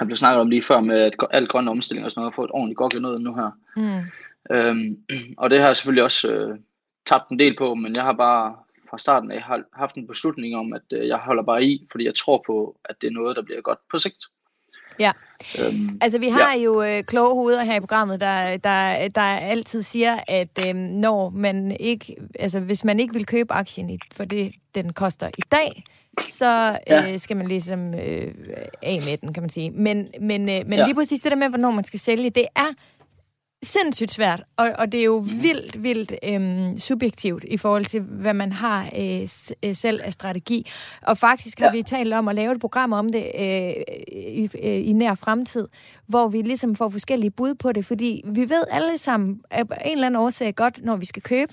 der 0.00 0.06
blev 0.06 0.16
snakket 0.16 0.40
om 0.40 0.50
lige 0.50 0.62
før 0.62 0.80
med 0.80 1.00
at 1.00 1.14
alt 1.30 1.48
grøn 1.48 1.68
omstilling 1.68 2.04
og 2.04 2.10
sådan 2.10 2.20
noget, 2.20 2.30
at 2.30 2.34
få 2.34 2.44
et 2.44 2.50
ordentligt 2.50 2.78
godt 2.78 3.00
noget 3.00 3.20
nu 3.20 3.34
her. 3.34 3.50
Mm. 3.76 4.04
Øhm, 4.50 4.96
og 5.42 5.50
det 5.50 5.60
har 5.60 5.66
jeg 5.66 5.76
selvfølgelig 5.76 6.04
også 6.04 6.32
øh, 6.32 6.58
tabt 7.06 7.30
en 7.30 7.38
del 7.38 7.56
på, 7.58 7.74
men 7.74 7.96
jeg 7.96 8.02
har 8.02 8.12
bare 8.12 8.56
fra 8.90 8.98
starten 8.98 9.30
af 9.30 9.42
haft 9.74 9.94
en 9.94 10.06
beslutning 10.06 10.56
om, 10.56 10.72
at 10.72 10.82
øh, 10.92 11.08
jeg 11.08 11.16
holder 11.16 11.42
bare 11.42 11.64
i, 11.64 11.86
fordi 11.92 12.04
jeg 12.04 12.14
tror 12.14 12.42
på, 12.46 12.76
at 12.84 12.96
det 13.00 13.06
er 13.06 13.10
noget, 13.10 13.36
der 13.36 13.42
bliver 13.42 13.60
godt 13.60 13.78
på 13.90 13.98
sigt. 13.98 14.24
Ja, 15.00 15.12
øhm, 15.60 15.98
altså 16.00 16.18
vi 16.18 16.28
har 16.28 16.54
ja. 16.54 16.62
jo 16.62 16.82
øh, 16.82 17.04
kloge 17.04 17.34
hoveder 17.34 17.64
her 17.64 17.76
i 17.76 17.80
programmet, 17.80 18.20
der, 18.20 18.56
der, 18.56 19.08
der 19.08 19.20
altid 19.22 19.82
siger, 19.82 20.20
at 20.28 20.58
øh, 20.66 20.74
når 20.74 21.30
man 21.30 21.76
ikke, 21.80 22.16
altså 22.38 22.60
hvis 22.60 22.84
man 22.84 23.00
ikke 23.00 23.14
vil 23.14 23.26
købe 23.26 23.52
aktien 23.52 24.00
for 24.12 24.24
det, 24.24 24.52
den 24.74 24.92
koster 24.92 25.28
i 25.28 25.42
dag, 25.52 25.84
så 26.22 26.78
ja. 26.86 27.12
øh, 27.12 27.18
skal 27.18 27.36
man 27.36 27.46
ligesom 27.46 27.94
øh, 27.94 28.34
af 28.82 28.98
med 29.06 29.16
den, 29.16 29.32
kan 29.32 29.42
man 29.42 29.50
sige. 29.50 29.70
Men, 29.70 30.08
men, 30.20 30.48
øh, 30.48 30.68
men 30.68 30.78
ja. 30.78 30.84
lige 30.84 30.94
præcis 30.94 31.20
det 31.20 31.30
der 31.30 31.36
med, 31.36 31.48
hvornår 31.48 31.70
man 31.70 31.84
skal 31.84 32.00
sælge, 32.00 32.30
det 32.30 32.46
er 32.56 32.72
sindssygt 33.62 34.10
svært, 34.10 34.42
og, 34.56 34.70
og 34.78 34.92
det 34.92 35.00
er 35.00 35.04
jo 35.04 35.24
vildt, 35.42 35.82
vildt 35.82 36.12
øhm, 36.22 36.78
subjektivt 36.78 37.44
i 37.44 37.56
forhold 37.56 37.84
til, 37.84 38.00
hvad 38.00 38.34
man 38.34 38.52
har 38.52 38.90
øh, 38.96 39.28
øh 39.62 39.74
selv 39.74 40.00
af 40.04 40.12
strategi. 40.12 40.70
Og 41.02 41.18
faktisk 41.18 41.58
har 41.58 41.66
ja. 41.66 41.72
vi 41.72 41.82
talt 41.82 42.14
om 42.14 42.28
at 42.28 42.34
lave 42.34 42.52
et 42.52 42.60
program 42.60 42.92
om 42.92 43.08
det 43.08 43.30
øh, 43.38 43.72
i, 44.12 44.50
øh, 44.62 44.88
i 44.88 44.92
nær 44.92 45.14
fremtid, 45.14 45.68
hvor 46.06 46.28
vi 46.28 46.42
ligesom 46.42 46.74
får 46.74 46.88
forskellige 46.88 47.30
bud 47.30 47.54
på 47.54 47.72
det, 47.72 47.86
fordi 47.86 48.22
vi 48.24 48.40
ved 48.40 48.64
alle 48.70 48.98
sammen, 48.98 49.40
at 49.50 49.66
en 49.84 49.92
eller 49.92 50.06
anden 50.06 50.20
årsag 50.20 50.54
godt, 50.54 50.84
når 50.84 50.96
vi 50.96 51.06
skal 51.06 51.22
købe, 51.22 51.52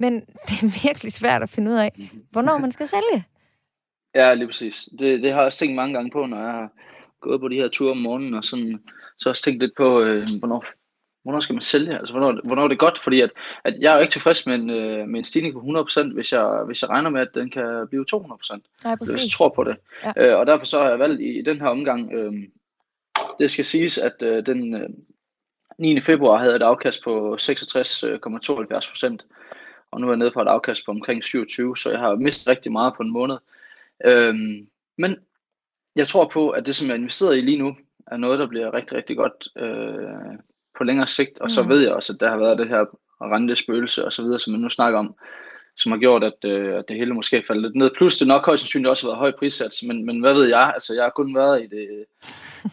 men 0.00 0.20
det 0.48 0.62
er 0.62 0.82
virkelig 0.84 1.12
svært 1.12 1.42
at 1.42 1.50
finde 1.50 1.70
ud 1.70 1.76
af, 1.76 1.92
hvornår 2.30 2.58
man 2.58 2.72
skal 2.72 2.88
sælge. 2.88 3.24
Ja, 4.18 4.34
lige 4.34 4.46
præcis. 4.46 4.88
Det, 4.98 5.22
det 5.22 5.32
har 5.32 5.38
jeg 5.38 5.46
også 5.46 5.58
tænkt 5.58 5.76
mange 5.76 5.94
gange 5.94 6.10
på, 6.10 6.26
når 6.26 6.40
jeg 6.40 6.52
har 6.52 6.68
gået 7.20 7.40
på 7.40 7.48
de 7.48 7.56
her 7.56 7.68
ture 7.68 7.90
om 7.90 7.96
morgenen, 7.96 8.34
og 8.34 8.44
sådan, 8.44 8.82
så 9.18 9.28
også 9.28 9.42
tænkt 9.42 9.60
lidt 9.62 9.76
på, 9.76 10.00
øh, 10.02 10.26
hvornår, 10.38 10.64
hvornår 11.22 11.40
skal 11.40 11.54
man 11.54 11.60
sælge? 11.60 11.98
Altså, 11.98 12.12
hvornår, 12.12 12.40
hvornår 12.44 12.64
er 12.64 12.68
det 12.68 12.78
godt? 12.78 12.98
Fordi 12.98 13.20
at, 13.20 13.30
at 13.64 13.74
jeg 13.80 13.90
er 13.90 13.94
jo 13.94 14.00
ikke 14.00 14.12
tilfreds 14.12 14.46
med 14.46 14.54
en, 14.54 14.70
øh, 14.70 15.08
med 15.08 15.18
en 15.18 15.24
stigning 15.24 15.54
på 15.54 15.60
100%, 15.60 16.14
hvis 16.14 16.32
jeg, 16.32 16.62
hvis 16.66 16.82
jeg 16.82 16.90
regner 16.90 17.10
med, 17.10 17.20
at 17.20 17.34
den 17.34 17.50
kan 17.50 17.86
blive 17.88 18.06
200%. 18.14 18.14
Ja, 18.84 18.96
præcis. 18.96 19.14
Hvis 19.14 19.24
jeg 19.24 19.30
tror 19.32 19.48
på 19.48 19.64
det. 19.64 19.76
Ja. 20.04 20.12
Øh, 20.16 20.38
og 20.38 20.46
derfor 20.46 20.66
så 20.66 20.78
har 20.82 20.88
jeg 20.88 20.98
valgt 20.98 21.20
i, 21.20 21.38
i 21.38 21.42
den 21.42 21.60
her 21.60 21.68
omgang, 21.68 22.12
øh, 22.12 22.32
det 23.38 23.50
skal 23.50 23.64
siges, 23.64 23.98
at 23.98 24.22
øh, 24.22 24.46
den 24.46 24.74
øh, 24.74 24.88
9. 25.78 26.00
februar 26.00 26.38
havde 26.38 26.56
et 26.56 26.62
afkast 26.62 27.04
på 27.04 27.36
66,72%. 27.40 29.16
og 29.90 30.00
nu 30.00 30.06
er 30.06 30.10
jeg 30.10 30.18
nede 30.18 30.30
på 30.30 30.42
et 30.42 30.48
afkast 30.48 30.84
på 30.86 30.90
omkring 30.90 31.24
27, 31.24 31.76
så 31.76 31.90
jeg 31.90 31.98
har 31.98 32.14
mistet 32.14 32.48
rigtig 32.48 32.72
meget 32.72 32.94
på 32.96 33.02
en 33.02 33.10
måned. 33.10 33.36
Øhm, 34.04 34.68
men 34.98 35.16
jeg 35.96 36.06
tror 36.08 36.28
på, 36.28 36.50
at 36.50 36.66
det, 36.66 36.76
som 36.76 36.88
jeg 36.88 36.94
er 36.94 36.98
investeret 36.98 37.38
i 37.38 37.40
lige 37.40 37.58
nu, 37.58 37.76
er 38.06 38.16
noget, 38.16 38.38
der 38.38 38.46
bliver 38.46 38.74
rigtig, 38.74 38.96
rigtig 38.96 39.16
godt 39.16 39.48
øh, 39.58 40.38
på 40.78 40.84
længere 40.84 41.06
sigt. 41.06 41.38
Og 41.38 41.50
så 41.50 41.62
Mm. 41.62 41.68
ved 41.68 41.80
jeg 41.80 41.92
også, 41.92 42.12
at 42.12 42.20
der 42.20 42.28
har 42.28 42.38
været 42.38 42.58
det 42.58 42.68
her 42.68 42.84
rentespøgelse 43.20 44.04
og 44.04 44.12
så 44.12 44.22
videre, 44.22 44.40
som 44.40 44.52
man 44.52 44.60
nu 44.60 44.68
snakker 44.68 44.98
om, 44.98 45.14
som 45.78 45.92
har 45.92 45.98
gjort, 45.98 46.24
at, 46.24 46.44
øh, 46.44 46.78
at 46.78 46.84
det 46.88 46.96
hele 46.96 47.14
måske 47.14 47.36
er 47.36 47.42
faldet 47.46 47.62
lidt 47.62 47.74
ned. 47.76 47.90
Plus 47.96 48.16
det 48.18 48.28
nok 48.28 48.46
højst 48.46 48.62
sandsynligt 48.62 48.90
også 48.90 49.06
har 49.06 49.08
været 49.08 49.18
høj 49.18 49.32
prissats, 49.38 49.82
men, 49.82 50.06
men 50.06 50.20
hvad 50.20 50.34
ved 50.34 50.48
jeg? 50.48 50.72
Altså, 50.74 50.94
jeg 50.94 51.02
har 51.02 51.10
kun 51.16 51.34
været 51.34 51.62
i 51.62 51.66
det 51.76 52.04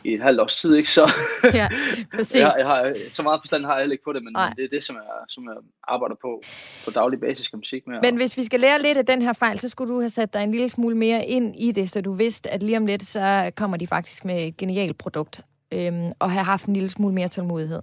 i 0.03 0.13
et 0.13 0.21
halvt 0.21 0.41
års 0.41 0.61
tid, 0.61 0.75
ikke? 0.75 0.89
Så 0.89 1.11
Ja, 1.53 1.67
præcis. 2.15 2.35
jeg, 2.35 2.53
jeg 2.57 2.67
har, 2.67 2.93
så 3.09 3.23
meget 3.23 3.41
forstand 3.41 3.65
har 3.65 3.73
jeg 3.73 3.81
heller 3.81 3.91
ikke 3.93 4.03
på 4.03 4.13
det, 4.13 4.23
men, 4.23 4.33
men 4.33 4.55
det 4.57 4.63
er 4.65 4.69
det, 4.69 4.83
som 4.83 4.95
jeg, 4.95 5.03
som 5.29 5.43
jeg 5.43 5.55
arbejder 5.87 6.15
på 6.21 6.41
på 6.85 6.91
daglig 6.91 7.19
basis, 7.19 7.47
kan 7.47 7.59
man 7.59 7.63
sige. 7.63 7.81
Med, 7.87 7.99
Men 8.01 8.15
hvis 8.15 8.37
vi 8.37 8.43
skal 8.43 8.59
lære 8.59 8.81
lidt 8.81 8.97
af 8.97 9.05
den 9.05 9.21
her 9.21 9.33
fejl, 9.33 9.59
så 9.59 9.69
skulle 9.69 9.93
du 9.93 9.99
have 9.99 10.09
sat 10.09 10.33
dig 10.33 10.43
en 10.43 10.51
lille 10.51 10.69
smule 10.69 10.97
mere 10.97 11.25
ind 11.25 11.55
i 11.59 11.71
det, 11.71 11.89
så 11.89 12.01
du 12.01 12.13
vidste, 12.13 12.49
at 12.49 12.63
lige 12.63 12.77
om 12.77 12.85
lidt, 12.85 13.05
så 13.05 13.51
kommer 13.55 13.77
de 13.77 13.87
faktisk 13.87 14.25
med 14.25 14.47
et 14.47 14.57
genialt 14.57 14.97
produkt, 14.97 15.39
øhm, 15.73 16.11
og 16.19 16.31
have 16.31 16.43
haft 16.43 16.65
en 16.65 16.73
lille 16.73 16.89
smule 16.89 17.13
mere 17.13 17.27
tålmodighed. 17.27 17.81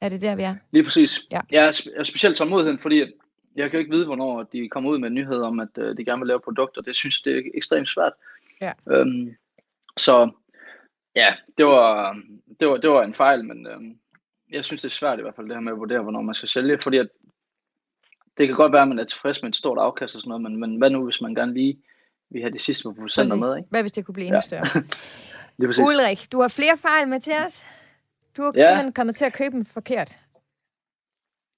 Er 0.00 0.08
det 0.08 0.22
der, 0.22 0.34
vi 0.34 0.42
er? 0.42 0.54
Lige 0.72 0.84
præcis. 0.84 1.20
Ja. 1.30 1.40
Jeg 1.52 1.64
er, 1.68 1.72
sp- 1.72 1.92
jeg 1.92 2.00
er 2.00 2.04
specielt 2.04 2.36
tålmodigheden, 2.36 2.78
fordi 2.78 3.00
at 3.00 3.08
jeg 3.56 3.70
kan 3.70 3.78
jo 3.78 3.78
ikke 3.78 3.90
vide, 3.94 4.06
hvornår 4.06 4.42
de 4.42 4.68
kommer 4.68 4.90
ud 4.90 4.98
med 4.98 5.08
en 5.08 5.14
nyhed 5.14 5.42
om, 5.42 5.60
at 5.60 5.68
øh, 5.78 5.96
de 5.96 6.04
gerne 6.04 6.20
vil 6.20 6.26
lave 6.26 6.40
produkter. 6.40 6.82
Det 6.82 6.96
synes 6.96 7.22
jeg, 7.26 7.34
det 7.34 7.38
er 7.46 7.50
ekstremt 7.54 7.88
svært. 7.88 8.12
Ja. 8.60 8.72
Øhm, 8.90 9.34
så 9.96 10.30
ja, 11.16 11.34
det 11.58 11.66
var, 11.66 12.18
det, 12.60 12.68
var, 12.68 12.76
det 12.76 12.90
var 12.90 13.02
en 13.02 13.14
fejl, 13.14 13.44
men 13.44 13.66
øhm, 13.66 13.98
jeg 14.52 14.64
synes, 14.64 14.82
det 14.82 14.88
er 14.88 14.92
svært 14.92 15.18
i 15.18 15.22
hvert 15.22 15.34
fald, 15.36 15.46
det 15.46 15.56
her 15.56 15.60
med 15.60 15.72
at 15.72 15.78
vurdere, 15.78 16.02
hvornår 16.02 16.22
man 16.22 16.34
skal 16.34 16.48
sælge, 16.48 16.78
fordi 16.82 16.96
at 16.96 17.08
det 18.38 18.46
kan 18.48 18.56
godt 18.56 18.72
være, 18.72 18.82
at 18.82 18.88
man 18.88 18.98
er 18.98 19.04
tilfreds 19.04 19.42
med 19.42 19.48
et 19.50 19.56
stort 19.56 19.78
afkast 19.78 20.14
og 20.14 20.20
sådan 20.20 20.28
noget, 20.28 20.42
men, 20.42 20.56
men 20.56 20.76
hvad 20.76 20.90
nu, 20.90 21.04
hvis 21.04 21.20
man 21.20 21.34
gerne 21.34 21.54
lige 21.54 21.78
vil 22.30 22.40
have 22.42 22.52
de 22.52 22.58
sidste 22.58 22.84
par 22.84 22.92
procenter 23.00 23.36
med, 23.36 23.56
ikke? 23.56 23.68
Hvad 23.70 23.82
hvis 23.82 23.92
det 23.92 24.06
kunne 24.06 24.12
blive 24.14 24.26
endnu 24.26 24.36
Ja. 24.36 24.40
større? 24.40 24.84
Ulrik, 25.88 26.32
du 26.32 26.40
har 26.40 26.48
flere 26.48 26.76
fejl 26.76 27.08
med 27.08 27.20
til 27.20 27.32
os. 27.46 27.64
Du 28.36 28.42
har 28.42 28.52
Ja. 28.56 28.66
simpelthen 28.66 28.92
kommet 28.92 29.16
til 29.16 29.24
at 29.24 29.32
købe 29.32 29.56
en 29.56 29.64
forkert. 29.66 30.18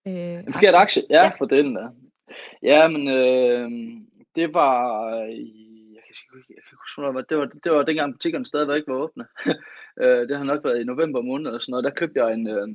Øh, 0.07 0.14
En 0.47 0.53
forkert 0.53 0.75
aktie? 0.75 1.03
Ja, 1.11 1.23
Ja. 1.23 1.31
for 1.38 1.45
den 1.45 1.77
der. 1.77 1.88
Ja, 2.62 2.88
men 2.88 3.09
øh, 3.09 3.71
det 4.37 4.55
var... 4.55 5.14
i- 5.25 5.62
Jeg 5.95 6.03
kan, 6.03 6.38
ikke- 6.38 6.62
huske, 6.83 7.03
det 7.03 7.14
var. 7.14 7.21
Det 7.21 7.38
var, 7.38 7.45
det 7.64 7.73
var 7.73 7.83
dengang 7.83 8.12
butikkerne 8.14 8.47
stadigvæk 8.47 8.77
ikke 8.77 8.92
var 8.92 8.99
åbne. 8.99 9.27
Øh, 10.01 10.29
det 10.29 10.37
har 10.37 10.45
nok 10.45 10.64
været 10.64 10.81
i 10.81 10.85
november 10.85 11.21
måned 11.23 11.47
eller 11.47 11.61
sådan 11.61 11.71
noget. 11.71 11.85
Der 11.85 11.90
købte 11.90 12.21
jeg 12.25 12.35
en, 12.35 12.49
øh, 12.49 12.69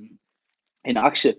en 0.85 0.97
aktie, 0.97 1.35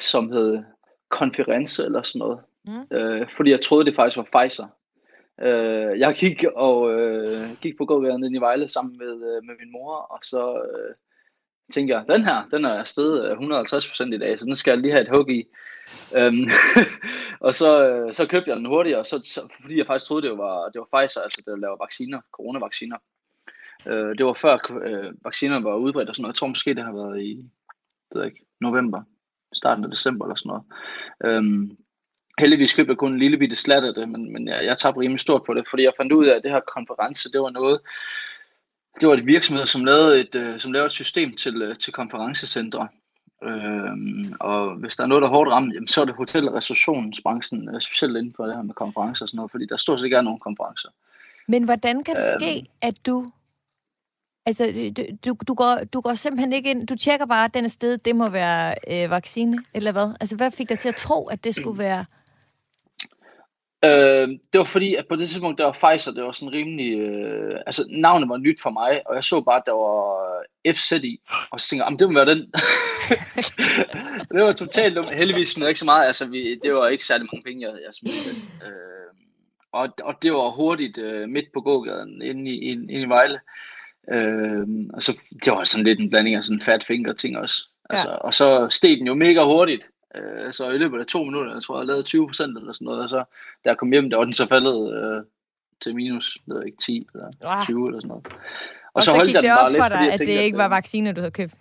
som 0.00 0.32
hed 0.32 0.62
Konference 1.10 1.84
eller 1.84 2.02
sådan 2.02 2.18
noget. 2.18 2.38
Mm. 2.64 2.96
Øh, 2.96 3.28
fordi 3.36 3.50
jeg 3.50 3.60
troede, 3.60 3.84
det 3.84 3.94
faktisk 3.94 4.16
var 4.16 4.28
Pfizer. 4.40 4.66
Øh, 5.40 5.98
jeg 6.00 6.14
gik 6.14 6.44
og 6.54 7.00
øh, 7.00 7.28
gik 7.62 7.76
på 7.78 7.84
gågaden 7.84 8.34
i 8.34 8.38
Vejle 8.38 8.68
sammen 8.68 8.98
med, 8.98 9.12
øh, 9.12 9.42
med 9.46 9.54
min 9.60 9.72
mor, 9.72 9.94
og 9.96 10.18
så 10.22 10.54
øh, 10.56 10.94
tænker, 11.72 12.04
den 12.04 12.24
her, 12.24 12.48
den 12.50 12.64
er 12.64 12.84
steget 12.84 13.30
øh, 13.30 13.38
150% 13.38 14.14
i 14.14 14.18
dag, 14.18 14.40
så 14.40 14.46
den 14.46 14.54
skal 14.54 14.70
jeg 14.70 14.78
lige 14.78 14.92
have 14.92 15.02
et 15.02 15.16
hug 15.16 15.30
i. 15.30 15.44
Øhm, 16.14 16.48
og 17.46 17.54
så, 17.54 17.88
øh, 17.88 18.14
så 18.14 18.26
købte 18.26 18.50
jeg 18.50 18.56
den 18.56 18.66
hurtigere, 18.66 19.04
så, 19.04 19.18
så, 19.34 19.58
fordi 19.60 19.78
jeg 19.78 19.86
faktisk 19.86 20.08
troede, 20.08 20.28
det 20.28 20.38
var, 20.38 20.68
det 20.68 20.80
var 20.80 21.00
Pfizer, 21.00 21.20
altså 21.20 21.42
der 21.46 21.56
laver 21.56 21.84
vacciner, 21.84 22.20
coronavacciner. 22.32 22.96
Øh, 23.86 24.18
det 24.18 24.26
var 24.26 24.32
før 24.32 24.82
øh, 24.84 25.12
vaccinerne 25.24 25.64
var 25.64 25.76
udbredt 25.76 26.08
og 26.08 26.14
sådan 26.14 26.22
noget. 26.22 26.34
Jeg 26.34 26.38
tror 26.38 26.48
måske, 26.48 26.74
det 26.74 26.84
har 26.84 26.92
været 26.92 27.22
i 27.22 27.50
det 28.12 28.18
ved 28.18 28.22
jeg 28.22 28.32
ikke, 28.32 28.46
november, 28.60 29.02
starten 29.56 29.84
af 29.84 29.90
december 29.90 30.24
eller 30.24 30.36
sådan 30.36 30.48
noget. 30.48 30.64
Øhm, 31.24 31.76
heldigvis 32.40 32.74
købte 32.74 32.90
jeg 32.90 32.98
kun 32.98 33.12
en 33.12 33.18
lille 33.18 33.38
bitte 33.38 33.56
slat 33.56 33.84
af 33.84 33.94
det, 33.94 34.08
men, 34.08 34.32
men 34.32 34.48
jeg, 34.48 34.64
jeg 34.64 34.78
tabte 34.78 35.00
rimelig 35.00 35.20
stort 35.20 35.42
på 35.46 35.54
det, 35.54 35.64
fordi 35.70 35.82
jeg 35.82 35.92
fandt 35.96 36.12
ud 36.12 36.26
af, 36.26 36.36
at 36.36 36.42
det 36.42 36.50
her 36.50 36.60
konference, 36.76 37.32
det 37.32 37.40
var 37.40 37.50
noget, 37.50 37.80
det 39.00 39.08
var 39.08 39.14
et 39.14 39.26
virksomhed, 39.26 39.66
som 39.66 39.84
lavede 39.84 40.20
et, 40.20 40.34
øh, 40.34 40.58
som 40.60 40.72
lavede 40.72 40.86
et 40.86 40.92
system 40.92 41.36
til, 41.36 41.62
øh, 41.62 41.78
til 41.78 41.92
konferencecentre. 41.92 42.88
Øhm, 43.44 44.32
og 44.40 44.74
hvis 44.74 44.96
der 44.96 45.02
er 45.02 45.06
noget, 45.06 45.22
der 45.22 45.28
er 45.28 45.32
hårdt 45.32 45.50
ramt, 45.50 45.74
jamen, 45.74 45.88
så 45.88 46.00
er 46.00 46.04
det 46.04 46.14
hotel- 46.14 46.48
og 46.48 46.54
restaurationsbranchen, 46.54 47.74
øh, 47.74 47.80
specielt 47.80 48.16
inden 48.16 48.34
for 48.36 48.44
det 48.46 48.54
her 48.56 48.62
med 48.62 48.74
konferencer 48.74 49.24
og 49.24 49.28
sådan 49.28 49.36
noget, 49.36 49.50
fordi 49.50 49.66
der 49.66 49.76
stort 49.76 49.98
set 50.00 50.04
ikke 50.04 50.16
er 50.16 50.20
nogen 50.22 50.40
konferencer. 50.40 50.88
Men 51.48 51.62
hvordan 51.64 52.04
kan 52.04 52.16
det 52.16 52.22
Øhm. 52.22 52.40
ske, 52.40 52.66
at 52.82 53.06
du... 53.06 53.26
Altså, 54.46 54.90
du, 54.96 55.02
du, 55.24 55.36
du, 55.48 55.54
går, 55.54 55.78
du 55.92 56.00
går 56.00 56.14
simpelthen 56.14 56.52
ikke 56.52 56.70
ind... 56.70 56.86
Du 56.86 56.96
tjekker 56.96 57.26
bare, 57.26 57.44
at 57.44 57.54
den 57.54 57.68
sted, 57.68 57.98
det 57.98 58.16
må 58.16 58.28
være 58.28 58.74
øh, 58.90 59.10
vaccine, 59.10 59.58
eller 59.74 59.92
hvad? 59.92 60.14
Altså, 60.20 60.36
hvad 60.36 60.50
fik 60.50 60.68
dig 60.68 60.78
til 60.78 60.88
at 60.88 60.96
tro, 60.96 61.26
at 61.26 61.44
det 61.44 61.54
skulle 61.54 61.78
være... 61.86 62.04
Øh, 63.86 64.28
det 64.28 64.58
var 64.58 64.64
fordi, 64.64 64.94
at 64.94 65.06
på 65.08 65.16
det 65.16 65.28
tidspunkt, 65.28 65.58
der 65.58 65.64
var 65.64 65.72
Pfizer, 65.82 66.12
det 66.12 66.24
var 66.24 66.32
sådan 66.32 66.52
rimelig, 66.52 66.98
øh, 66.98 67.60
altså 67.66 67.84
navnet 67.90 68.28
var 68.28 68.36
nyt 68.36 68.62
for 68.62 68.70
mig, 68.70 69.02
og 69.06 69.14
jeg 69.14 69.24
så 69.24 69.40
bare, 69.40 69.56
at 69.56 69.62
der 69.66 69.72
var 69.72 70.06
FZ 70.74 70.92
i, 70.92 71.20
og 71.52 71.60
så 71.60 71.68
tænkte 71.68 71.82
jeg, 71.82 71.86
"Jamen, 71.86 71.98
det 71.98 72.08
må 72.08 72.14
være 72.14 72.34
den. 72.34 72.52
det 74.34 74.42
var 74.42 74.52
totalt 74.52 74.96
dumt. 74.96 75.14
Heldigvis 75.16 75.48
smed 75.48 75.68
ikke 75.68 75.80
så 75.80 75.84
meget, 75.84 76.06
altså 76.06 76.26
vi, 76.30 76.54
det 76.62 76.74
var 76.74 76.88
ikke 76.88 77.04
særlig 77.04 77.26
mange 77.32 77.44
penge, 77.44 77.66
jeg, 77.66 77.74
jeg 77.86 77.94
smed. 77.94 78.12
Øh, 78.66 79.12
og, 79.72 79.88
og 80.02 80.14
det 80.22 80.32
var 80.32 80.50
hurtigt 80.50 80.98
øh, 80.98 81.28
midt 81.28 81.46
på 81.54 81.60
gågaden, 81.60 82.22
inde 82.22 82.50
i, 82.50 82.58
inde, 82.60 82.92
inde 82.92 83.02
i 83.02 83.08
Vejle. 83.08 83.40
Øh, 84.12 84.66
og 84.94 85.02
så, 85.02 85.12
det 85.44 85.52
var 85.52 85.64
sådan 85.64 85.84
lidt 85.84 86.00
en 86.00 86.10
blanding 86.10 86.36
af 86.36 86.44
sådan 86.44 86.60
fat 86.60 86.84
finger 86.84 87.12
ting 87.12 87.38
også. 87.38 87.68
Altså, 87.90 88.08
Og 88.20 88.34
så 88.34 88.68
steg 88.70 88.98
den 88.98 89.06
jo 89.06 89.14
mega 89.14 89.42
hurtigt. 89.44 89.88
Øh, 90.16 90.52
så 90.52 90.70
i 90.70 90.78
løbet 90.78 91.00
af 91.00 91.06
to 91.06 91.24
minutter, 91.24 91.52
jeg 91.52 91.62
tror, 91.62 91.78
jeg 91.78 91.86
lavede 91.86 92.02
20 92.02 92.26
procent 92.26 92.58
eller 92.58 92.72
sådan 92.72 92.84
noget, 92.84 93.02
og 93.02 93.08
så 93.08 93.16
da 93.64 93.68
jeg 93.70 93.76
kom 93.78 93.92
hjem, 93.92 94.10
der 94.10 94.16
var 94.16 94.24
den 94.24 94.32
så 94.32 94.48
faldet 94.48 94.94
øh, 95.02 95.24
til 95.82 95.94
minus, 95.94 96.38
jeg 96.46 96.54
ved 96.54 96.64
ikke, 96.64 96.78
10 96.78 97.06
eller 97.14 97.30
Ah. 97.44 97.64
20 97.64 97.86
eller 97.86 98.00
sådan 98.00 98.08
noget. 98.08 98.26
Og, 98.26 98.32
Og 98.92 99.02
så, 99.02 99.06
så 99.06 99.16
holdt 99.16 99.26
gik 99.26 99.34
jeg 99.34 99.42
det 99.42 99.52
op 99.52 99.58
bare 99.58 99.72
lidt, 99.72 99.82
for 99.82 99.88
dig, 99.88 99.98
fordi 99.98 100.08
at 100.12 100.18
tænkte, 100.18 100.34
det 100.36 100.42
ikke 100.42 100.58
var 100.58 100.64
øh, 100.64 100.70
vacciner, 100.70 101.12
du 101.12 101.20
havde 101.20 101.30
købt. 101.30 101.54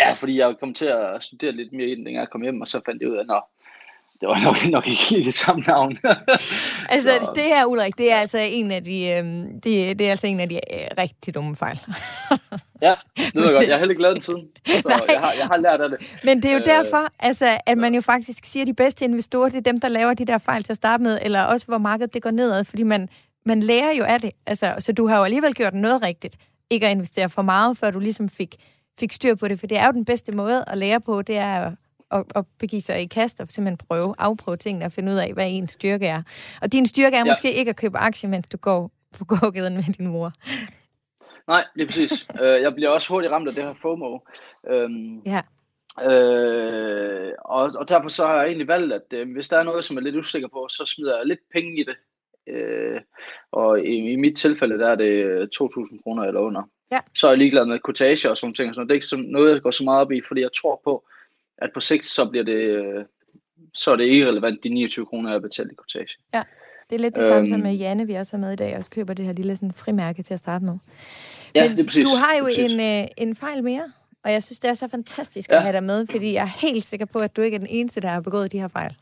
Ja, 0.00 0.12
fordi 0.12 0.38
jeg 0.38 0.56
kom 0.60 0.74
til 0.74 0.86
at 0.86 1.24
studere 1.24 1.52
lidt 1.52 1.72
mere 1.72 1.86
i 1.86 1.94
den, 1.94 2.06
dengang 2.06 2.20
jeg 2.20 2.30
kom 2.30 2.42
hjem, 2.42 2.60
og 2.60 2.68
så 2.68 2.80
fandt 2.86 3.02
jeg 3.02 3.10
ud 3.10 3.16
af, 3.16 3.34
at 3.34 3.42
det 4.22 4.28
var 4.28 4.44
nok, 4.44 4.56
nok 4.70 4.86
ikke 4.88 5.10
lige 5.10 5.24
det 5.24 5.34
samme 5.34 5.62
navn. 5.66 5.98
Altså, 6.88 7.08
Så- 7.22 7.32
det 7.34 7.42
her, 7.44 7.64
Ulrik, 7.64 7.98
det 7.98 8.12
er 8.12 8.16
altså 8.16 8.38
en 8.38 8.70
af 8.70 8.84
de, 8.84 9.06
øhm, 9.08 9.60
det, 9.60 9.98
det 9.98 10.06
er 10.06 10.10
altså 10.10 10.26
en 10.26 10.40
af 10.40 10.48
de 10.48 10.54
øh, 10.54 10.86
rigtig 10.98 11.34
dumme 11.34 11.56
fejl. 11.56 11.80
ja, 12.82 12.94
det 13.16 13.34
ved 13.34 13.44
jeg 13.44 13.52
godt. 13.52 13.68
Jeg 13.68 13.74
har 13.74 13.78
heller 13.78 13.90
ikke 13.90 14.02
lavet 14.02 14.14
den 14.14 14.20
siden, 14.22 14.42
så 14.82 14.88
Nej. 14.88 14.98
jeg 15.08 15.20
har, 15.20 15.32
jeg 15.40 15.46
har 15.46 15.56
lært 15.56 15.80
af 15.80 15.88
det. 15.90 15.98
Men 16.24 16.42
det 16.42 16.48
er 16.48 16.52
jo 16.52 16.58
Øh, 16.58 16.64
derfor, 16.64 17.08
altså, 17.18 17.58
at 17.66 17.78
man 17.78 17.94
jo 17.94 18.00
faktisk 18.00 18.38
siger, 18.44 18.62
at 18.62 18.66
de 18.66 18.74
bedste 18.74 19.04
investorer, 19.04 19.48
det 19.48 19.56
er 19.56 19.72
dem, 19.72 19.80
der 19.80 19.88
laver 19.88 20.14
de 20.14 20.24
der 20.24 20.38
fejl 20.38 20.62
til 20.62 20.72
at 20.72 20.76
starte 20.76 21.02
med, 21.02 21.18
eller 21.22 21.42
også 21.42 21.66
hvor 21.66 21.78
markedet 21.78 22.14
det 22.14 22.22
går 22.22 22.30
nedad, 22.30 22.64
fordi 22.64 22.82
man, 22.82 23.08
man 23.46 23.60
lærer 23.62 23.92
jo 23.92 24.04
af 24.04 24.20
det. 24.20 24.30
Altså, 24.46 24.74
så 24.78 24.92
du 24.92 25.06
har 25.06 25.18
jo 25.18 25.24
alligevel 25.24 25.54
gjort 25.54 25.74
noget 25.74 26.02
rigtigt. 26.02 26.36
Ikke 26.70 26.86
at 26.86 26.90
investere 26.92 27.28
for 27.28 27.42
meget, 27.42 27.78
før 27.78 27.90
du 27.90 27.98
ligesom 27.98 28.28
fik, 28.28 28.54
fik 29.00 29.12
styr 29.12 29.34
på 29.34 29.48
det, 29.48 29.60
for 29.60 29.66
det 29.66 29.78
er 29.78 29.86
jo 29.86 29.92
den 29.92 30.04
bedste 30.04 30.32
måde 30.36 30.64
at 30.66 30.78
lære 30.78 31.00
på, 31.00 31.22
det 31.22 31.36
er 31.36 31.70
at, 32.12 32.24
at, 32.34 32.44
begive 32.58 32.80
sig 32.80 33.02
i 33.02 33.06
kast 33.06 33.40
og 33.40 33.46
simpelthen 33.50 33.86
prøve, 33.88 34.14
afprøve 34.18 34.56
tingene 34.56 34.84
og 34.84 34.92
finde 34.92 35.12
ud 35.12 35.18
af, 35.18 35.32
hvad 35.32 35.46
ens 35.48 35.72
styrke 35.72 36.06
er. 36.06 36.22
Og 36.62 36.72
din 36.72 36.86
styrke 36.86 37.16
er 37.16 37.20
ja. 37.20 37.24
Måske 37.24 37.52
ikke 37.52 37.68
at 37.68 37.76
købe 37.76 37.98
aktier, 37.98 38.30
mens 38.30 38.48
du 38.48 38.56
går 38.56 38.90
på 39.18 39.24
gågaden 39.24 39.74
med 39.74 39.82
din 39.82 40.06
mor. 40.06 40.32
Nej, 41.46 41.64
lige 41.74 41.86
præcis. 41.86 42.26
Øh, 42.42 42.62
jeg 42.62 42.74
bliver 42.74 42.90
også 42.90 43.08
hurtigt 43.12 43.32
ramt 43.32 43.48
af 43.48 43.54
det 43.54 43.64
her 43.64 43.74
FOMO. 43.74 44.18
Øhm, 44.70 45.18
Ja. 45.26 45.40
øh, 46.10 47.32
og, 47.44 47.72
og 47.78 47.88
derfor 47.88 48.08
så 48.08 48.26
har 48.26 48.36
jeg 48.36 48.46
egentlig 48.46 48.68
valgt, 48.68 48.92
at 48.92 49.02
øh, 49.12 49.32
hvis 49.32 49.48
der 49.48 49.58
er 49.58 49.62
noget, 49.62 49.84
som 49.84 49.96
jeg 49.96 50.00
er 50.00 50.04
lidt 50.04 50.16
usikker 50.16 50.48
på, 50.48 50.66
så 50.70 50.84
smider 50.86 51.16
jeg 51.16 51.26
lidt 51.26 51.40
penge 51.52 51.80
i 51.80 51.84
det. 51.84 51.96
Øh, 52.48 53.00
og 53.52 53.80
i, 53.80 54.12
i 54.12 54.16
mit 54.16 54.36
tilfælde, 54.36 54.78
der 54.78 54.88
er 54.88 54.94
det 54.94 55.24
øh, 55.24 55.48
2.000 55.54 56.02
kroner 56.02 56.22
eller 56.22 56.40
under. 56.40 56.62
Ja. 56.92 57.00
Så 57.14 57.26
er 57.26 57.30
jeg 57.30 57.38
ligeglad 57.38 57.66
med 57.66 57.78
kortage 57.78 58.30
og 58.30 58.36
sådan 58.36 58.54
ting. 58.54 58.74
Sådan. 58.74 58.88
Det 58.88 58.92
er 58.92 58.94
ikke 58.94 59.06
sådan 59.06 59.24
noget, 59.24 59.52
jeg 59.52 59.62
går 59.62 59.70
så 59.70 59.84
meget 59.84 60.00
op 60.00 60.12
i, 60.12 60.20
fordi 60.28 60.40
jeg 60.40 60.50
tror 60.62 60.80
på, 60.84 61.04
at 61.62 61.70
på 61.74 61.80
sigt, 61.80 62.06
så 62.06 62.24
bliver 62.30 62.44
det, 62.44 62.52
øh, 62.54 63.04
så 63.74 63.92
er 63.92 63.96
det 63.96 64.06
irrelevant, 64.06 64.64
de 64.64 64.68
29 64.68 65.06
kroner, 65.06 65.28
jeg 65.28 65.34
har 65.34 65.40
betalt 65.40 65.72
i 65.72 65.74
kortage. 65.74 66.08
Det 66.90 66.96
er 66.98 67.02
lidt 67.02 67.14
det 67.16 67.24
samme 67.28 67.48
som 67.48 67.54
Øhm. 67.54 67.62
med 67.62 67.74
Janne, 67.74 68.06
vi 68.06 68.14
også 68.14 68.36
har 68.36 68.40
med 68.40 68.52
i 68.52 68.56
dag, 68.56 68.76
og 68.76 68.84
køber 68.90 69.14
det 69.14 69.24
her 69.24 69.32
lille 69.32 69.56
sådan, 69.56 69.72
frimærke 69.72 70.22
til 70.22 70.34
at 70.34 70.38
starte 70.38 70.64
med. 70.64 70.74
Ja, 71.54 71.68
Men 71.68 71.76
det 71.76 71.82
er 71.82 71.86
præcis. 71.86 72.04
du 72.04 72.10
har 72.16 72.36
jo 72.38 72.46
en, 72.58 72.80
øh, 73.02 73.08
en 73.16 73.36
fejl 73.36 73.64
mere, 73.64 73.92
og 74.24 74.32
jeg 74.32 74.42
synes, 74.42 74.58
det 74.58 74.68
er 74.68 74.74
så 74.74 74.88
fantastisk 74.88 75.50
at 75.50 75.56
Ja. 75.56 75.60
have 75.60 75.72
dig 75.72 75.82
med, 75.82 76.06
fordi 76.10 76.32
jeg 76.32 76.42
er 76.42 76.66
helt 76.66 76.84
sikker 76.84 77.06
på, 77.06 77.18
at 77.18 77.36
du 77.36 77.42
ikke 77.42 77.54
er 77.54 77.58
den 77.58 77.68
eneste, 77.70 78.00
der 78.00 78.08
har 78.08 78.20
begået 78.20 78.52
de 78.52 78.60
her 78.60 78.68
fejl. 78.68 78.96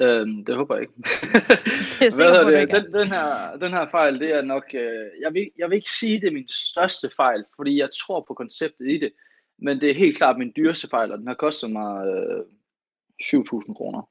Øhm, 0.00 0.44
det 0.44 0.54
håber 0.56 0.74
jeg 0.74 0.82
ikke. 0.82 0.94
Jeg 2.00 2.06
er 2.06 2.16
Hvad 2.16 2.42
på, 2.42 2.48
at 2.48 2.54
det? 2.54 2.60
ikke. 2.60 2.76
Den, 2.76 2.92
den, 2.92 3.08
her, 3.08 3.56
den 3.60 3.72
her 3.72 3.86
fejl, 3.90 4.18
det 4.20 4.30
er 4.34 4.42
nok... 4.42 4.64
Øh, 4.74 5.06
jeg, 5.22 5.34
vil, 5.34 5.50
jeg 5.58 5.70
vil 5.70 5.76
ikke 5.76 5.90
sige, 5.90 6.20
det 6.20 6.26
er 6.28 6.32
min 6.32 6.48
største 6.48 7.10
fejl, 7.16 7.44
fordi 7.56 7.78
jeg 7.80 7.88
tror 8.06 8.24
på 8.28 8.34
konceptet 8.34 8.88
i 8.90 8.98
det. 8.98 9.12
Men 9.58 9.80
det 9.80 9.90
er 9.90 9.94
helt 9.94 10.16
klart 10.16 10.38
min 10.38 10.52
dyreste 10.56 10.88
fejl, 10.88 11.12
og 11.12 11.18
den 11.18 11.26
har 11.26 11.34
kostet 11.34 11.70
mig 11.70 12.06
øh, 12.06 12.44
7.000 13.22 13.74
kroner. 13.74 14.08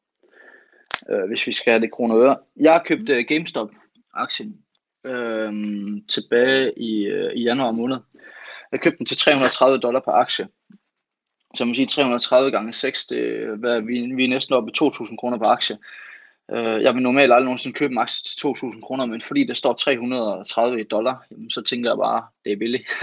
Øh, 1.09 1.27
hvis 1.27 1.47
vi 1.47 1.51
skal 1.51 1.71
have 1.71 1.81
det 1.81 1.91
kroner 1.91 2.17
øre. 2.17 2.37
Jeg 2.55 2.73
har 2.73 2.83
købt 2.85 3.09
øh, 3.09 3.25
GameStop-aktien 3.27 4.57
øh, 5.05 5.53
tilbage 6.09 6.79
i, 6.79 7.05
øh, 7.05 7.33
i 7.33 7.43
januar 7.43 7.71
måned. 7.71 7.97
Jeg 8.71 8.81
købte 8.81 8.97
den 8.97 9.05
til 9.05 9.17
330 9.17 9.79
dollar 9.79 9.99
per 9.99 10.11
aktie. 10.11 10.47
så 11.55 11.65
man 11.65 11.75
siger 11.75 11.87
330 11.87 12.51
gange 12.51 12.73
6, 12.73 13.05
det, 13.05 13.47
hvad, 13.57 13.81
vi, 13.81 14.15
vi 14.15 14.23
er 14.23 14.29
næsten 14.29 14.55
oppe 14.55 14.71
i 14.71 14.77
2.000 14.83 15.15
kroner 15.15 15.37
per 15.37 15.45
aktie. 15.45 15.77
Øh, 16.51 16.81
jeg 16.83 16.93
vil 16.93 17.03
normalt 17.03 17.33
aldrig 17.33 17.43
nogensinde 17.43 17.77
købe 17.77 17.99
aktie 17.99 18.23
til 18.23 18.47
2.000 18.47 18.81
kroner, 18.81 19.05
men 19.05 19.21
fordi 19.21 19.43
der 19.43 19.53
står 19.53 19.73
330 19.73 20.83
dollar, 20.83 21.25
jamen, 21.31 21.49
så 21.49 21.61
tænker 21.61 21.89
jeg 21.89 21.97
bare, 21.97 22.23
det 22.45 22.51
er 22.51 22.57
billigt. 22.57 22.87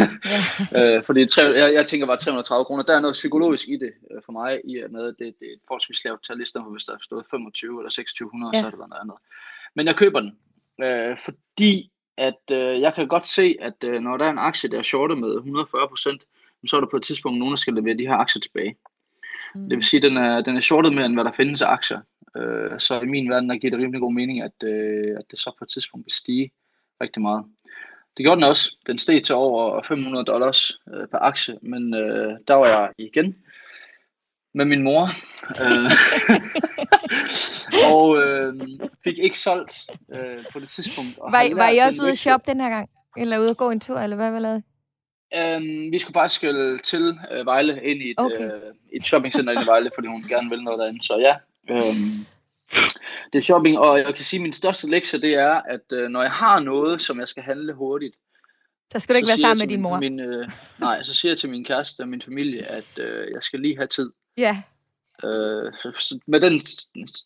Øh, 0.76 1.04
fordi 1.04 1.26
tre, 1.26 1.42
jeg, 1.42 1.74
jeg 1.74 1.86
tænker 1.86 2.06
bare 2.06 2.16
330 2.16 2.64
kroner. 2.64 2.82
Der 2.82 2.96
er 2.96 3.00
noget 3.00 3.12
psykologisk 3.12 3.68
i 3.68 3.76
det 3.76 3.92
øh, 4.10 4.22
for 4.24 4.32
mig, 4.32 4.60
i 4.64 4.82
og 4.82 4.90
med, 4.90 5.08
at 5.08 5.14
det, 5.18 5.34
det 5.40 5.48
er 5.48 5.52
et 5.52 5.60
forholdsvis 5.66 6.04
lavt 6.04 6.24
tal, 6.24 6.40
i 6.40 6.44
stedet 6.44 6.64
for 6.64 6.70
hvis 6.70 6.84
der 6.84 6.92
er 6.92 6.98
stået 7.02 7.26
25 7.30 7.80
eller 7.80 7.90
2600, 7.90 8.50
ja. 8.54 8.60
så 8.60 8.66
er 8.66 8.70
det 8.70 8.78
noget 8.78 9.00
andet. 9.02 9.16
Men 9.74 9.86
jeg 9.86 9.96
køber 9.96 10.20
den, 10.20 10.32
øh, 10.82 11.16
fordi 11.18 11.90
at 12.16 12.42
øh, 12.52 12.80
jeg 12.80 12.94
kan 12.94 13.08
godt 13.08 13.26
se, 13.26 13.56
at 13.60 13.84
øh, 13.84 14.00
når 14.00 14.16
der 14.16 14.24
er 14.24 14.30
en 14.30 14.38
aktie, 14.38 14.70
der 14.70 14.78
er 14.78 14.82
shortet 14.82 15.18
med 15.18 15.34
140 15.34 15.88
procent, 15.88 16.24
så 16.66 16.76
er 16.76 16.80
der 16.80 16.88
på 16.90 16.96
et 16.96 17.02
tidspunkt 17.02 17.38
nogen, 17.38 17.52
der 17.52 17.56
skal 17.56 17.74
levere 17.74 17.98
de 17.98 18.06
her 18.06 18.14
aktier 18.14 18.40
tilbage. 18.40 18.76
Mm. 19.54 19.68
Det 19.68 19.76
vil 19.76 19.84
sige, 19.84 19.98
at 19.98 20.02
den 20.02 20.16
er, 20.16 20.40
den 20.40 20.56
er 20.56 20.60
shortet 20.60 20.94
mere, 20.94 21.06
end 21.06 21.14
hvad 21.14 21.24
der 21.24 21.32
findes 21.32 21.62
af 21.62 21.68
aktier. 21.68 22.00
Øh, 22.36 22.80
så 22.80 23.00
i 23.00 23.06
min 23.06 23.30
verden, 23.30 23.50
der 23.50 23.56
giver 23.56 23.70
det 23.70 23.80
rimelig 23.80 24.00
god 24.00 24.12
mening, 24.12 24.42
at, 24.42 24.62
øh, 24.64 25.16
at 25.18 25.24
det 25.30 25.40
så 25.40 25.54
på 25.58 25.64
et 25.64 25.70
tidspunkt 25.70 26.06
vil 26.06 26.12
stige 26.12 26.50
rigtig 27.00 27.22
meget. 27.22 27.44
Det 28.16 28.24
gjorde 28.24 28.40
den 28.40 28.50
også. 28.50 28.76
Den 28.86 28.98
steg 28.98 29.22
til 29.22 29.34
over 29.34 29.82
500 29.82 30.24
dollars 30.24 30.72
øh, 30.94 31.08
per 31.08 31.18
aktie, 31.18 31.58
men 31.62 31.94
øh, 31.94 32.38
der 32.48 32.54
var 32.54 32.66
jeg 32.66 32.90
igen 32.98 33.36
med 34.54 34.64
min 34.64 34.82
mor. 34.82 35.02
øh, 35.62 35.90
og 37.92 38.22
øh, 38.22 38.54
fik 39.04 39.18
ikke 39.18 39.38
solgt 39.38 39.72
øh, 40.14 40.44
på 40.52 40.60
det 40.60 40.68
tidspunkt. 40.68 41.18
Og 41.18 41.32
var, 41.32 41.54
var 41.54 41.68
I 41.68 41.78
også 41.78 42.02
ude 42.02 42.10
at 42.10 42.18
shoppe 42.18 42.50
den 42.50 42.60
her 42.60 42.68
gang? 42.68 42.90
Eller 43.16 43.38
ude 43.38 43.50
at 43.50 43.56
gå 43.56 43.70
en 43.70 43.80
tur, 43.80 43.98
eller 43.98 44.16
hvad 44.16 44.30
var 44.30 44.38
lavet? 44.38 44.62
Øhm, 45.34 45.92
vi 45.92 45.98
skulle 45.98 46.14
bare 46.14 46.28
skille 46.28 46.78
til 46.78 47.18
øh, 47.32 47.46
Vejle 47.46 47.82
ind 47.84 48.02
i 48.02 48.10
et, 48.10 48.14
okay. 48.18 48.44
øh, 48.44 48.74
et 48.92 49.06
shoppingcenter 49.06 49.62
i 49.62 49.66
Vejle, 49.66 49.90
fordi 49.94 50.08
hun 50.08 50.24
gerne 50.28 50.50
vil 50.50 50.62
noget 50.62 50.78
derinde. 50.78 51.06
Så 51.06 51.16
ja, 51.18 51.36
øhm, 51.70 52.26
det 53.32 53.38
er 53.38 53.42
shopping, 53.42 53.78
og 53.78 53.98
jeg 53.98 54.14
kan 54.14 54.24
sige, 54.24 54.38
at 54.38 54.42
min 54.42 54.52
største 54.52 54.90
lektie, 54.90 55.20
det 55.20 55.34
er, 55.34 55.54
at 55.54 55.92
øh, 55.92 56.08
når 56.08 56.22
jeg 56.22 56.32
har 56.32 56.60
noget, 56.60 57.02
som 57.02 57.20
jeg 57.20 57.28
skal 57.28 57.42
handle 57.42 57.72
hurtigt, 57.72 58.16
så 58.92 58.98
skal 58.98 59.14
du 59.14 59.16
ikke 59.16 59.28
være 59.28 59.36
sammen 59.36 59.62
med 59.62 59.68
din 59.68 59.82
mor. 59.82 59.98
Min, 59.98 60.20
øh, 60.20 60.48
nej, 60.78 61.02
så 61.02 61.14
siger 61.14 61.32
jeg 61.32 61.38
til 61.38 61.50
min 61.50 61.64
kæreste 61.64 62.00
og 62.00 62.08
min 62.08 62.22
familie, 62.22 62.66
at 62.66 62.98
øh, 62.98 63.28
jeg 63.32 63.42
skal 63.42 63.60
lige 63.60 63.76
have 63.76 63.86
tid. 63.86 64.12
Ja. 64.36 64.62
Øh, 65.24 65.72
så, 65.72 65.90
så 65.90 66.18
med 66.26 66.40
den 66.40 66.60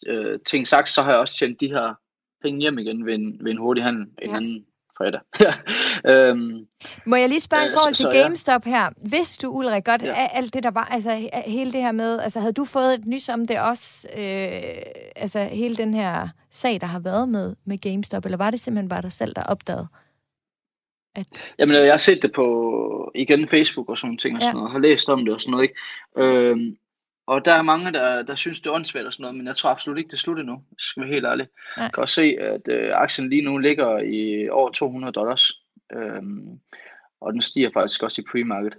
øh, 0.07 0.39
ting 0.47 0.69
sagt, 0.69 0.89
så 0.89 1.03
har 1.03 1.11
jeg 1.11 1.21
også 1.21 1.37
tjent 1.37 1.61
de 1.61 1.69
her 1.69 1.95
penge 2.43 2.61
hjem 2.61 2.79
igen 2.79 3.07
ved 3.07 3.15
en, 3.15 3.45
ved 3.45 3.51
en 3.51 3.59
hurtig 3.59 3.85
handel 3.85 4.07
ja. 4.23 4.29
en 4.29 4.35
anden 4.35 4.67
fredag. 4.99 5.21
øhm, 6.11 6.67
Må 7.07 7.17
jeg 7.17 7.29
lige 7.29 7.41
spørge 7.41 7.63
i 7.63 7.67
øh, 7.67 7.73
forhold 7.73 7.95
til 7.95 8.07
GameStop 8.13 8.65
her. 8.65 8.91
Vidste 9.11 9.47
du, 9.47 9.53
Ulrik, 9.53 9.85
godt 9.85 10.03
ja. 10.03 10.29
alt 10.33 10.55
det, 10.55 10.63
der 10.63 10.71
var, 10.71 10.85
altså 10.85 11.31
hele 11.47 11.73
det 11.73 11.81
her 11.81 11.93
med, 11.93 12.21
altså 12.21 12.41
havde 12.41 12.53
du 12.53 12.65
fået 12.65 12.95
et 12.95 13.07
nys 13.07 13.29
om 13.29 13.47
det 13.47 13.61
også, 13.61 14.09
øh, 14.17 14.83
altså 15.17 15.45
hele 15.45 15.77
den 15.77 15.95
her 15.95 16.29
sag, 16.51 16.81
der 16.81 16.87
har 16.87 16.99
været 16.99 17.29
med, 17.29 17.57
med 17.65 17.79
GameStop, 17.79 18.25
eller 18.25 18.39
var 18.39 18.51
det 18.51 18.61
simpelthen 18.61 18.89
bare 18.89 19.03
dig 19.03 19.13
selv, 19.13 19.35
der 19.35 19.43
opdagede? 19.43 19.87
At... 21.17 21.55
Jamen, 21.59 21.77
jeg 21.77 21.93
har 21.93 21.97
set 21.97 22.23
det 22.23 22.33
på, 22.33 23.11
igen, 23.15 23.49
Facebook 23.49 23.89
og 23.89 23.99
sådan 23.99 24.17
ting, 24.17 24.37
og, 24.37 24.43
sådan 24.43 24.55
noget, 24.55 24.67
og 24.67 24.73
har 24.73 24.79
læst 24.79 25.09
om 25.09 25.25
det 25.25 25.35
og 25.35 25.41
sådan 25.41 25.51
noget, 25.51 25.63
ikke? 25.63 25.75
Øhm, 26.17 26.77
og 27.27 27.45
der 27.45 27.53
er 27.53 27.63
mange, 27.63 27.93
der, 27.93 28.23
der 28.23 28.35
synes, 28.35 28.61
det 28.61 28.71
er 28.71 28.75
åndssvagt 28.75 29.07
og 29.07 29.13
sådan 29.13 29.23
noget, 29.23 29.37
men 29.37 29.47
jeg 29.47 29.57
tror 29.57 29.71
absolut 29.71 29.99
ikke, 29.99 30.09
det 30.09 30.15
er 30.15 30.19
slut 30.19 30.39
endnu, 30.39 30.63
hvis 30.69 30.83
skal 30.83 31.03
være 31.03 31.13
helt 31.13 31.27
ærlig. 31.27 31.49
Jeg 31.77 31.91
kan 31.95 32.01
også 32.01 32.15
se, 32.15 32.37
at 32.41 32.61
øh, 32.69 32.91
aktien 32.95 33.31
lige 33.31 33.43
nu 33.43 33.59
ligger 33.59 33.99
i 33.99 34.49
over 34.49 34.71
200 34.71 35.13
dollars, 35.13 35.53
øhm, 35.93 36.61
og 37.21 37.33
den 37.33 37.43
stiger 37.43 37.71
faktisk 37.75 38.03
også 38.03 38.21
i 38.21 38.25
pre-market. 38.25 38.75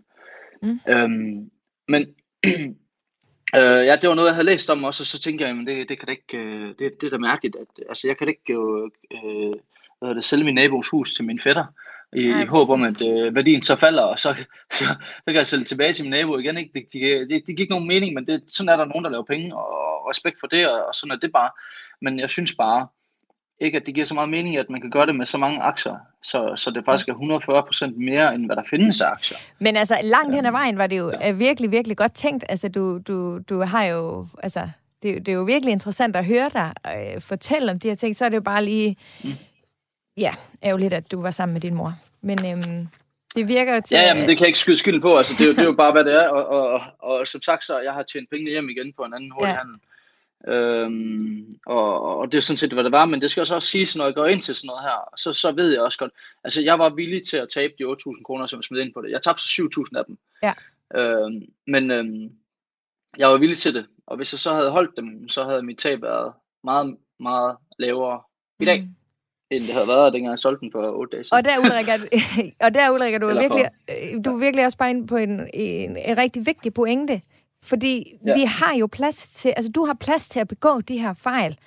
Mm. 0.61 0.79
Øhm, 0.89 1.51
men 1.87 2.15
øh, 3.59 3.85
ja, 3.85 3.95
det 4.01 4.09
var 4.09 4.15
noget, 4.15 4.27
jeg 4.27 4.35
havde 4.35 4.45
læst 4.45 4.69
om 4.69 4.83
også, 4.83 5.03
og 5.03 5.07
så 5.07 5.19
tænker 5.19 5.45
jeg, 5.47 5.55
men 5.55 5.67
det, 5.67 5.89
det 5.89 5.99
kan 5.99 6.05
da 6.05 6.11
ikke, 6.11 6.37
øh, 6.37 6.67
det, 6.79 7.01
det 7.01 7.03
er 7.03 7.09
da 7.09 7.17
mærkeligt, 7.17 7.55
at 7.55 7.67
altså, 7.89 8.07
jeg 8.07 8.17
kan 8.17 8.27
da 8.27 8.31
ikke 8.31 8.53
øh, 8.53 9.53
hvad 9.99 10.15
det, 10.15 10.23
sælge 10.23 10.43
min 10.43 10.55
nabos 10.55 10.89
hus 10.89 11.15
til 11.15 11.25
min 11.25 11.39
fætter 11.39 11.65
i, 12.16 12.28
ja, 12.28 12.43
i 12.43 12.45
håb 12.45 12.70
om, 12.70 12.84
at 12.84 13.01
øh, 13.01 13.36
værdien 13.36 13.61
så 13.61 13.76
falder, 13.76 14.03
og 14.03 14.20
så, 14.20 14.34
så, 14.78 14.86
så 15.18 15.26
kan 15.28 15.36
jeg 15.36 15.47
sælge 15.47 15.66
tilbage 15.66 15.93
til 15.93 16.03
min 16.03 16.11
nabo 16.11 16.38
igen. 16.38 16.57
Ikke? 16.57 16.72
Det, 16.74 16.84
det, 16.93 17.30
det, 17.30 17.43
det 17.47 17.55
giver 17.55 17.61
ikke 17.61 17.74
nogen 17.74 17.88
mening, 17.88 18.13
men 18.13 18.28
det, 18.28 18.43
sådan 18.47 18.70
er 18.70 18.78
der 18.78 18.86
nogen, 18.86 19.03
der 19.03 19.11
laver 19.11 19.24
penge, 19.24 19.55
og 19.55 20.09
respekt 20.09 20.39
for 20.39 20.47
det, 20.47 20.68
og, 20.68 20.86
og 20.88 20.95
sådan 20.95 21.11
er 21.11 21.20
det 21.20 21.32
bare. 21.32 21.49
Men 22.01 22.20
jeg 22.20 22.30
synes 22.30 22.55
bare, 22.55 22.88
ikke 23.61 23.78
at 23.78 23.86
det 23.86 23.93
giver 23.93 24.05
så 24.05 24.13
meget 24.13 24.30
mening, 24.30 24.57
at 24.57 24.70
man 24.70 24.82
kan 24.82 24.89
gøre 24.89 25.05
det 25.05 25.16
med 25.16 25.26
så 25.26 25.38
mange 25.38 25.61
aktier, 25.61 25.95
så, 26.24 26.53
så 26.55 26.72
det 26.72 26.86
faktisk 26.86 27.07
er 27.07 27.13
140% 27.93 28.05
mere, 28.05 28.36
end 28.36 28.45
hvad 28.45 28.55
der 28.55 28.63
findes 28.70 29.01
af 29.01 29.07
aktier. 29.07 29.38
Men 29.59 29.76
altså, 29.76 29.99
langt 30.03 30.36
hen 30.36 30.45
ad 30.45 30.51
vejen 30.51 30.78
var 30.78 30.88
det 30.88 30.97
jo 30.97 31.11
ja. 31.22 31.32
virkelig, 31.32 31.72
virkelig 31.72 31.97
godt 31.97 32.13
tænkt. 32.13 32.43
Altså, 32.49 32.68
du, 32.68 32.97
du, 32.97 33.39
du 33.39 33.61
har 33.61 33.86
jo, 33.86 34.28
altså, 34.43 34.70
det, 35.03 35.26
det 35.26 35.28
er 35.28 35.36
jo 35.36 35.43
virkelig 35.43 35.72
interessant 35.72 36.16
at 36.16 36.26
høre 36.26 36.49
dig 36.53 36.74
øh, 36.88 37.22
fortælle 37.22 37.72
om 37.72 37.80
de 37.80 37.88
her 37.88 37.95
ting, 37.95 38.16
så 38.16 38.26
er 38.26 38.30
det 38.30 38.36
jo 38.36 38.41
bare 38.41 38.66
lige, 38.66 38.95
mm. 39.24 39.30
ja, 40.18 40.34
ærgerligt, 40.63 40.93
at 40.93 41.11
du 41.11 41.22
var 41.22 41.32
sammen 41.32 41.53
med 41.53 41.61
din 41.61 41.76
mor. 41.76 41.93
Men 42.22 42.45
øhm, 42.45 42.88
det 43.36 43.47
virker 43.47 43.76
jo 43.76 43.82
til... 43.86 43.95
Ja, 43.95 44.13
men 44.13 44.28
det 44.28 44.38
kan 44.38 44.39
jeg 44.39 44.47
ikke 44.47 44.59
skyde 44.59 44.78
skylden 44.78 45.01
på. 45.01 45.18
Altså, 45.18 45.34
det, 45.38 45.43
er 45.43 45.47
jo, 45.47 45.51
det 45.51 45.59
er 45.59 45.66
jo 45.66 45.74
bare, 45.74 45.91
hvad 45.91 46.03
det 46.03 46.13
er. 46.13 46.28
Og, 46.28 46.45
og, 46.47 46.70
og, 46.70 46.82
og 46.99 47.28
som 47.28 47.41
sagt, 47.41 47.66
så 47.66 47.80
jeg 47.80 47.93
har 47.93 48.03
tjent 48.03 48.30
penge 48.30 48.49
hjem 48.49 48.70
igen 48.70 48.93
på 48.93 49.03
en 49.03 49.13
anden 49.13 49.32
hurtig 49.32 49.53
ja. 49.53 49.61
Øhm, 50.47 51.53
og, 51.66 52.18
og 52.18 52.32
det 52.32 52.38
er 52.38 52.41
sådan 52.41 52.57
set, 52.57 52.74
hvad 52.74 52.84
det 52.84 52.91
var, 52.91 53.05
men 53.05 53.22
det 53.22 53.32
skal 53.32 53.41
også, 53.41 53.55
også 53.55 53.70
sige, 53.70 53.97
når 53.97 54.05
jeg 54.05 54.13
går 54.13 54.26
ind 54.26 54.41
til 54.41 54.55
sådan 54.55 54.68
noget 54.68 54.84
her, 54.84 55.09
så, 55.18 55.34
så 55.34 55.51
ved 55.51 55.72
jeg 55.72 55.82
også 55.82 55.97
godt, 55.97 56.11
altså 56.43 56.61
jeg 56.61 56.80
var 56.80 56.89
villig 56.89 57.28
til 57.28 57.38
at 57.38 57.49
tabe 57.49 57.74
de 57.80 57.84
8.000 57.84 58.24
kroner, 58.24 58.45
som 58.45 58.57
jeg 58.57 58.63
smed 58.63 58.82
ind 58.82 58.93
på 58.93 59.01
det. 59.01 59.11
Jeg 59.11 59.22
tabte 59.22 59.43
så 59.43 59.61
7.000 59.93 59.99
af 59.99 60.05
dem. 60.05 60.18
Ja. 60.43 60.53
Øhm, 60.95 61.47
men 61.68 61.91
øhm, 61.91 62.32
jeg 63.18 63.30
var 63.30 63.38
villig 63.38 63.57
til 63.57 63.74
det, 63.74 63.86
og 64.07 64.18
hvis 64.18 64.34
jeg 64.34 64.39
så 64.39 64.53
havde 64.53 64.72
holdt 64.72 64.97
dem, 64.97 65.30
så 65.30 65.43
havde 65.43 65.63
mit 65.63 65.78
tab 65.78 66.01
været 66.01 66.34
meget, 66.63 66.97
meget 67.20 67.57
lavere 67.80 68.22
i 68.59 68.66
dag. 68.66 68.82
Mm 68.82 68.95
end 69.51 69.63
det 69.63 69.73
havde 69.73 69.87
været, 69.87 70.13
dengang 70.13 70.31
jeg 70.31 70.39
solgte 70.39 70.61
den 70.61 70.71
for 70.71 70.91
8 70.91 71.15
dage 71.15 71.23
siden. 71.23 71.37
Og 71.37 71.45
der, 71.45 71.59
Ulrik, 71.59 71.87
er, 71.87 71.97
og 72.65 72.73
der, 72.73 72.91
Ulrik, 72.91 73.21
du, 73.21 73.27
er 73.27 73.39
virkelig, 73.39 73.69
øh, 73.89 74.25
du 74.25 74.33
er 74.35 74.39
virkelig 74.39 74.65
også 74.65 74.77
bare 74.77 74.89
inde 74.89 75.07
på 75.07 75.17
en, 75.17 75.49
en, 75.53 75.97
en 75.97 76.17
rigtig 76.17 76.45
vigtig 76.45 76.73
pointe. 76.73 77.21
Fordi 77.63 78.19
ja. 78.27 78.33
vi 78.33 78.43
har 78.43 78.75
jo 78.75 78.87
plads 78.87 79.27
til, 79.27 79.53
altså 79.57 79.71
du 79.71 79.85
har 79.85 79.93
plads 79.93 80.29
til 80.29 80.39
at 80.39 80.47
begå 80.47 80.81
de 80.81 80.97
her 80.99 81.13
fejl, 81.13 81.57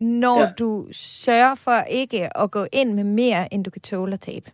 når 0.00 0.40
ja. 0.40 0.52
du 0.58 0.86
sørger 0.92 1.54
for 1.54 1.80
ikke 1.90 2.36
at 2.38 2.50
gå 2.50 2.66
ind 2.72 2.94
med 2.94 3.04
mere, 3.04 3.54
end 3.54 3.64
du 3.64 3.70
kan 3.70 3.82
tåle 3.82 4.12
at 4.12 4.20
tabe. 4.20 4.50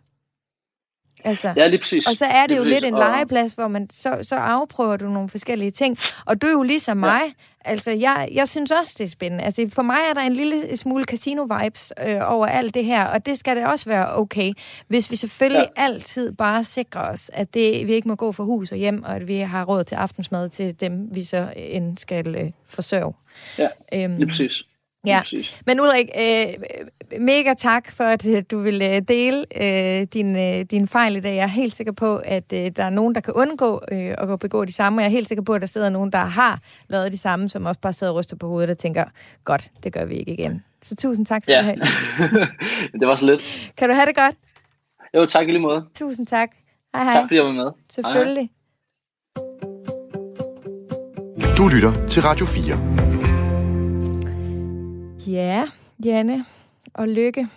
Altså, 1.23 1.53
ja, 1.57 1.67
lige 1.67 1.79
præcis. 1.79 2.07
Og 2.07 2.15
så 2.15 2.25
er 2.25 2.41
det 2.41 2.49
lige 2.49 2.57
jo 2.57 2.63
præcis. 2.63 2.81
lidt 2.81 2.93
en 2.93 2.99
legeplads, 2.99 3.53
hvor 3.53 3.67
man 3.67 3.89
så, 3.89 4.17
så 4.21 4.35
afprøver 4.35 4.97
du 4.97 5.07
nogle 5.07 5.29
forskellige 5.29 5.71
ting. 5.71 5.97
Og 6.25 6.41
du 6.41 6.47
er 6.47 6.51
jo 6.51 6.63
ligesom 6.63 7.03
ja. 7.03 7.11
mig. 7.11 7.21
Altså, 7.65 7.91
jeg, 7.91 8.29
jeg 8.31 8.47
synes 8.47 8.71
også, 8.71 8.95
det 8.97 9.03
er 9.03 9.09
spændende. 9.09 9.43
Altså, 9.43 9.69
for 9.73 9.81
mig 9.81 9.97
er 10.09 10.13
der 10.13 10.21
en 10.21 10.33
lille 10.33 10.77
smule 10.77 11.05
casino-vibes 11.11 11.91
øh, 12.07 12.19
over 12.23 12.47
alt 12.47 12.73
det 12.73 12.85
her, 12.85 13.05
og 13.05 13.25
det 13.25 13.37
skal 13.37 13.55
det 13.55 13.65
også 13.65 13.85
være 13.85 14.15
okay, 14.15 14.53
hvis 14.87 15.11
vi 15.11 15.15
selvfølgelig 15.15 15.67
ja. 15.77 15.83
altid 15.83 16.31
bare 16.31 16.63
sikrer 16.63 17.01
os, 17.01 17.31
at 17.33 17.53
det, 17.53 17.87
vi 17.87 17.93
ikke 17.93 18.07
må 18.07 18.15
gå 18.15 18.31
for 18.31 18.43
hus 18.43 18.71
og 18.71 18.77
hjem, 18.77 19.03
og 19.03 19.15
at 19.15 19.27
vi 19.27 19.37
har 19.37 19.65
råd 19.65 19.83
til 19.83 19.95
aftensmad 19.95 20.49
til 20.49 20.79
dem, 20.79 21.15
vi 21.15 21.23
så 21.23 21.53
end 21.55 21.97
skal 21.97 22.35
øh, 22.35 22.51
forsørge. 22.67 23.13
Ja, 23.57 23.67
øhm, 23.93 24.17
lige 24.17 24.27
præcis. 24.27 24.63
Ja, 25.05 25.21
men 25.65 25.79
Ulrik, 25.79 26.09
øh, 26.19 26.47
mega 27.19 27.53
tak 27.57 27.91
for, 27.91 28.03
at 28.03 28.25
øh, 28.25 28.43
du 28.51 28.59
vil 28.59 28.81
øh, 28.81 29.01
dele 29.07 29.45
øh, 29.61 30.07
din, 30.13 30.35
øh, 30.35 30.65
din 30.71 30.87
fejl 30.87 31.15
i 31.15 31.19
dag. 31.19 31.35
Jeg 31.35 31.43
er 31.43 31.47
helt 31.47 31.75
sikker 31.75 31.93
på, 31.93 32.17
at 32.17 32.53
øh, 32.53 32.71
der 32.75 32.83
er 32.83 32.89
nogen, 32.89 33.15
der 33.15 33.21
kan 33.21 33.33
undgå 33.33 33.81
øh, 33.91 34.15
at 34.17 34.39
begå 34.39 34.65
de 34.65 34.73
samme, 34.73 34.97
og 34.99 35.01
jeg 35.01 35.07
er 35.07 35.11
helt 35.11 35.27
sikker 35.27 35.43
på, 35.43 35.53
at 35.53 35.61
der 35.61 35.67
sidder 35.67 35.89
nogen, 35.89 36.11
der 36.11 36.17
har 36.17 36.59
lavet 36.87 37.11
de 37.11 37.17
samme, 37.17 37.49
som 37.49 37.65
også 37.65 37.81
bare 37.81 37.93
sidder 37.93 38.13
og 38.13 38.19
ryster 38.19 38.35
på 38.35 38.47
hovedet 38.47 38.69
og 38.69 38.77
tænker, 38.77 39.05
godt, 39.43 39.71
det 39.83 39.93
gør 39.93 40.05
vi 40.05 40.15
ikke 40.15 40.33
igen. 40.33 40.63
Så 40.81 40.95
tusind 40.95 41.25
tak 41.25 41.43
skal 41.43 41.53
ja. 41.53 41.59
du 41.59 41.65
have. 41.65 41.77
det 42.99 43.07
var 43.07 43.15
så 43.15 43.25
lidt. 43.25 43.71
Kan 43.77 43.89
du 43.89 43.95
have 43.95 44.05
det 44.05 44.15
godt? 44.15 44.35
Jo, 45.15 45.25
tak 45.25 45.47
i 45.47 45.51
lige 45.51 45.61
måde. 45.61 45.85
Tusind 45.95 46.27
tak. 46.27 46.49
Hej, 46.95 47.03
hej. 47.03 47.13
Tak 47.13 47.23
fordi 47.23 47.35
jeg 47.35 47.45
var 47.45 47.51
med. 47.51 47.71
Selvfølgelig. 47.89 48.49
Hej, 49.37 49.45
hej. 51.47 51.55
Du 51.57 51.67
lytter 51.67 52.07
til 52.07 52.21
Radio 52.21 52.45
4. 52.45 52.93
Ja, 55.27 55.63
Janne 56.05 56.45
og 56.93 57.07
Lykke. 57.07 57.47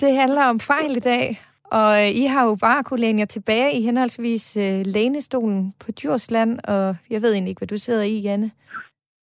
Det 0.00 0.14
handler 0.14 0.44
om 0.44 0.60
fejl 0.60 0.96
i 0.96 1.00
dag, 1.00 1.42
og 1.64 2.08
I 2.08 2.24
har 2.24 2.44
jo 2.44 2.54
bare 2.54 2.84
kunne 2.84 3.00
læne 3.00 3.18
jer 3.18 3.26
tilbage 3.26 3.78
i 3.78 3.82
henholdsvis 3.82 4.56
uh, 4.56 4.62
lænestolen 4.84 5.74
på 5.78 5.92
Djursland, 5.92 6.58
og 6.64 6.96
jeg 7.10 7.22
ved 7.22 7.32
egentlig 7.32 7.50
ikke, 7.50 7.58
hvad 7.60 7.68
du 7.68 7.76
sidder 7.76 8.02
i, 8.02 8.18
Janne. 8.20 8.50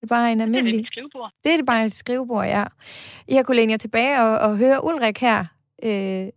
Det 0.02 0.04
er 0.04 0.08
bare 0.08 0.32
en 0.32 0.42
almindelig... 0.42 0.74
Det 0.74 0.80
er 0.80 0.84
et 0.84 0.88
skrivebord. 0.88 1.32
Det 1.44 1.60
er 1.60 1.64
bare 1.64 1.86
et 1.86 1.96
skrivebord, 1.96 2.46
ja. 2.46 2.64
I 3.28 3.36
har 3.36 3.44
kunne 3.44 3.56
læne 3.56 3.72
jer 3.72 3.78
tilbage 3.78 4.22
og, 4.22 4.38
og 4.38 4.58
høre 4.58 4.84
Ulrik 4.84 5.18
her. 5.18 5.40
Uh, 5.84 6.30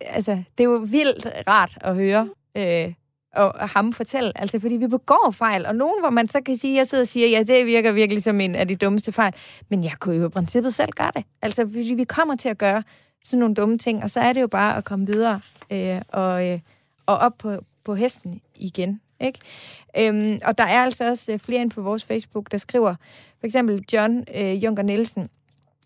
altså, 0.00 0.42
det 0.58 0.64
er 0.64 0.68
jo 0.68 0.86
vildt 0.90 1.26
rart 1.48 1.78
at 1.80 1.94
høre 1.94 2.28
uh, 2.58 2.92
og 3.34 3.68
ham 3.68 3.92
fortælle. 3.92 4.32
Altså, 4.38 4.60
fordi 4.60 4.76
vi 4.76 4.86
begår 4.86 5.30
fejl, 5.30 5.66
og 5.66 5.76
nogen, 5.76 6.00
hvor 6.00 6.10
man 6.10 6.28
så 6.28 6.40
kan 6.40 6.56
sige, 6.56 6.76
jeg 6.76 6.86
sidder 6.86 7.04
og 7.04 7.08
siger, 7.08 7.28
ja, 7.28 7.42
det 7.42 7.66
virker 7.66 7.92
virkelig 7.92 8.22
som 8.22 8.40
en 8.40 8.54
af 8.54 8.68
de 8.68 8.76
dummeste 8.76 9.12
fejl. 9.12 9.34
Men 9.68 9.84
jeg 9.84 9.92
kunne 10.00 10.16
jo 10.16 10.26
i 10.26 10.28
princippet 10.28 10.74
selv 10.74 10.92
gøre 10.92 11.10
det. 11.16 11.24
Altså, 11.42 11.66
fordi 11.66 11.94
vi 11.94 12.04
kommer 12.04 12.36
til 12.36 12.48
at 12.48 12.58
gøre 12.58 12.82
sådan 13.24 13.38
nogle 13.38 13.54
dumme 13.54 13.78
ting, 13.78 14.02
og 14.02 14.10
så 14.10 14.20
er 14.20 14.32
det 14.32 14.40
jo 14.40 14.46
bare 14.46 14.76
at 14.76 14.84
komme 14.84 15.06
videre 15.06 15.40
øh, 15.70 16.02
og, 16.08 16.48
øh, 16.48 16.60
og 17.06 17.18
op 17.18 17.32
på, 17.38 17.56
på 17.84 17.94
hesten 17.94 18.40
igen. 18.54 19.00
Ikke? 19.20 19.38
Øhm, 19.98 20.40
og 20.44 20.58
der 20.58 20.64
er 20.64 20.82
altså 20.82 21.08
også 21.08 21.32
øh, 21.32 21.38
flere 21.38 21.60
ind 21.60 21.70
på 21.70 21.82
vores 21.82 22.04
Facebook, 22.04 22.52
der 22.52 22.58
skriver, 22.58 22.94
for 23.40 23.46
eksempel 23.46 23.84
John 23.92 24.24
øh, 24.34 24.64
Junker 24.64 24.82
Nielsen, 24.82 25.28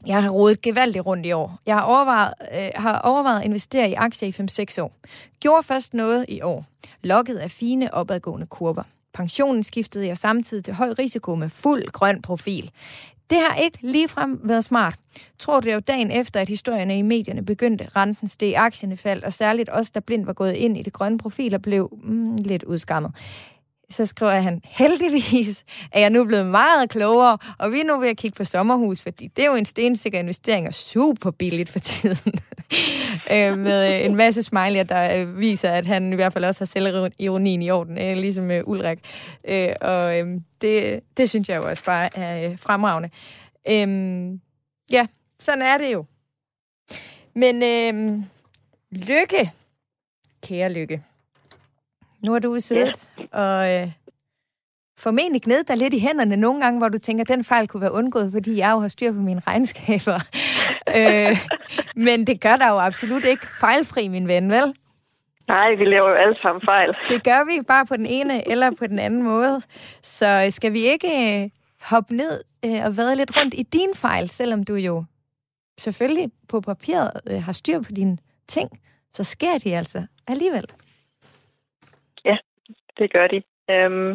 jeg 0.07 0.23
har 0.23 0.31
rodet 0.31 0.63
gevaldigt 0.63 1.07
rundt 1.07 1.27
i 1.27 1.33
år. 1.33 1.59
Jeg 1.67 1.75
har 1.75 1.83
overvejet, 1.83 2.35
øh, 2.55 2.71
har 2.75 2.99
overvejet 2.99 3.41
at 3.41 3.45
investere 3.45 3.91
i 3.91 3.95
aktier 3.95 4.29
i 4.29 4.33
5-6 4.33 4.83
år. 4.83 4.93
Gjorde 5.41 5.63
først 5.63 5.95
noget 5.95 6.25
i 6.29 6.43
år. 6.43 6.65
Lokket 7.03 7.37
af 7.37 7.51
fine 7.51 7.95
opadgående 7.95 8.47
kurver. 8.47 8.83
Pensionen 9.15 9.63
skiftede 9.63 10.07
jeg 10.07 10.17
samtidig 10.17 10.65
til 10.65 10.75
høj 10.75 10.95
risiko 10.99 11.35
med 11.35 11.49
fuld 11.49 11.87
grøn 11.93 12.23
profil. 12.23 12.71
Det 13.31 13.39
har 13.39 13.55
ikke 13.55 13.79
ligefrem 13.81 14.41
været 14.45 14.65
smart. 14.65 14.95
Tror 15.39 15.61
det 15.61 15.75
jo 15.75 15.81
dagen 15.81 16.11
efter, 16.11 16.41
at 16.41 16.49
historierne 16.49 16.99
i 16.99 17.03
medierne 17.03 17.45
begyndte, 17.45 17.89
renten 17.97 18.29
steg, 18.29 18.55
aktierne 18.57 18.97
faldt, 18.97 19.25
og 19.25 19.33
særligt 19.33 19.71
os, 19.73 19.91
der 19.91 20.01
blindt 20.01 20.27
var 20.27 20.33
gået 20.33 20.53
ind 20.53 20.79
i 20.79 20.83
det 20.83 20.93
grønne 20.93 21.19
profil 21.19 21.55
og 21.55 21.63
blev 21.63 21.99
mm, 22.03 22.37
lidt 22.37 22.63
udskammet 22.63 23.13
så 23.91 24.07
skriver 24.07 24.41
han, 24.41 24.61
heldigvis 24.65 25.65
er 25.93 26.01
jeg 26.01 26.11
nu 26.11 26.25
blevet 26.25 26.47
meget 26.47 26.91
klogere, 26.91 27.39
og 27.59 27.73
vi 27.73 27.81
er 27.81 27.85
nu 27.85 27.99
ved 28.01 28.09
at 28.09 28.17
kigge 28.17 28.37
på 28.37 28.45
sommerhus, 28.45 29.01
fordi 29.01 29.27
det 29.27 29.45
er 29.45 29.47
jo 29.49 29.55
en 29.55 29.65
stensikker 29.65 30.19
investering 30.19 30.67
og 30.67 30.75
super 30.75 31.31
billigt 31.31 31.69
for 31.69 31.79
tiden. 31.79 32.33
øh, 33.33 33.59
med 33.59 33.95
øh, 33.95 34.05
en 34.05 34.17
masse 34.17 34.43
smiley, 34.43 34.85
der 34.89 35.21
øh, 35.21 35.39
viser, 35.39 35.71
at 35.71 35.87
han 35.87 36.13
i 36.13 36.15
hvert 36.15 36.33
fald 36.33 36.45
også 36.45 36.61
har 36.61 36.67
selvironien 36.67 37.63
i 37.63 37.71
orden, 37.71 37.99
øh, 37.99 38.17
ligesom 38.17 38.51
øh, 38.51 38.63
Ulrik. 38.67 38.99
Øh, 39.49 39.73
og 39.81 40.19
øh, 40.19 40.41
det, 40.61 41.01
det 41.17 41.29
synes 41.29 41.49
jeg 41.49 41.57
jo 41.57 41.69
også 41.69 41.85
bare 41.85 42.19
er 42.19 42.51
øh, 42.51 42.59
fremragende. 42.59 43.11
Øh, 43.69 44.39
ja, 44.93 45.07
sådan 45.39 45.63
er 45.63 45.79
det 45.79 45.93
jo. 45.93 46.05
Men 47.35 47.63
øh, 47.63 48.19
lykke, 48.91 49.51
kære 50.43 50.73
lykke. 50.73 51.03
Nu 52.27 52.33
har 52.33 52.39
du 52.39 52.61
siddet 52.61 53.11
ja. 53.19 53.39
og 53.43 53.75
øh, 53.75 53.89
formentlig 54.99 55.43
gned 55.43 55.65
dig 55.65 55.77
lidt 55.77 55.95
i 55.95 55.99
hænderne 55.99 56.37
nogle 56.37 56.61
gange, 56.61 56.79
hvor 56.79 56.89
du 56.89 56.99
tænker, 56.99 57.25
at 57.25 57.29
den 57.29 57.45
fejl 57.45 57.69
kunne 57.69 57.81
være 57.81 57.93
undgået, 57.93 58.33
fordi 58.33 58.57
jeg 58.57 58.71
jo 58.73 58.79
har 58.79 58.89
styr 58.89 59.13
på 59.13 59.19
mine 59.19 59.41
regnskaber. 59.47 60.19
øh, 60.99 61.37
men 61.97 62.27
det 62.27 62.41
gør 62.41 62.57
der 62.57 62.69
jo 62.69 62.79
absolut 62.79 63.25
ikke 63.25 63.47
fejlfri, 63.61 64.09
min 64.09 64.29
ven, 64.29 64.51
vel? 64.51 64.75
Nej, 65.49 65.75
vi 65.75 65.85
laver 65.85 66.09
jo 66.09 66.15
alle 66.15 66.37
sammen 66.43 66.63
fejl. 66.65 66.97
Det 67.09 67.25
gør 67.25 67.45
vi 67.45 67.63
bare 67.69 67.87
på 67.87 67.97
den 67.97 68.07
ene 68.07 68.51
eller 68.51 68.71
på 68.79 68.87
den 68.87 68.99
anden 68.99 69.23
måde. 69.23 69.63
Så 70.03 70.47
skal 70.51 70.73
vi 70.73 70.81
ikke 70.81 71.43
øh, 71.43 71.51
hoppe 71.91 72.17
ned 72.17 72.41
øh, 72.65 72.81
og 72.85 72.97
vade 72.97 73.17
lidt 73.17 73.37
rundt 73.37 73.55
i 73.55 73.63
din 73.63 73.95
fejl, 73.95 74.29
selvom 74.29 74.65
du 74.65 74.75
jo 74.75 75.05
selvfølgelig 75.79 76.31
på 76.49 76.61
papiret 76.61 77.11
øh, 77.31 77.43
har 77.43 77.53
styr 77.53 77.79
på 77.83 77.93
dine 77.97 78.19
ting, 78.49 78.69
så 79.13 79.25
sker 79.25 79.59
de 79.59 79.77
altså 79.77 80.07
alligevel 80.27 80.67
det 82.99 83.13
gør 83.13 83.27
de. 83.27 83.43
Øhm, 83.71 84.11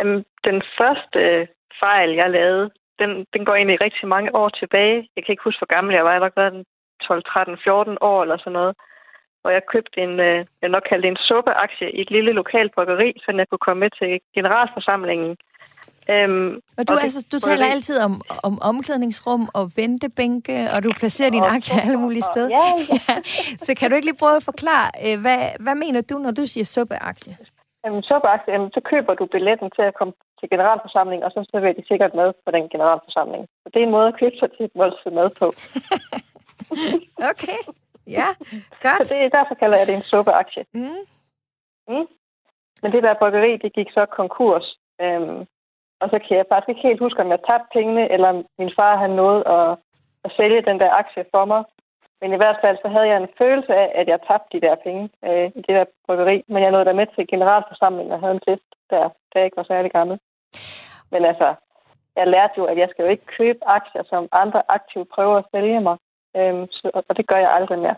øhm, 0.00 0.24
den 0.44 0.62
første 0.78 1.48
fejl, 1.80 2.10
jeg 2.10 2.30
lavede, 2.30 2.70
den, 2.98 3.10
den 3.34 3.44
går 3.44 3.54
egentlig 3.54 3.80
rigtig 3.80 4.08
mange 4.08 4.34
år 4.34 4.48
tilbage. 4.48 5.08
Jeg 5.16 5.24
kan 5.24 5.32
ikke 5.32 5.44
huske, 5.44 5.60
hvor 5.60 5.74
gammel 5.74 5.94
jeg 5.94 6.04
var. 6.04 6.12
Jeg 6.12 6.20
var 6.20 6.32
været 6.36 6.64
12, 7.02 7.22
13, 7.22 7.58
14 7.64 7.98
år 8.00 8.22
eller 8.22 8.38
sådan 8.38 8.52
noget. 8.52 8.74
Og 9.44 9.52
jeg 9.52 9.62
købte 9.72 10.00
en, 10.00 10.20
øh, 10.20 10.46
jeg 10.62 10.68
nok 10.68 10.86
kaldte 10.88 11.08
en 11.08 11.16
suppeaktie 11.16 11.88
i 11.96 12.00
et 12.00 12.10
lille 12.10 12.32
lokalt 12.32 12.74
bryggeri, 12.74 13.10
så 13.24 13.32
jeg 13.36 13.48
kunne 13.48 13.66
komme 13.66 13.80
med 13.80 13.90
til 14.00 14.20
generalforsamlingen. 14.34 15.36
Øhm, 16.10 16.60
og 16.78 16.88
du, 16.88 16.92
og 16.92 17.02
altså, 17.02 17.26
du 17.32 17.38
taler 17.38 17.66
altid 17.66 17.98
om, 17.98 18.22
om 18.42 18.62
omklædningsrum 18.62 19.48
og 19.54 19.70
ventebænke, 19.76 20.70
og 20.72 20.84
du 20.84 20.90
placerer 20.96 21.30
din 21.30 21.42
aktie 21.42 21.82
alle 21.82 21.96
mulige 21.96 22.22
steder. 22.32 22.48
Ja, 22.48 22.66
ja. 22.90 22.98
ja. 23.08 23.16
Så 23.66 23.74
kan 23.74 23.90
du 23.90 23.96
ikke 23.96 24.06
lige 24.06 24.18
prøve 24.18 24.36
at 24.36 24.42
forklare, 24.42 24.90
øh, 25.06 25.20
hvad, 25.20 25.38
hvad 25.60 25.74
mener 25.74 26.00
du, 26.00 26.18
når 26.18 26.30
du 26.30 26.46
siger 26.46 26.64
suppeaktie? 26.64 27.36
Jamen, 27.84 28.02
suppeaktie, 28.02 28.52
jamen, 28.52 28.70
så 28.72 28.80
køber 28.90 29.14
du 29.14 29.26
billetten 29.26 29.70
til 29.70 29.82
at 29.82 29.94
komme 29.94 30.14
til 30.40 30.50
generalforsamling, 30.50 31.24
og 31.24 31.30
så 31.30 31.40
serverer 31.50 31.72
de 31.72 31.84
sikkert 31.88 32.14
mad 32.14 32.32
på 32.44 32.50
den 32.50 32.68
generalforsamling. 32.68 33.42
Så 33.62 33.66
det 33.72 33.78
er 33.80 33.86
en 33.86 33.96
måde 33.96 34.08
at 34.08 34.18
købe 34.20 34.36
sig 34.38 34.48
til 34.50 34.64
et 34.64 34.74
måltid 34.74 35.10
mad 35.10 35.30
på. 35.40 35.46
okay, 37.30 37.60
ja, 38.18 38.28
godt. 38.84 39.06
Så 39.06 39.14
det, 39.14 39.32
derfor 39.32 39.54
kalder 39.54 39.78
jeg 39.78 39.86
det 39.86 39.94
en 39.94 40.10
suppeaktie. 40.12 40.64
Mm. 40.72 41.04
Mm. 41.88 42.06
Men 42.82 42.92
det 42.92 43.02
der 43.02 43.20
bryggeri, 43.20 43.56
det 43.56 43.72
gik 43.72 43.90
så 43.90 44.06
konkurs. 44.06 44.66
Øhm, 45.00 45.40
og 46.00 46.06
så 46.10 46.18
kan 46.24 46.36
jeg 46.36 46.44
faktisk 46.48 46.68
ikke 46.68 46.88
helt 46.88 47.00
huske, 47.00 47.22
om 47.22 47.30
jeg 47.30 47.40
tabte 47.48 47.72
pengene, 47.72 48.12
eller 48.14 48.42
min 48.58 48.72
far 48.76 48.96
havde 48.96 49.16
noget 49.16 49.42
at, 49.56 49.78
at 50.24 50.30
sælge 50.36 50.62
den 50.68 50.80
der 50.80 50.90
aktie 50.90 51.24
for 51.34 51.44
mig. 51.44 51.64
Men 52.24 52.32
i 52.32 52.42
hvert 52.42 52.60
fald 52.62 52.76
så 52.82 52.88
havde 52.94 53.08
jeg 53.10 53.18
en 53.20 53.34
følelse 53.40 53.72
af, 53.82 53.88
at 54.00 54.06
jeg 54.12 54.18
tabte 54.28 54.52
de 54.54 54.64
der 54.66 54.76
penge 54.86 55.04
øh, 55.28 55.48
i 55.58 55.60
det 55.66 55.74
der 55.78 55.84
bryggeri. 56.06 56.36
Men 56.52 56.62
jeg 56.62 56.70
nåede 56.70 56.88
der 56.88 57.00
med 57.00 57.06
til 57.06 57.24
generalforsamlingen 57.32 58.12
og 58.14 58.20
havde 58.20 58.36
en 58.38 58.46
fest 58.48 58.68
der, 58.92 59.04
da 59.30 59.34
jeg 59.36 59.44
ikke 59.44 59.60
var 59.60 59.70
særlig 59.72 59.90
gammel. 59.98 60.16
Men 61.12 61.22
altså, 61.30 61.48
jeg 62.18 62.26
lærte 62.34 62.54
jo, 62.58 62.64
at 62.64 62.78
jeg 62.82 62.88
skal 62.90 63.02
jo 63.04 63.10
ikke 63.10 63.26
købe 63.38 63.60
aktier, 63.78 64.02
som 64.12 64.28
andre 64.32 64.62
aktive 64.68 65.06
prøver 65.14 65.36
at 65.38 65.48
sælge 65.54 65.80
mig. 65.88 65.96
Øhm, 66.36 66.66
så, 66.70 66.90
og 67.08 67.16
det 67.16 67.26
gør 67.26 67.40
jeg 67.44 67.52
aldrig 67.58 67.78
mere. 67.78 67.96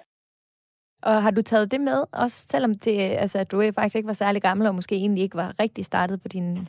Og 1.02 1.22
har 1.22 1.30
du 1.30 1.42
taget 1.42 1.72
det 1.72 1.80
med, 1.80 1.98
også 2.12 2.38
selvom 2.52 2.74
det, 2.74 2.96
altså, 3.22 3.38
at 3.38 3.50
du 3.52 3.56
faktisk 3.74 3.96
ikke 3.96 4.12
var 4.12 4.22
særlig 4.22 4.42
gammel, 4.42 4.66
og 4.66 4.74
måske 4.74 4.94
egentlig 4.94 5.22
ikke 5.22 5.36
var 5.36 5.50
rigtig 5.60 5.84
startet 5.84 6.22
på 6.22 6.28
din 6.28 6.68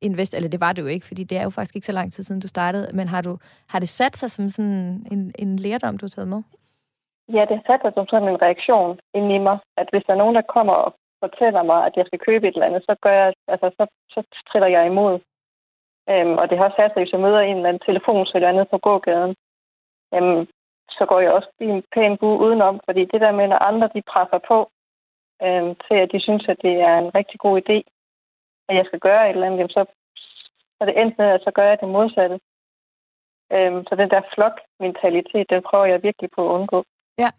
invest, 0.00 0.34
eller 0.34 0.48
det 0.48 0.60
var 0.60 0.72
det 0.72 0.82
jo 0.82 0.86
ikke, 0.86 1.06
fordi 1.06 1.24
det 1.24 1.38
er 1.38 1.42
jo 1.42 1.50
faktisk 1.50 1.76
ikke 1.76 1.86
så 1.86 1.92
lang 1.92 2.12
tid 2.12 2.24
siden, 2.24 2.40
du 2.40 2.48
startede, 2.48 2.96
men 2.96 3.08
har, 3.08 3.20
du, 3.20 3.38
har 3.66 3.78
det 3.78 3.88
sat 3.88 4.16
sig 4.16 4.30
som 4.30 4.48
sådan 4.48 5.06
en, 5.12 5.32
en 5.38 5.56
lærdom, 5.56 5.98
du 5.98 6.06
har 6.06 6.10
taget 6.10 6.28
med? 6.28 6.42
Ja, 7.34 7.44
det 7.50 7.62
sætter 7.66 7.90
som 7.94 8.06
sådan 8.08 8.28
en 8.28 8.42
reaktion 8.42 8.98
ind 9.14 9.32
i 9.32 9.38
mig, 9.38 9.58
at 9.76 9.88
hvis 9.90 10.04
der 10.06 10.12
er 10.12 10.22
nogen, 10.22 10.34
der 10.34 10.52
kommer 10.54 10.72
og 10.72 10.94
fortæller 11.24 11.62
mig, 11.62 11.86
at 11.86 11.96
jeg 11.96 12.06
skal 12.06 12.18
købe 12.18 12.48
et 12.48 12.54
eller 12.54 12.66
andet, 12.66 12.82
så, 12.82 12.96
gør 13.02 13.12
jeg, 13.12 13.34
altså, 13.48 13.70
så, 13.78 13.86
så 14.10 14.20
triller 14.48 14.68
jeg 14.68 14.86
imod. 14.86 15.20
Øhm, 16.10 16.34
og 16.40 16.44
det 16.48 16.58
har 16.58 16.64
også 16.64 16.76
sat 16.78 16.90
sig, 16.92 17.02
hvis 17.02 17.12
jeg 17.12 17.20
møder 17.20 17.40
en 17.40 17.56
eller 17.56 17.68
anden 17.68 17.86
telefon, 17.86 18.26
så 18.26 18.32
eller 18.34 18.48
andet 18.48 18.68
på 18.70 18.78
gågaden, 18.78 19.34
øhm, 20.14 20.46
så 20.90 21.06
går 21.06 21.20
jeg 21.20 21.32
også 21.32 21.50
i 21.60 21.64
en 21.64 21.82
pæn 21.94 22.16
bue 22.18 22.38
udenom, 22.44 22.80
fordi 22.84 23.04
det 23.04 23.20
der 23.20 23.32
med, 23.32 23.46
når 23.48 23.58
andre 23.70 23.88
de 23.94 24.02
presser 24.12 24.40
på 24.48 24.58
øhm, 25.42 25.74
til, 25.86 25.96
at 26.04 26.12
de 26.12 26.20
synes, 26.20 26.48
at 26.48 26.58
det 26.62 26.74
er 26.88 26.98
en 26.98 27.14
rigtig 27.14 27.38
god 27.40 27.54
idé, 27.62 27.78
at 28.68 28.76
jeg 28.76 28.86
skal 28.86 29.00
gøre 29.00 29.30
et 29.30 29.34
eller 29.34 29.46
andet, 29.46 29.72
så, 29.72 29.84
så 30.76 30.80
det 30.86 31.00
endt 31.00 31.18
med, 31.18 31.26
at 31.26 31.40
så 31.44 31.50
gør 31.50 31.66
jeg 31.68 31.80
det 31.80 31.88
modsatte. 31.88 32.38
Øhm, 33.52 33.84
så 33.88 33.92
den 33.96 34.10
der 34.10 34.22
flokmentalitet, 34.34 35.50
den 35.50 35.62
prøver 35.62 35.84
jeg 35.84 36.02
virkelig 36.02 36.30
på 36.30 36.40
at 36.48 36.54
undgå. 36.58 36.84
Ja. 37.18 37.30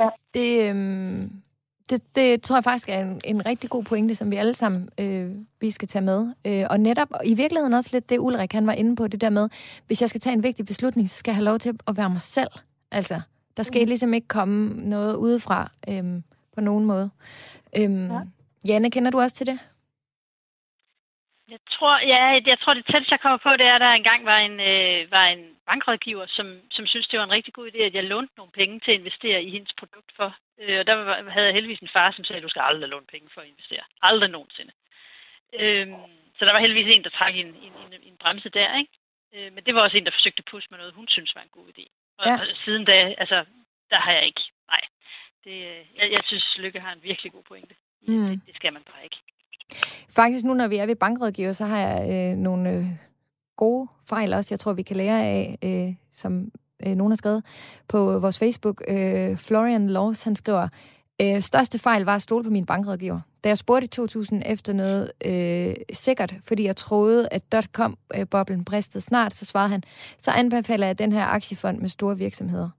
ja. 0.00 0.08
Det, 0.34 0.70
øhm, 0.70 1.42
det, 1.90 2.02
det 2.14 2.42
tror 2.42 2.56
jeg 2.56 2.64
faktisk 2.64 2.88
er 2.88 3.00
en, 3.00 3.20
en 3.24 3.46
rigtig 3.46 3.70
god 3.70 3.84
pointe, 3.84 4.14
som 4.14 4.30
vi 4.30 4.36
alle 4.36 4.54
sammen 4.54 4.88
øh, 4.98 5.34
vi 5.60 5.70
skal 5.70 5.88
tage 5.88 6.02
med. 6.02 6.26
Øh, 6.44 6.66
og 6.70 6.80
netop, 6.80 7.08
og 7.10 7.26
i 7.26 7.34
virkeligheden 7.34 7.74
også 7.74 7.90
lidt 7.92 8.10
det, 8.10 8.18
Ulrik 8.18 8.52
han 8.52 8.66
var 8.66 8.72
inde 8.72 8.96
på, 8.96 9.06
det 9.06 9.20
der 9.20 9.30
med, 9.30 9.48
hvis 9.86 10.00
jeg 10.00 10.08
skal 10.08 10.20
tage 10.20 10.34
en 10.34 10.42
vigtig 10.42 10.66
beslutning, 10.66 11.10
så 11.10 11.16
skal 11.16 11.30
jeg 11.30 11.36
have 11.36 11.44
lov 11.44 11.58
til 11.58 11.78
at 11.86 11.96
være 11.96 12.10
mig 12.10 12.20
selv. 12.20 12.50
Altså, 12.90 13.20
der 13.56 13.62
skal 13.62 13.82
mm. 13.82 13.88
ligesom 13.88 14.14
ikke 14.14 14.28
komme 14.28 14.68
noget 14.74 15.14
udefra 15.14 15.70
øh, 15.88 16.04
på 16.54 16.60
nogen 16.60 16.84
måde. 16.84 17.10
Øh, 17.76 18.04
ja. 18.04 18.20
Janne, 18.66 18.90
kender 18.90 19.10
du 19.10 19.20
også 19.20 19.36
til 19.36 19.46
det? 19.46 19.58
Jeg 21.54 21.60
tror, 21.70 21.94
ja, 22.12 22.22
jeg 22.46 22.58
tror, 22.60 22.74
det 22.74 22.86
tætteste, 22.86 23.12
jeg 23.12 23.20
kommer 23.20 23.40
på, 23.46 23.50
det 23.60 23.66
er, 23.66 23.74
at 23.74 23.80
der 23.80 23.90
engang 23.90 24.24
var 24.24 24.38
en, 24.38 24.60
øh, 24.70 25.10
var 25.10 25.26
en 25.26 25.56
bankrådgiver, 25.66 26.26
som, 26.26 26.46
som 26.70 26.86
synes, 26.86 27.08
det 27.08 27.18
var 27.18 27.24
en 27.24 27.36
rigtig 27.38 27.54
god 27.54 27.70
idé, 27.70 27.80
at 27.82 27.94
jeg 27.94 28.04
lånte 28.04 28.34
nogle 28.36 28.52
penge 28.52 28.80
til 28.80 28.90
at 28.90 28.98
investere 29.00 29.42
i 29.42 29.50
hendes 29.50 29.72
produkt 29.80 30.10
for. 30.16 30.36
Øh, 30.60 30.78
og 30.80 30.86
der 30.86 30.94
var, 30.94 31.30
havde 31.30 31.46
jeg 31.46 31.54
heldigvis 31.54 31.80
en 31.80 31.94
far, 31.96 32.12
som 32.12 32.24
sagde, 32.24 32.38
at 32.38 32.42
du 32.42 32.48
skal 32.48 32.62
aldrig 32.62 32.88
låne 32.88 33.06
penge 33.06 33.28
for 33.34 33.40
at 33.40 33.48
investere. 33.48 33.84
Aldrig 34.02 34.30
nogensinde. 34.30 34.72
Øh, 35.60 35.86
så 36.36 36.44
der 36.44 36.52
var 36.52 36.60
heldigvis 36.60 36.94
en, 36.94 37.04
der 37.04 37.10
trak 37.10 37.34
en, 37.34 37.46
en, 37.46 37.72
en, 37.84 38.02
en 38.02 38.16
bremse 38.22 38.48
der, 38.48 38.78
ikke? 38.78 38.92
Øh, 39.34 39.52
men 39.52 39.64
det 39.64 39.74
var 39.74 39.80
også 39.80 39.96
en, 39.96 40.06
der 40.06 40.18
forsøgte 40.18 40.40
at 40.40 40.50
pusse 40.50 40.68
med 40.70 40.78
noget, 40.78 40.94
hun 40.94 41.08
synes 41.08 41.34
var 41.34 41.42
en 41.42 41.56
god 41.58 41.66
idé. 41.74 41.84
Og, 42.18 42.26
ja. 42.26 42.34
og 42.34 42.46
siden 42.64 42.84
da, 42.84 42.92
altså, 43.22 43.44
der 43.90 44.00
har 44.00 44.12
jeg 44.12 44.26
ikke. 44.26 44.42
Nej. 44.70 44.80
Det, 45.44 45.56
øh, 45.70 45.82
jeg, 45.98 46.06
jeg 46.10 46.22
synes, 46.26 46.58
Lykke 46.58 46.80
har 46.80 46.92
en 46.92 47.02
virkelig 47.02 47.32
god 47.32 47.42
pointe. 47.42 47.74
Mm. 48.00 48.26
Det, 48.26 48.40
det 48.46 48.54
skal 48.54 48.72
man 48.72 48.82
bare 48.82 49.04
ikke. 49.04 49.16
Faktisk 50.18 50.44
nu, 50.44 50.54
når 50.54 50.68
vi 50.68 50.76
er 50.76 50.86
ved 50.86 50.96
bankrådgiver, 50.96 51.52
så 51.52 51.64
har 51.64 51.78
jeg 51.78 52.10
øh, 52.10 52.38
nogle 52.38 52.70
øh, 52.70 52.86
gode 53.56 53.88
fejl 54.04 54.34
også, 54.34 54.48
jeg 54.50 54.60
tror, 54.60 54.72
vi 54.72 54.82
kan 54.82 54.96
lære 54.96 55.24
af, 55.24 55.58
øh, 55.62 55.94
som 56.12 56.50
øh, 56.86 56.94
nogen 56.94 57.10
har 57.10 57.16
skrevet 57.16 57.44
på 57.88 58.18
vores 58.18 58.38
Facebook. 58.38 58.82
Øh, 58.88 59.36
Florian 59.36 59.90
Laws, 59.90 60.22
han 60.22 60.36
skriver, 60.36 60.68
øh, 61.20 61.40
største 61.40 61.78
fejl 61.78 62.04
var 62.04 62.14
at 62.14 62.22
stole 62.22 62.44
på 62.44 62.50
min 62.50 62.66
bankrådgiver. 62.66 63.20
Da 63.44 63.48
jeg 63.48 63.58
spurgte 63.58 63.84
i 63.84 63.88
2000 63.88 64.42
efter 64.46 64.72
noget 64.72 65.12
øh, 65.24 65.74
sikkert, 65.92 66.34
fordi 66.42 66.64
jeg 66.64 66.76
troede, 66.76 67.28
at 67.30 67.42
dotcom-boblen 67.52 68.64
bristede 68.64 69.04
snart, 69.04 69.34
så 69.34 69.44
svarede 69.44 69.70
han, 69.70 69.82
så 70.18 70.30
anbefaler 70.30 70.86
jeg 70.86 70.98
den 70.98 71.12
her 71.12 71.24
aktiefond 71.24 71.78
med 71.78 71.88
store 71.88 72.18
virksomheder. 72.18 72.70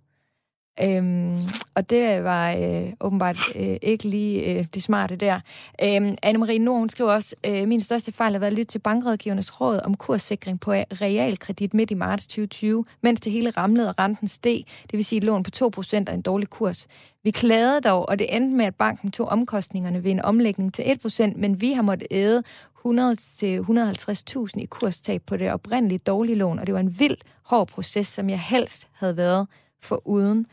Øhm, 0.82 1.38
og 1.76 1.90
det 1.90 2.24
var 2.24 2.52
øh, 2.52 2.94
åbenbart 3.02 3.38
øh, 3.56 3.78
ikke 3.82 4.04
lige 4.04 4.42
øh, 4.42 4.66
det 4.74 4.84
smarte 4.84 5.16
der. 5.16 5.40
Øhm, 5.84 6.16
Anne-Marie 6.26 6.58
Nord, 6.58 6.80
hun 6.80 6.90
skriver 6.90 7.12
også, 7.12 7.36
øh, 7.46 7.68
min 7.68 7.82
største 7.82 8.12
fejl 8.12 8.32
har 8.32 8.40
været 8.40 8.52
at 8.52 8.58
lytte 8.58 8.72
til 8.72 8.80
bankrådgivernes 8.80 9.62
råd 9.62 9.80
om 9.86 9.98
kurssikring 9.98 10.60
på 10.60 10.72
realkredit 10.74 11.74
midt 11.74 11.92
i 11.92 11.94
marts 11.94 12.28
2020, 12.28 12.86
mens 13.02 13.22
det 13.22 13.32
hele 13.32 13.50
ramlede 13.50 13.90
og 13.90 13.96
renten 14.00 14.28
steg, 14.28 14.64
det 14.84 14.94
vil 14.94 15.06
sige 15.06 15.18
et 15.18 15.24
lån 15.24 15.44
på 15.44 15.52
2% 15.56 16.04
og 16.08 16.14
en 16.14 16.22
dårlig 16.22 16.50
kurs. 16.50 16.88
Vi 17.24 17.32
klagede 17.32 17.82
dog, 17.82 18.10
og 18.10 18.20
det 18.20 18.36
endte 18.36 18.56
med, 18.56 18.66
at 18.66 18.76
banken 18.76 19.12
tog 19.12 19.28
omkostningerne 19.28 20.04
ved 20.04 20.12
en 20.12 20.22
omlægning 20.22 20.74
til 20.74 20.84
1%, 20.84 21.34
men 21.36 21.62
vi 21.62 21.72
har 21.72 21.82
måttet 21.82 22.08
æde 22.12 22.44
100-150.000 22.86 24.62
i 24.62 24.66
kurstab 24.66 25.22
på 25.26 25.38
det 25.38 25.52
oprindelige 25.52 26.00
dårlige 26.00 26.36
lån, 26.36 26.60
og 26.60 26.68
det 26.68 26.74
var 26.74 26.80
en 26.80 27.00
vild 27.00 27.18
hård 27.44 27.68
proces, 27.68 28.08
som 28.08 28.30
jeg 28.30 28.40
helst 28.40 28.88
havde 28.94 29.18
været 29.18 29.48
for 29.82 30.08
uden. 30.08 30.46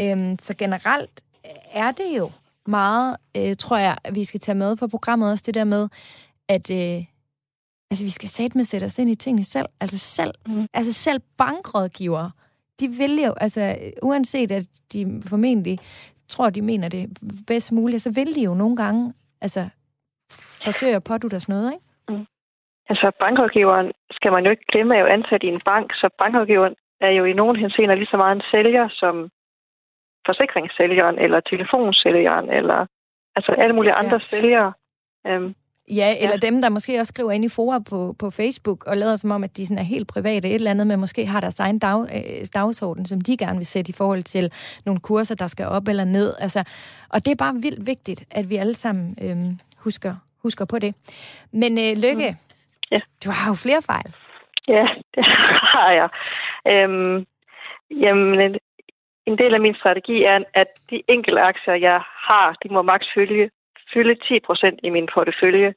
Øhm, 0.00 0.38
så 0.38 0.56
generelt 0.56 1.20
er 1.72 1.90
det 1.90 2.18
jo 2.18 2.30
meget, 2.66 3.16
øh, 3.36 3.56
tror 3.56 3.76
jeg, 3.76 3.96
at 4.04 4.14
vi 4.14 4.24
skal 4.24 4.40
tage 4.40 4.58
med 4.58 4.76
for 4.76 4.86
programmet 4.86 5.30
også 5.30 5.44
det 5.46 5.54
der 5.54 5.64
med, 5.64 5.88
at 6.48 6.70
øh, 6.70 7.04
altså, 7.90 8.04
vi 8.04 8.10
skal 8.10 8.28
satme 8.28 8.64
sætte 8.64 8.84
os 8.84 8.98
ind 8.98 9.10
i 9.10 9.14
tingene 9.14 9.44
selv. 9.44 9.66
Altså 9.80 9.98
selv, 9.98 10.34
mm. 10.46 10.66
altså 10.74 10.92
selv 10.92 11.20
bankrådgivere, 11.38 12.30
de 12.80 12.88
vil 12.88 13.22
jo, 13.22 13.32
altså 13.32 13.76
uanset 14.02 14.52
at 14.52 14.64
de 14.92 15.22
formentlig 15.26 15.78
tror, 16.28 16.50
de 16.50 16.62
mener 16.62 16.88
det 16.88 17.18
bedst 17.46 17.72
muligt, 17.72 18.02
så 18.02 18.10
vil 18.10 18.34
de 18.34 18.42
jo 18.42 18.54
nogle 18.54 18.76
gange 18.76 19.14
altså, 19.40 19.68
forsøge 20.64 20.96
at 20.96 21.04
pådutte 21.04 21.34
os 21.34 21.48
noget, 21.48 21.72
ikke? 21.72 21.84
Mm. 22.08 22.26
Altså 22.88 23.10
bankrådgiveren 23.20 23.92
skal 24.10 24.32
man 24.32 24.44
jo 24.44 24.50
ikke 24.50 24.66
glemme, 24.72 24.94
er 24.96 25.00
jo 25.00 25.06
ansat 25.06 25.42
i 25.42 25.46
en 25.46 25.60
bank, 25.64 25.94
så 25.94 26.08
bankrådgiveren 26.18 26.74
er 27.00 27.10
jo 27.10 27.24
i 27.24 27.32
nogen 27.32 27.56
henseender 27.56 27.94
lige 27.94 28.06
så 28.10 28.16
meget 28.16 28.36
en 28.36 28.42
sælger 28.50 28.88
som 28.88 29.30
forsikringssælgeren, 30.26 31.18
eller 31.18 31.40
telefonsælgeren, 31.40 32.50
eller 32.50 32.86
altså 33.36 33.52
alle 33.52 33.74
mulige 33.74 33.92
andre 33.92 34.20
ja. 34.22 34.26
sælgere. 34.26 34.72
Øhm, 35.26 35.54
Ja, 35.90 36.14
eller 36.20 36.38
ja. 36.42 36.46
dem, 36.46 36.62
der 36.62 36.68
måske 36.68 37.00
også 37.00 37.10
skriver 37.14 37.30
ind 37.32 37.44
i 37.44 37.48
fora 37.48 37.78
på, 37.90 38.14
på 38.18 38.30
Facebook 38.30 38.86
og 38.86 38.96
lader 38.96 39.16
som 39.16 39.30
om, 39.30 39.44
at 39.44 39.56
de 39.56 39.66
sådan 39.66 39.78
er 39.78 39.82
helt 39.82 40.08
private. 40.08 40.48
Et 40.48 40.54
eller 40.54 40.70
andet 40.70 40.86
med 40.86 40.96
måske 40.96 41.26
har 41.26 41.40
deres 41.40 41.60
egen 41.60 41.78
dag, 41.78 42.00
øh, 42.00 42.46
dagsorden, 42.54 43.06
som 43.06 43.20
de 43.20 43.36
gerne 43.36 43.56
vil 43.56 43.66
sætte 43.66 43.90
i 43.90 43.94
forhold 43.98 44.22
til 44.22 44.52
nogle 44.86 45.00
kurser, 45.00 45.34
der 45.34 45.46
skal 45.46 45.66
op 45.66 45.88
eller 45.88 46.04
ned. 46.04 46.34
Altså, 46.38 46.64
og 47.10 47.24
det 47.24 47.32
er 47.32 47.44
bare 47.44 47.54
vildt 47.54 47.86
vigtigt, 47.86 48.24
at 48.30 48.50
vi 48.50 48.56
alle 48.56 48.74
sammen 48.74 49.16
øh, 49.22 49.36
husker, 49.84 50.14
husker 50.42 50.64
på 50.64 50.78
det. 50.78 50.94
Men 51.52 51.72
øh, 51.78 51.92
Lykke, 52.04 52.30
mm. 52.30 52.36
ja. 52.90 53.00
du 53.24 53.30
har 53.30 53.50
jo 53.50 53.54
flere 53.54 53.82
fejl. 53.82 54.14
Ja, 54.68 54.86
det 55.14 55.24
har 55.72 55.90
jeg. 55.92 56.08
Øhm, 56.72 57.26
jamen, 57.90 58.56
en 59.26 59.38
del 59.38 59.54
af 59.54 59.60
min 59.60 59.74
strategi 59.74 60.22
er, 60.22 60.38
at 60.54 60.68
de 60.90 61.02
enkelte 61.08 61.40
aktier, 61.40 61.74
jeg 61.74 62.00
har, 62.28 62.56
de 62.62 62.68
må 62.68 62.82
maks 62.82 63.06
følge, 63.14 63.50
fylde 63.92 64.14
10 64.14 64.40
procent 64.40 64.80
i 64.82 64.90
min 64.90 65.08
portefølje. 65.14 65.74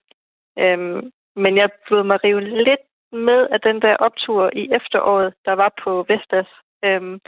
Øhm, 0.60 1.12
men 1.36 1.58
jeg 1.58 1.70
blev 1.88 2.06
mig 2.06 2.24
rive 2.24 2.41
lidt 2.41 2.86
med 3.12 3.47
af 3.52 3.62
den 3.62 3.82
der 3.82 3.95
optur 3.95 4.50
i 4.54 4.70
efteråret, 4.72 5.34
der 5.45 5.54
var 5.54 5.72
på 5.84 6.06
Vestas. 6.10 6.47
Øhm, 6.84 7.20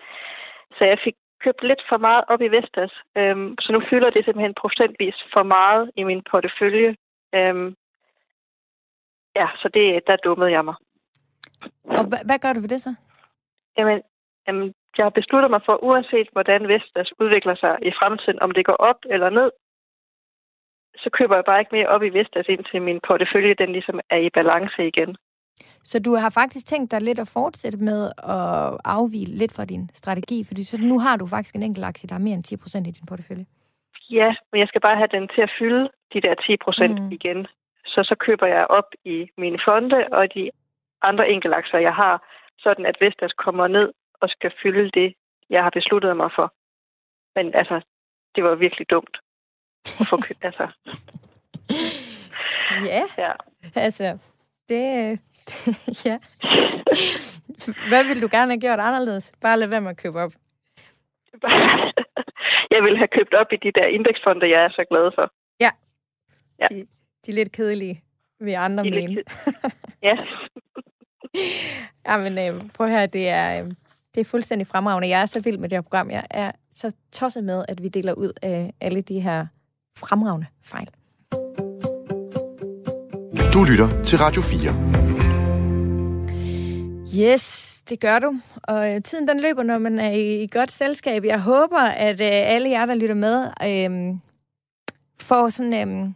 så 0.77 0.85
jeg 0.85 0.97
fik 1.03 1.15
købt 1.43 1.63
lidt 1.63 1.81
for 1.89 1.97
meget 1.97 2.23
op 2.27 2.41
i 2.41 2.47
Vestas. 2.47 2.93
Øhm, 3.17 3.55
så 3.59 3.71
nu 3.71 3.81
fylder 3.89 4.09
det 4.09 4.25
simpelthen 4.25 4.53
procentvis 4.61 5.15
for 5.33 5.43
meget 5.43 5.91
i 5.95 6.03
min 6.03 6.21
portefølje. 6.31 6.95
Øhm, 7.35 7.75
ja, 9.35 9.47
så 9.61 9.69
det, 9.73 10.07
der 10.07 10.15
dummede 10.15 10.51
jeg 10.51 10.65
mig. 10.65 10.75
Og 11.83 12.03
h- 12.03 12.25
hvad 12.27 12.39
gør 12.39 12.53
du 12.53 12.59
ved 12.59 12.69
det 12.69 12.81
så? 12.81 12.95
Jamen, 13.77 14.01
jamen, 14.47 14.73
jeg 14.97 15.05
har 15.05 15.19
besluttet 15.19 15.51
mig 15.51 15.61
for, 15.65 15.83
uanset 15.83 16.27
hvordan 16.31 16.67
Vestas 16.67 17.09
udvikler 17.19 17.55
sig 17.55 17.77
i 17.81 17.91
fremtiden, 17.99 18.39
om 18.41 18.51
det 18.51 18.65
går 18.65 18.79
op 18.89 18.99
eller 19.09 19.29
ned, 19.29 19.51
så 21.03 21.09
køber 21.17 21.35
jeg 21.35 21.45
bare 21.45 21.59
ikke 21.59 21.75
mere 21.75 21.87
op 21.87 22.03
i 22.03 22.09
Vestas, 22.09 22.45
indtil 22.49 22.81
min 22.81 22.99
portefølje 23.07 23.53
den 23.53 23.71
ligesom 23.71 23.99
er 24.09 24.17
i 24.17 24.29
balance 24.29 24.87
igen. 24.87 25.15
Så 25.83 25.99
du 25.99 26.15
har 26.15 26.29
faktisk 26.29 26.65
tænkt 26.67 26.91
dig 26.91 27.01
lidt 27.01 27.19
at 27.19 27.31
fortsætte 27.33 27.77
med 27.83 28.11
at 28.17 28.77
afvige 28.85 29.25
lidt 29.25 29.53
fra 29.55 29.65
din 29.65 29.89
strategi, 29.93 30.43
fordi 30.47 30.63
så 30.63 30.81
nu 30.81 30.99
har 30.99 31.17
du 31.17 31.27
faktisk 31.27 31.55
en 31.55 31.63
enkelt 31.63 31.85
aktie, 31.85 32.09
der 32.09 32.15
er 32.15 32.25
mere 32.27 32.33
end 32.33 32.43
10 32.43 32.57
procent 32.57 32.87
i 32.87 32.91
din 32.91 33.05
portefølje. 33.05 33.45
Ja, 34.09 34.35
men 34.51 34.59
jeg 34.59 34.67
skal 34.67 34.81
bare 34.81 34.97
have 34.97 35.13
den 35.17 35.27
til 35.27 35.41
at 35.41 35.51
fylde 35.59 35.89
de 36.13 36.21
der 36.21 36.35
10 36.35 36.57
procent 36.57 37.01
mm. 37.01 37.11
igen. 37.11 37.47
Så 37.85 38.03
så 38.03 38.15
køber 38.15 38.47
jeg 38.47 38.67
op 38.67 38.89
i 39.05 39.29
mine 39.37 39.59
fonde 39.65 40.07
og 40.11 40.33
de 40.33 40.51
andre 41.01 41.29
enkeltaktier, 41.29 41.79
jeg 41.79 41.95
har, 41.95 42.15
sådan 42.59 42.85
at 42.85 42.97
Vestas 43.01 43.33
kommer 43.33 43.67
ned 43.67 43.89
og 44.21 44.29
skal 44.29 44.51
fylde 44.63 44.91
det, 44.99 45.13
jeg 45.49 45.63
har 45.63 45.69
besluttet 45.69 46.17
mig 46.17 46.31
for. 46.35 46.53
Men 47.35 47.55
altså, 47.55 47.81
det 48.35 48.43
var 48.43 48.55
virkelig 48.55 48.89
dumt 48.89 49.17
at 49.99 50.07
få 50.09 50.17
købt. 50.17 50.45
altså. 50.49 50.67
ja. 52.85 53.03
ja, 53.17 53.31
altså, 53.75 54.17
det, 54.69 55.19
ja. 56.05 56.19
Hvad 57.89 58.03
vil 58.03 58.21
du 58.21 58.27
gerne 58.31 58.51
have 58.51 58.59
gjort 58.59 58.79
anderledes? 58.79 59.31
Bare 59.41 59.59
lad 59.59 59.67
være 59.67 59.81
med 59.81 59.89
at 59.91 59.97
købe 59.97 60.19
op. 60.19 60.33
jeg 62.73 62.83
vil 62.83 62.97
have 62.97 63.07
købt 63.17 63.33
op 63.33 63.47
i 63.51 63.55
de 63.55 63.71
der 63.71 63.85
indeksfonde, 63.85 64.49
jeg 64.49 64.63
er 64.63 64.69
så 64.69 64.85
glad 64.89 65.11
for. 65.15 65.33
Ja. 65.59 65.71
ja. 66.59 66.67
De, 66.69 66.87
de 67.25 67.31
er 67.31 67.35
lidt 67.35 67.51
kedelige, 67.51 68.03
vi 68.39 68.51
andre 68.51 68.83
mene. 68.83 69.23
ja. 70.03 70.17
Jamen, 72.07 72.33
øh, 72.39 72.61
prøv 72.77 72.87
her, 72.87 73.05
det 73.05 73.29
er, 73.29 73.63
øh, 73.63 73.71
det 74.15 74.21
er 74.21 74.25
fuldstændig 74.25 74.67
fremragende. 74.67 75.09
Jeg 75.09 75.21
er 75.21 75.25
så 75.25 75.39
vild 75.39 75.57
med 75.57 75.69
det 75.69 75.75
her 75.75 75.81
program. 75.81 76.09
Jeg 76.09 76.23
er 76.29 76.51
så 76.75 76.91
tosset 77.11 77.43
med, 77.43 77.65
at 77.67 77.83
vi 77.83 77.87
deler 77.87 78.13
ud 78.13 78.31
af 78.41 78.73
alle 78.81 79.01
de 79.01 79.19
her 79.19 79.45
fremragende 79.97 80.47
fejl. 80.63 80.87
Du 83.53 83.63
lytter 83.63 84.03
til 84.03 84.17
Radio 84.19 84.41
4. 84.41 84.91
Yes, 87.19 87.81
det 87.89 87.99
gør 87.99 88.19
du. 88.19 88.39
Og 88.63 88.95
øh, 88.95 89.01
tiden 89.01 89.27
den 89.27 89.39
løber, 89.39 89.63
når 89.63 89.77
man 89.77 89.99
er 89.99 90.11
i 90.11 90.47
godt 90.51 90.71
selskab. 90.71 91.25
Jeg 91.25 91.41
håber, 91.41 91.79
at 91.79 92.21
øh, 92.21 92.27
alle 92.29 92.69
jer, 92.69 92.85
der 92.85 92.95
lytter 92.95 93.15
med, 93.15 93.47
øh, 93.63 94.15
får 95.19 95.49
sådan... 95.49 95.89
Øh, 95.89 96.09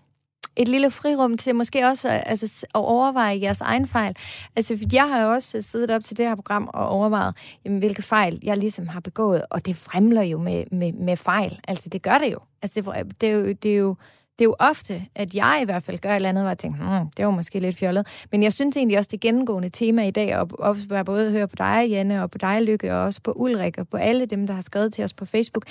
et 0.55 0.67
lille 0.67 0.91
frirum 0.91 1.37
til 1.37 1.55
måske 1.55 1.85
også 1.85 2.09
altså, 2.09 2.65
at 2.65 2.79
overveje 2.79 3.39
jeres 3.41 3.61
egen 3.61 3.87
fejl. 3.87 4.15
Altså, 4.55 4.87
jeg 4.93 5.09
har 5.09 5.21
jo 5.21 5.31
også 5.31 5.57
øh, 5.57 5.63
siddet 5.63 5.91
op 5.91 6.03
til 6.03 6.17
det 6.17 6.25
her 6.25 6.35
program 6.35 6.69
og 6.73 6.87
overvejet, 6.87 7.35
jamen, 7.65 7.79
hvilke 7.79 8.01
fejl 8.01 8.39
jeg 8.43 8.57
ligesom 8.57 8.87
har 8.87 8.99
begået, 8.99 9.41
og 9.49 9.65
det 9.65 9.75
fremler 9.75 10.21
jo 10.21 10.37
med, 10.37 10.63
med, 10.71 10.93
med 10.93 11.17
fejl. 11.17 11.59
Altså, 11.67 11.89
det 11.89 12.01
gør 12.01 12.17
det 12.17 12.33
jo. 12.33 12.39
Altså, 12.61 12.81
det, 12.81 13.21
det, 13.21 13.29
er 13.29 13.33
jo, 13.33 13.47
det 13.47 13.71
er 13.71 13.77
jo 13.77 13.95
det 14.39 14.45
er 14.45 14.45
jo 14.45 14.55
ofte, 14.59 15.05
at 15.15 15.35
jeg 15.35 15.59
i 15.61 15.65
hvert 15.65 15.83
fald 15.83 15.97
gør 15.97 16.09
et 16.09 16.15
eller 16.15 16.29
andet, 16.29 16.43
hvor 16.43 16.49
jeg 16.49 16.57
tænker, 16.57 16.99
hmm, 16.99 17.09
det 17.17 17.25
var 17.25 17.31
måske 17.31 17.59
lidt 17.59 17.75
fjollet. 17.75 18.07
Men 18.31 18.43
jeg 18.43 18.53
synes 18.53 18.77
egentlig 18.77 18.97
også, 18.97 19.09
det 19.11 19.19
gennemgående 19.19 19.69
tema 19.69 20.07
i 20.07 20.11
dag, 20.11 20.37
og 20.37 20.77
jeg 20.89 21.05
både 21.05 21.31
høre 21.31 21.47
på 21.47 21.55
dig, 21.55 21.87
Janne, 21.89 22.23
og 22.23 22.31
på 22.31 22.37
dig, 22.37 22.61
Lykke, 22.61 22.93
og 22.93 23.03
også 23.03 23.21
på 23.21 23.31
Ulrik, 23.31 23.77
og 23.77 23.87
på 23.87 23.97
alle 23.97 24.25
dem, 24.25 24.47
der 24.47 24.53
har 24.53 24.61
skrevet 24.61 24.93
til 24.93 25.03
os 25.03 25.13
på 25.13 25.25
Facebook, 25.25 25.65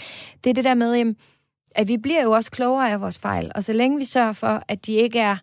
det 0.45 0.51
er 0.51 0.55
det 0.55 0.65
der 0.65 0.75
med, 0.75 0.95
jamen, 0.95 1.17
at 1.75 1.89
vi 1.89 1.97
bliver 2.03 2.23
jo 2.23 2.31
også 2.31 2.51
klogere 2.51 2.91
af 2.93 3.01
vores 3.01 3.19
fejl, 3.19 3.53
og 3.55 3.65
så 3.65 3.73
længe 3.73 3.99
vi 3.99 4.05
sørger 4.05 4.33
for, 4.33 4.63
at 4.69 4.87
de 4.87 4.95
ikke 4.95 5.19
er, 5.19 5.37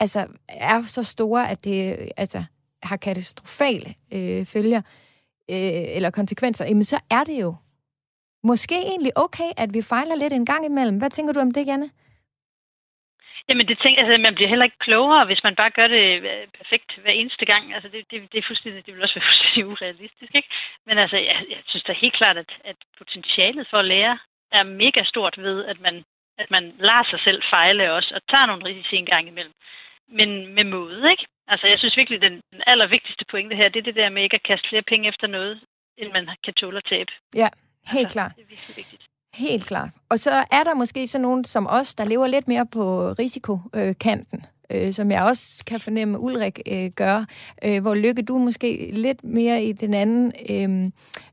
altså, 0.00 0.26
er 0.48 0.82
så 0.82 1.02
store, 1.02 1.50
at 1.50 1.64
det 1.64 2.08
altså, 2.16 2.44
har 2.82 2.96
katastrofale 2.96 3.94
øh, 4.12 4.46
følger 4.46 4.82
øh, 5.50 5.96
eller 5.96 6.10
konsekvenser, 6.10 6.64
jamen 6.64 6.84
så 6.84 7.00
er 7.10 7.24
det 7.24 7.40
jo 7.40 7.54
måske 8.42 8.74
egentlig 8.74 9.12
okay, 9.18 9.50
at 9.56 9.74
vi 9.74 9.82
fejler 9.82 10.16
lidt 10.16 10.32
en 10.32 10.46
gang 10.46 10.64
imellem. 10.64 10.98
Hvad 10.98 11.10
tænker 11.10 11.32
du 11.32 11.40
om 11.40 11.52
det, 11.52 11.66
Janne? 11.66 11.90
Jamen, 13.48 13.68
det 13.68 13.78
tænker 13.82 14.02
altså, 14.02 14.22
man 14.22 14.34
bliver 14.34 14.48
heller 14.48 14.64
ikke 14.64 14.84
klogere, 14.86 15.24
hvis 15.26 15.44
man 15.44 15.54
bare 15.56 15.70
gør 15.70 15.88
det 15.96 16.04
øh, 16.30 16.46
perfekt 16.58 16.88
hver 17.02 17.10
eneste 17.10 17.44
gang. 17.44 17.74
Altså, 17.74 17.88
det, 17.88 18.00
det, 18.10 18.32
det 18.32 18.38
er 18.38 18.48
fuldstændig, 18.48 18.86
det 18.86 18.94
vil 18.94 19.02
også 19.02 19.14
være 19.14 19.28
fuldstændig 19.30 19.66
urealistisk, 19.72 20.32
ikke? 20.34 20.48
Men 20.86 20.98
altså, 20.98 21.16
jeg, 21.16 21.36
jeg 21.50 21.60
synes 21.66 21.84
da 21.84 21.92
helt 21.92 22.16
klart, 22.20 22.36
at, 22.38 22.50
at 22.64 22.76
potentialet 22.98 23.66
for 23.70 23.78
at 23.78 23.84
lære 23.84 24.18
er 24.52 24.62
mega 24.62 25.02
stort 25.04 25.34
ved, 25.38 25.64
at 25.64 25.80
man, 25.80 26.04
at 26.38 26.50
man 26.50 26.64
lader 26.78 27.04
sig 27.10 27.20
selv 27.26 27.42
fejle 27.50 27.92
også, 27.92 28.10
og 28.14 28.20
tager 28.30 28.46
nogle 28.46 28.64
risici 28.64 28.96
en 28.96 29.06
gang 29.06 29.28
imellem. 29.28 29.54
Men 30.18 30.54
med 30.54 30.64
måde, 30.64 31.10
ikke? 31.10 31.26
Altså, 31.48 31.66
jeg 31.66 31.78
synes 31.78 31.96
virkelig, 31.96 32.20
den, 32.20 32.40
den 32.52 32.62
allervigtigste 32.66 33.24
pointe 33.30 33.56
her, 33.56 33.68
det 33.68 33.78
er 33.78 33.88
det 33.88 33.94
der 33.94 34.08
med 34.08 34.22
ikke 34.22 34.34
at 34.40 34.48
kaste 34.50 34.68
flere 34.68 34.82
penge 34.82 35.08
efter 35.08 35.26
noget, 35.26 35.60
end 35.98 36.12
man 36.12 36.28
kan 36.44 36.54
tåle 36.54 36.76
at 36.76 36.84
tabe. 36.88 37.12
Ja, 37.34 37.48
helt 37.86 38.04
altså, 38.04 38.14
klart. 38.14 38.32
Det 38.36 38.42
er 38.42 38.46
virkelig 38.48 38.76
vigtigt. 38.76 39.02
Helt 39.34 39.66
klart. 39.66 39.90
Og 40.10 40.18
så 40.18 40.30
er 40.30 40.64
der 40.64 40.74
måske 40.74 41.06
så 41.06 41.18
nogen 41.18 41.44
som 41.44 41.66
os, 41.66 41.94
der 41.94 42.04
lever 42.04 42.26
lidt 42.26 42.48
mere 42.48 42.66
på 42.72 42.84
risikokanten, 43.18 44.44
øh, 44.70 44.92
som 44.92 45.10
jeg 45.10 45.22
også 45.22 45.64
kan 45.66 45.80
fornemme, 45.80 46.18
Ulrik 46.18 46.60
øh, 46.66 46.90
gør, 46.90 47.24
øh, 47.64 47.82
hvor 47.82 47.94
Lykke, 47.94 48.22
du 48.22 48.34
er 48.34 48.44
måske 48.44 48.90
lidt 48.92 49.24
mere 49.24 49.62
i 49.62 49.72
den 49.72 49.94
anden 49.94 50.32
øh, 50.48 50.84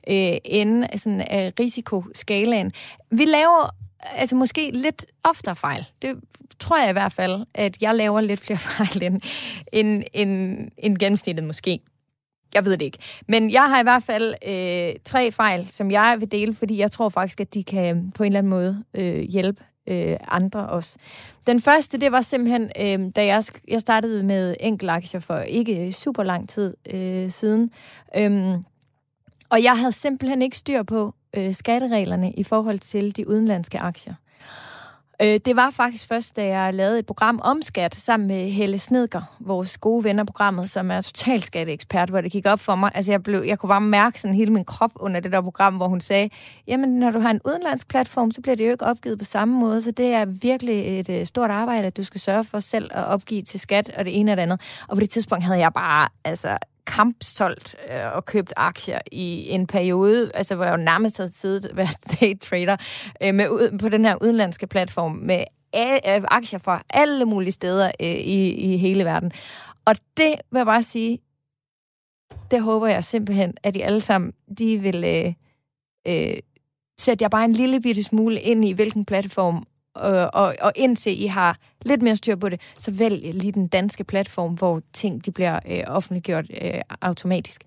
øh, 0.08 0.38
ende 0.46 0.88
af, 0.88 1.00
sådan, 1.00 1.22
af 1.22 1.54
risikoskalaen. 1.60 2.72
Vi 3.12 3.26
laver 3.26 3.76
altså 4.12 4.36
måske 4.36 4.72
lidt 4.74 5.06
oftere 5.24 5.56
fejl. 5.56 5.88
Det 6.02 6.16
tror 6.60 6.82
jeg 6.82 6.90
i 6.90 6.94
hvert 6.94 7.14
fald, 7.14 7.46
at 7.54 7.82
jeg 7.82 7.96
laver 7.96 8.22
lidt 8.22 8.40
flere 8.40 8.58
fejl 8.78 9.04
end, 9.04 9.22
end, 9.74 10.04
end, 10.14 10.58
end 10.78 10.98
gennemsnittet 10.98 11.46
måske. 11.46 11.80
Jeg 12.54 12.66
ved 12.66 12.72
det 12.72 12.86
ikke. 12.86 12.98
Men 13.28 13.52
jeg 13.52 13.70
har 13.70 13.80
i 13.80 13.84
hvert 13.84 14.04
fald 14.04 14.34
øh, 14.48 15.00
tre 15.06 15.32
fejl, 15.32 15.68
som 15.68 15.92
jeg 15.92 16.16
vil 16.20 16.32
dele, 16.32 16.54
fordi 16.54 16.78
jeg 16.78 16.92
tror 16.92 17.10
faktisk, 17.10 17.42
at 17.42 17.54
de 17.54 17.64
kan 17.64 18.12
på 18.16 18.24
en 18.24 18.28
eller 18.28 18.40
anden 18.40 18.50
måde 18.50 18.84
øh, 18.94 19.20
hjælpe 19.20 19.64
øh, 19.88 20.18
andre 20.28 20.68
også. 20.70 20.98
Den 21.48 21.62
første, 21.62 21.98
det 21.98 22.12
var 22.12 22.22
simpelthen, 22.22 22.72
øh, 22.80 23.12
da 23.16 23.26
jeg, 23.26 23.44
jeg 23.68 23.82
startede 23.82 24.24
med 24.24 24.56
enkeltaktier 24.60 25.20
for 25.20 25.38
ikke 25.38 25.94
super 25.94 26.24
lang 26.24 26.50
tid 26.50 26.74
øh, 26.94 27.32
siden. 27.32 27.72
Øh, 28.18 28.54
og 29.50 29.64
jeg 29.64 29.78
havde 29.78 29.92
simpelthen 29.92 30.42
ikke 30.42 30.58
styr 30.58 30.84
på 30.84 31.14
øh, 31.34 31.54
skattereglerne 31.54 32.32
i 32.32 32.44
forhold 32.44 32.80
til 32.80 33.16
de 33.16 33.28
udenlandske 33.30 33.80
aktier. 33.80 34.14
Øh, 35.22 35.40
det 35.46 35.56
var 35.56 35.70
faktisk 35.70 36.08
først, 36.08 36.36
da 36.36 36.46
jeg 36.46 36.74
lavede 36.74 37.00
et 37.00 37.06
program 37.06 37.40
om 37.44 37.62
skat 37.62 37.96
sammen 37.96 38.28
med 38.28 38.52
Helle 38.52 38.80
Snedker, 38.80 39.22
vores 39.40 39.78
gode 39.78 40.04
venner 40.04 40.24
programmet, 40.24 40.70
som 40.70 40.92
er 40.92 41.02
total 41.02 41.42
skatteekspert, 41.42 42.10
hvor 42.10 42.22
det 42.22 42.32
gik 42.32 42.46
op 42.46 42.60
for 42.60 42.76
mig. 42.76 42.92
Altså, 42.94 43.12
jeg, 43.12 43.24
blev, 43.24 43.44
jeg 43.48 43.60
kunne 43.60 43.68
bare 43.68 43.82
mærke 43.82 44.22
sådan 44.22 44.36
hele 44.36 44.52
min 44.52 44.66
krop 44.66 44.92
under 44.96 45.20
det 45.20 45.32
der 45.32 45.42
program, 45.42 45.76
hvor 45.76 45.88
hun 45.88 46.02
sagde, 46.02 46.30
jamen, 46.68 46.90
når 46.90 47.12
du 47.12 47.20
har 47.20 47.30
en 47.30 47.42
udenlandsk 47.46 47.88
platform, 47.88 48.32
så 48.32 48.42
bliver 48.42 48.56
det 48.56 48.66
jo 48.66 48.72
ikke 48.72 48.86
opgivet 48.86 49.20
på 49.20 49.26
samme 49.26 49.60
måde, 49.60 49.82
så 49.82 49.92
det 49.92 50.14
er 50.14 50.26
virkelig 50.26 51.00
et 51.00 51.10
øh, 51.10 51.26
stort 51.26 51.52
arbejde, 51.52 51.88
at 51.88 51.98
du 51.98 52.04
skal 52.04 52.22
sørge 52.22 52.44
for 52.44 52.60
selv 52.60 52.92
at 52.94 53.06
opgive 53.06 53.42
til 53.42 53.60
skat 53.60 53.92
og 53.98 54.06
det 54.06 54.20
ene 54.20 54.32
og 54.32 54.38
det 54.38 54.44
andet. 54.44 54.62
Og 54.88 54.98
på 54.98 55.02
det 55.02 55.10
tidspunkt 55.10 55.44
havde 55.44 55.60
jeg 55.60 55.74
bare, 55.74 56.10
altså, 56.24 56.58
kampsolgt 56.88 57.76
øh, 57.90 58.16
og 58.16 58.26
købt 58.26 58.54
aktier 58.56 59.00
i 59.12 59.50
en 59.50 59.68
periode, 59.68 60.32
altså 60.34 60.56
hvor 60.56 60.66
jeg 60.66 60.72
jo 60.72 60.84
nærmest 60.84 61.18
havde 61.18 61.32
siddet 61.32 61.72
været 61.78 62.20
daytrader 62.22 62.78
øh, 63.22 63.34
med, 63.34 63.80
på 63.80 63.90
den 63.90 64.06
her 64.06 64.24
udenlandske 64.24 64.68
platform 64.68 65.12
med 65.12 65.44
øh, 65.76 66.24
aktier 66.28 66.60
fra 66.60 66.84
alle 66.90 67.26
mulige 67.26 67.52
steder 67.52 67.92
øh, 68.00 68.08
i, 68.08 68.52
i 68.52 68.78
hele 68.78 69.06
verden. 69.06 69.32
Og 69.86 69.96
det 70.18 70.36
vil 70.52 70.60
jeg 70.60 70.66
bare 70.66 70.84
sige, 70.84 71.20
det 72.52 72.62
håber 72.62 72.88
jeg 72.88 73.04
simpelthen, 73.04 73.54
at 73.64 73.76
I 73.76 73.82
alle 73.82 74.02
sammen, 74.02 74.34
de 74.58 74.78
vil 74.78 75.04
øh, 75.04 75.34
øh, 76.08 76.38
sætte 77.00 77.24
jer 77.24 77.30
bare 77.30 77.46
en 77.46 77.54
lille 77.54 77.82
bitte 77.82 78.04
smule 78.04 78.42
ind 78.42 78.66
i, 78.66 78.72
hvilken 78.72 79.06
platform 79.06 79.68
øh, 80.06 80.28
og, 80.34 80.56
og 80.62 80.72
indtil 80.76 81.24
I 81.24 81.28
har 81.28 81.58
lidt 81.86 82.02
mere 82.02 82.16
styr 82.16 82.36
på 82.36 82.50
det, 82.50 82.62
så 82.74 82.92
vælg 83.00 83.34
lige 83.34 83.52
den 83.52 83.68
danske 83.68 84.04
platform, 84.04 84.54
hvor 84.54 84.82
ting 84.94 85.26
de 85.26 85.32
bliver 85.32 85.60
øh, 85.72 85.84
offentliggjort 85.88 86.46
øh, 86.62 86.82
automatisk. 87.02 87.62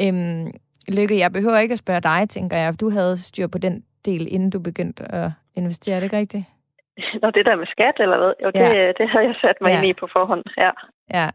Øhm, 0.00 0.50
Lykke, 0.88 1.18
jeg 1.18 1.32
behøver 1.32 1.58
ikke 1.58 1.72
at 1.72 1.78
spørge 1.78 2.00
dig, 2.00 2.28
tænker 2.30 2.56
jeg, 2.56 2.80
du 2.80 2.90
havde 2.90 3.16
styr 3.16 3.46
på 3.46 3.58
den 3.58 3.84
del, 4.04 4.34
inden 4.34 4.50
du 4.50 4.58
begyndte 4.58 5.12
at 5.14 5.30
investere, 5.54 5.96
er 5.96 6.00
det 6.00 6.04
ikke 6.04 6.16
rigtigt? 6.16 6.44
Nå, 7.22 7.30
det 7.30 7.46
der 7.46 7.56
med 7.56 7.66
skat, 7.66 7.94
eller 7.98 8.18
hvad? 8.18 8.32
Jo, 8.44 8.50
det, 8.50 8.60
ja. 8.60 8.92
det 8.98 9.10
havde 9.10 9.26
jeg 9.26 9.34
sat 9.40 9.56
mig 9.60 9.70
ja. 9.70 9.76
ind 9.76 9.86
i 9.90 9.92
på 9.92 10.08
forhånd, 10.12 10.44
ja. 10.56 10.70
Ja, 11.14 11.30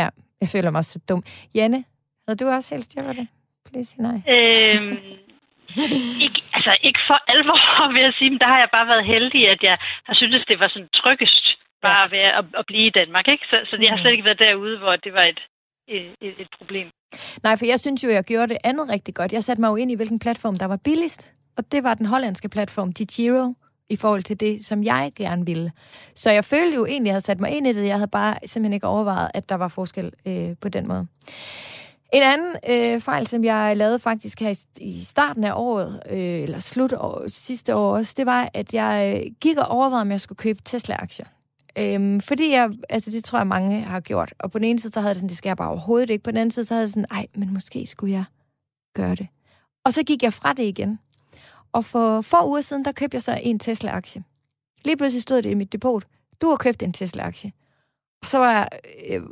ja, 0.00 0.08
jeg 0.40 0.48
føler 0.48 0.70
mig 0.70 0.84
så 0.84 0.98
dum. 1.08 1.22
Janne, 1.54 1.84
havde 2.28 2.44
du 2.44 2.48
også 2.48 2.74
helt 2.74 2.84
styr 2.84 3.02
på 3.02 3.12
det? 3.12 3.28
Please 3.66 3.90
sig 3.90 4.00
nej. 4.02 4.18
Øhm, 4.34 4.96
ikke, 6.26 6.40
altså 6.56 6.72
ikke 6.88 7.00
for 7.08 7.18
alvor, 7.32 7.60
vil 7.94 8.02
jeg 8.02 8.14
sige, 8.18 8.30
men 8.30 8.40
der 8.42 8.50
har 8.52 8.58
jeg 8.58 8.70
bare 8.76 8.90
været 8.92 9.04
heldig, 9.12 9.42
at 9.54 9.62
jeg 9.62 9.76
har 10.06 10.14
syntes, 10.14 10.44
det 10.48 10.60
var 10.60 10.68
sådan 10.68 10.88
tryggest 11.00 11.44
bare 11.82 12.10
ved 12.14 12.18
at, 12.18 12.44
at 12.60 12.64
blive 12.66 12.86
i 12.86 12.96
Danmark. 13.00 13.26
Ikke? 13.28 13.44
Så, 13.50 13.56
så 13.68 13.74
jeg 13.82 13.90
har 13.90 13.96
mm. 13.96 14.02
slet 14.02 14.12
ikke 14.12 14.28
været 14.30 14.44
derude, 14.46 14.78
hvor 14.78 14.96
det 14.96 15.12
var 15.18 15.24
et, 15.32 15.40
et, 15.88 16.34
et 16.42 16.50
problem. 16.58 16.86
Nej, 17.42 17.54
for 17.58 17.66
jeg 17.66 17.80
synes 17.80 18.04
jo, 18.04 18.08
jeg 18.08 18.24
gjorde 18.24 18.48
det 18.48 18.58
andet 18.64 18.88
rigtig 18.88 19.14
godt. 19.14 19.32
Jeg 19.32 19.44
satte 19.44 19.60
mig 19.60 19.68
jo 19.68 19.76
ind 19.76 19.90
i, 19.90 19.94
hvilken 19.94 20.18
platform, 20.18 20.54
der 20.62 20.66
var 20.66 20.80
billigst. 20.84 21.22
Og 21.56 21.72
det 21.72 21.84
var 21.84 21.94
den 21.94 22.06
hollandske 22.06 22.48
platform, 22.48 22.92
Giro, 22.92 23.54
i 23.90 23.96
forhold 23.96 24.22
til 24.22 24.40
det, 24.40 24.64
som 24.64 24.82
jeg 24.82 25.12
gerne 25.16 25.46
ville. 25.46 25.72
Så 26.14 26.30
jeg 26.30 26.44
følte 26.44 26.76
jo 26.76 26.86
egentlig, 26.86 27.10
at 27.10 27.12
jeg 27.12 27.14
havde 27.14 27.24
sat 27.24 27.40
mig 27.40 27.50
ind 27.50 27.66
i 27.66 27.72
det. 27.72 27.86
Jeg 27.86 27.96
havde 27.96 28.10
bare 28.10 28.34
simpelthen 28.46 28.72
ikke 28.72 28.86
overvejet, 28.86 29.30
at 29.34 29.48
der 29.48 29.54
var 29.54 29.68
forskel 29.68 30.12
øh, 30.26 30.48
på 30.60 30.68
den 30.68 30.88
måde. 30.88 31.06
En 32.14 32.22
anden 32.22 32.56
øh, 32.68 33.00
fejl, 33.00 33.26
som 33.26 33.44
jeg 33.44 33.76
lavede 33.76 33.98
faktisk 33.98 34.40
her 34.40 34.50
i, 34.50 34.56
i 34.80 35.00
starten 35.00 35.44
af 35.44 35.52
året, 35.56 36.02
øh, 36.10 36.18
eller 36.18 36.58
slut 36.58 36.92
år, 36.92 37.24
sidste 37.28 37.74
år 37.74 37.96
også, 37.96 38.14
det 38.16 38.26
var, 38.26 38.50
at 38.54 38.74
jeg 38.74 39.22
øh, 39.26 39.32
gik 39.40 39.56
og 39.56 39.66
overvejede, 39.66 40.00
om 40.00 40.10
jeg 40.10 40.20
skulle 40.20 40.36
købe 40.36 40.60
Tesla-aktier. 40.64 41.26
Øhm, 41.78 42.20
fordi 42.20 42.50
jeg, 42.50 42.70
altså 42.88 43.10
det 43.10 43.24
tror 43.24 43.38
jeg 43.38 43.46
mange 43.46 43.82
har 43.82 44.00
gjort. 44.00 44.34
Og 44.38 44.50
på 44.50 44.58
den 44.58 44.64
ene 44.64 44.78
side, 44.78 44.92
så 44.92 45.00
havde 45.00 45.14
det 45.14 45.16
sådan, 45.16 45.28
det 45.28 45.36
skal 45.36 45.48
jeg 45.48 45.56
bare 45.56 45.68
overhovedet 45.68 46.10
ikke. 46.10 46.22
På 46.22 46.30
den 46.30 46.36
anden 46.36 46.50
side, 46.50 46.66
så 46.66 46.74
havde 46.74 46.86
det 46.86 46.94
sådan, 46.94 47.06
ej, 47.10 47.26
men 47.34 47.52
måske 47.52 47.86
skulle 47.86 48.12
jeg 48.12 48.24
gøre 48.94 49.14
det. 49.14 49.26
Og 49.84 49.92
så 49.92 50.02
gik 50.02 50.22
jeg 50.22 50.32
fra 50.32 50.52
det 50.52 50.62
igen. 50.62 50.98
Og 51.72 51.84
for 51.84 52.20
få 52.20 52.48
uger 52.48 52.60
siden, 52.60 52.84
der 52.84 52.92
købte 52.92 53.14
jeg 53.14 53.22
så 53.22 53.38
en 53.42 53.58
Tesla-aktie. 53.58 54.24
Lige 54.84 54.96
pludselig 54.96 55.22
stod 55.22 55.42
det 55.42 55.50
i 55.50 55.54
mit 55.54 55.72
depot. 55.72 56.04
Du 56.40 56.48
har 56.48 56.56
købt 56.56 56.82
en 56.82 56.92
Tesla-aktie. 56.92 57.52
Så 58.24 58.38
var 58.38 58.50
jeg 58.52 58.68
øh, 59.08 59.22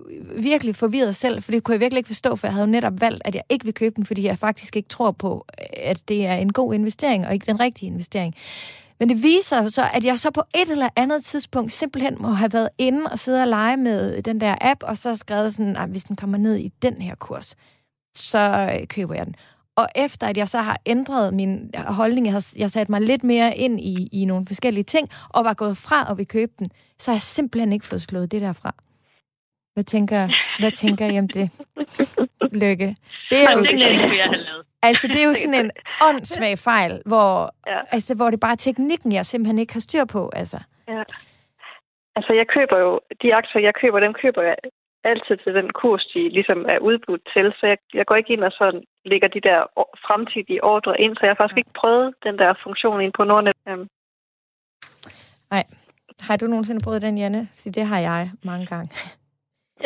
virkelig 0.44 0.76
forvirret 0.76 1.16
selv, 1.16 1.42
for 1.42 1.52
det 1.52 1.64
kunne 1.64 1.72
jeg 1.72 1.80
virkelig 1.80 1.98
ikke 1.98 2.08
forstå, 2.08 2.36
for 2.36 2.46
jeg 2.46 2.54
havde 2.54 2.66
jo 2.66 2.70
netop 2.70 3.00
valgt, 3.00 3.22
at 3.24 3.34
jeg 3.34 3.42
ikke 3.48 3.64
vil 3.64 3.74
købe 3.74 3.94
den, 3.96 4.06
fordi 4.06 4.24
jeg 4.24 4.38
faktisk 4.38 4.76
ikke 4.76 4.88
tror 4.88 5.10
på, 5.10 5.46
at 5.76 6.08
det 6.08 6.26
er 6.26 6.34
en 6.34 6.52
god 6.52 6.74
investering, 6.74 7.26
og 7.26 7.34
ikke 7.34 7.46
den 7.46 7.60
rigtige 7.60 7.86
investering. 7.86 8.34
Men 9.00 9.08
det 9.08 9.22
viser 9.22 9.68
så, 9.68 9.88
at 9.94 10.04
jeg 10.04 10.18
så 10.18 10.30
på 10.30 10.42
et 10.54 10.70
eller 10.70 10.88
andet 10.96 11.24
tidspunkt 11.24 11.72
simpelthen 11.72 12.16
må 12.18 12.28
have 12.28 12.52
været 12.52 12.68
inde 12.78 13.10
og 13.10 13.18
sidde 13.18 13.42
og 13.42 13.48
lege 13.48 13.76
med 13.76 14.22
den 14.22 14.40
der 14.40 14.54
app, 14.60 14.82
og 14.82 14.96
så 14.96 15.16
skrevet 15.16 15.54
sådan, 15.54 15.76
at 15.76 15.88
hvis 15.88 16.04
den 16.04 16.16
kommer 16.16 16.38
ned 16.38 16.56
i 16.56 16.68
den 16.82 17.02
her 17.02 17.14
kurs, 17.14 17.56
så 18.16 18.70
øh, 18.80 18.86
køber 18.86 19.14
jeg 19.14 19.26
den. 19.26 19.34
Og 19.76 19.88
efter 19.96 20.26
at 20.26 20.36
jeg 20.36 20.48
så 20.48 20.58
har 20.58 20.76
ændret 20.86 21.34
min 21.34 21.70
holdning, 21.76 22.26
jeg 22.26 22.32
har, 22.32 22.54
jeg 22.58 22.70
sat 22.70 22.88
mig 22.88 23.00
lidt 23.00 23.24
mere 23.24 23.56
ind 23.56 23.80
i, 23.80 24.08
i 24.12 24.24
nogle 24.24 24.46
forskellige 24.46 24.84
ting, 24.84 25.08
og 25.34 25.44
var 25.44 25.54
gået 25.54 25.76
fra 25.76 26.10
og 26.10 26.18
vil 26.18 26.28
købe 26.28 26.52
den, 26.58 26.70
så 26.98 27.10
har 27.10 27.16
jeg 27.16 27.22
simpelthen 27.22 27.72
ikke 27.72 27.86
fået 27.86 28.02
slået 28.02 28.32
det 28.32 28.42
der 28.42 28.52
fra. 28.52 28.74
Hvad 29.74 29.84
tænker, 29.84 30.28
hvad 30.60 30.70
tænker 30.70 31.06
I 31.06 31.18
om 31.18 31.28
det? 31.28 31.50
Lykke. 32.62 32.96
Det 33.30 33.38
er 33.44 33.52
jo 33.56 33.64
sådan 33.64 33.94
en, 33.94 34.00
altså, 34.82 35.08
det 35.08 35.22
er 35.22 35.26
jo 35.26 35.34
sådan 35.34 35.64
en 35.64 35.70
åndssvag 36.08 36.58
fejl, 36.58 37.02
hvor, 37.06 37.54
ja. 37.66 37.80
altså, 37.90 38.14
hvor 38.14 38.30
det 38.30 38.40
bare 38.40 38.52
er 38.52 38.56
teknikken, 38.56 39.12
jeg 39.12 39.26
simpelthen 39.26 39.58
ikke 39.58 39.72
har 39.72 39.80
styr 39.80 40.04
på. 40.04 40.30
Altså. 40.36 40.58
Ja. 40.88 41.02
Altså, 42.16 42.32
jeg 42.32 42.46
køber 42.54 42.78
jo, 42.78 43.00
de 43.22 43.34
aktier, 43.34 43.60
jeg 43.62 43.74
køber, 43.74 44.00
dem 44.00 44.14
køber 44.22 44.42
jeg 44.42 44.56
altid 45.04 45.36
til 45.44 45.54
den 45.54 45.68
kurs, 45.80 46.04
de 46.14 46.28
ligesom 46.28 46.66
er 46.68 46.78
udbudt 46.78 47.22
til. 47.34 47.46
Så 47.58 47.66
jeg, 47.66 47.78
jeg 47.94 48.06
går 48.06 48.16
ikke 48.16 48.32
ind 48.32 48.44
og 48.44 48.52
så 48.52 48.66
lægger 49.04 49.28
de 49.28 49.40
der 49.40 49.58
fremtidige 50.06 50.64
ordre 50.64 51.00
ind, 51.00 51.16
så 51.16 51.20
jeg 51.22 51.30
har 51.30 51.40
faktisk 51.42 51.58
ikke 51.58 51.78
prøvet 51.80 52.14
den 52.26 52.38
der 52.38 52.52
funktion 52.62 53.00
ind 53.00 53.12
på 53.12 53.24
Nordnet. 53.24 53.56
Øhm. 53.68 53.88
Nej. 55.50 55.64
Har 56.20 56.36
du 56.36 56.46
nogensinde 56.46 56.84
prøvet 56.84 57.02
den, 57.02 57.18
Janne? 57.18 57.48
Så 57.56 57.70
det 57.70 57.84
har 57.86 57.98
jeg 57.98 58.30
mange 58.44 58.66
gange. 58.66 58.90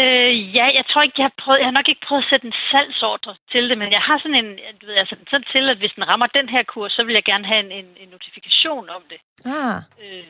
Øh, 0.02 0.32
ja, 0.58 0.66
jeg 0.78 0.84
tror 0.90 1.02
ikke, 1.02 1.18
jeg 1.20 1.28
har 1.30 1.36
prøvet, 1.42 1.58
jeg 1.58 1.68
har 1.70 1.78
nok 1.78 1.88
ikke 1.88 2.06
prøvet 2.08 2.22
at 2.22 2.30
sætte 2.30 2.46
en 2.46 2.56
salgsordre 2.70 3.34
til 3.52 3.64
det, 3.70 3.76
men 3.82 3.90
jeg 3.96 4.02
har 4.08 4.16
sådan 4.18 4.40
en, 4.42 4.50
du 4.80 4.86
ved, 4.86 4.94
altså 5.02 5.16
sådan 5.30 5.46
til, 5.54 5.64
at 5.72 5.78
hvis 5.82 5.94
den 5.96 6.08
rammer 6.10 6.26
den 6.26 6.48
her 6.54 6.62
kurs, 6.72 6.92
så 6.92 7.02
vil 7.04 7.14
jeg 7.18 7.24
gerne 7.24 7.46
have 7.52 7.62
en, 7.66 7.72
en, 7.80 7.88
en 8.02 8.08
notifikation 8.16 8.84
om 8.96 9.02
det. 9.10 9.20
Ah, 9.56 9.76
øh, 10.02 10.24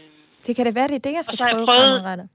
det 0.47 0.57
kan 0.57 0.67
det 0.67 0.75
være, 0.75 0.89
det 0.89 0.99
er 1.01 1.07
det, 1.09 1.15
jeg 1.19 1.25
skal 1.25 1.39
prøve 1.39 1.67
prøvet, 1.67 2.29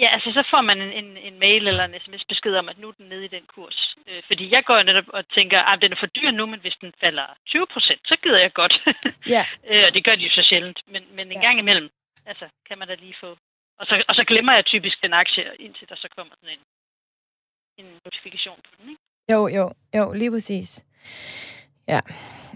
Ja, 0.00 0.08
altså 0.16 0.30
så 0.38 0.42
får 0.52 0.62
man 0.70 0.78
en, 0.80 0.92
en, 1.00 1.16
en 1.28 1.38
mail 1.38 1.68
eller 1.68 1.84
en 1.84 2.00
sms-besked 2.04 2.54
om, 2.60 2.68
at 2.68 2.78
nu 2.78 2.88
er 2.88 2.92
den 2.92 3.08
nede 3.08 3.24
i 3.24 3.34
den 3.36 3.46
kurs. 3.54 3.96
Øh, 4.08 4.22
fordi 4.26 4.44
jeg 4.54 4.62
går 4.64 4.82
netop 4.82 5.08
og 5.08 5.22
tænker, 5.28 5.58
at 5.60 5.82
den 5.82 5.92
er 5.92 5.96
for 6.00 6.06
dyr 6.06 6.30
nu, 6.30 6.46
men 6.46 6.60
hvis 6.60 6.76
den 6.80 6.92
falder 7.00 7.26
20 7.46 7.66
procent, 7.72 8.00
så 8.10 8.16
gider 8.22 8.40
jeg 8.46 8.52
godt. 8.52 8.74
Ja. 9.34 9.44
øh, 9.70 9.84
og 9.86 9.94
det 9.94 10.04
gør 10.04 10.14
de 10.14 10.24
jo 10.28 10.30
så 10.30 10.42
sjældent. 10.48 10.78
Men, 10.92 11.02
men 11.16 11.26
en 11.26 11.32
ja. 11.32 11.46
gang 11.46 11.58
imellem, 11.58 11.90
altså, 12.26 12.46
kan 12.68 12.78
man 12.78 12.88
da 12.88 12.94
lige 12.94 13.16
få... 13.20 13.30
Og 13.78 13.86
så, 13.86 14.04
og 14.08 14.14
så 14.14 14.24
glemmer 14.24 14.52
jeg 14.52 14.64
typisk 14.64 15.02
den 15.02 15.12
aktie, 15.12 15.44
indtil 15.58 15.88
der 15.88 15.96
så 15.96 16.08
kommer 16.16 16.34
sådan 16.40 16.56
en, 16.56 16.64
en 17.84 18.00
notifikation 18.04 18.60
på 18.64 18.70
den, 18.78 18.90
ikke? 18.90 19.02
Jo, 19.32 19.48
jo, 19.48 19.64
jo, 19.98 20.12
lige 20.12 20.30
præcis. 20.30 20.84
Ja. 21.88 22.00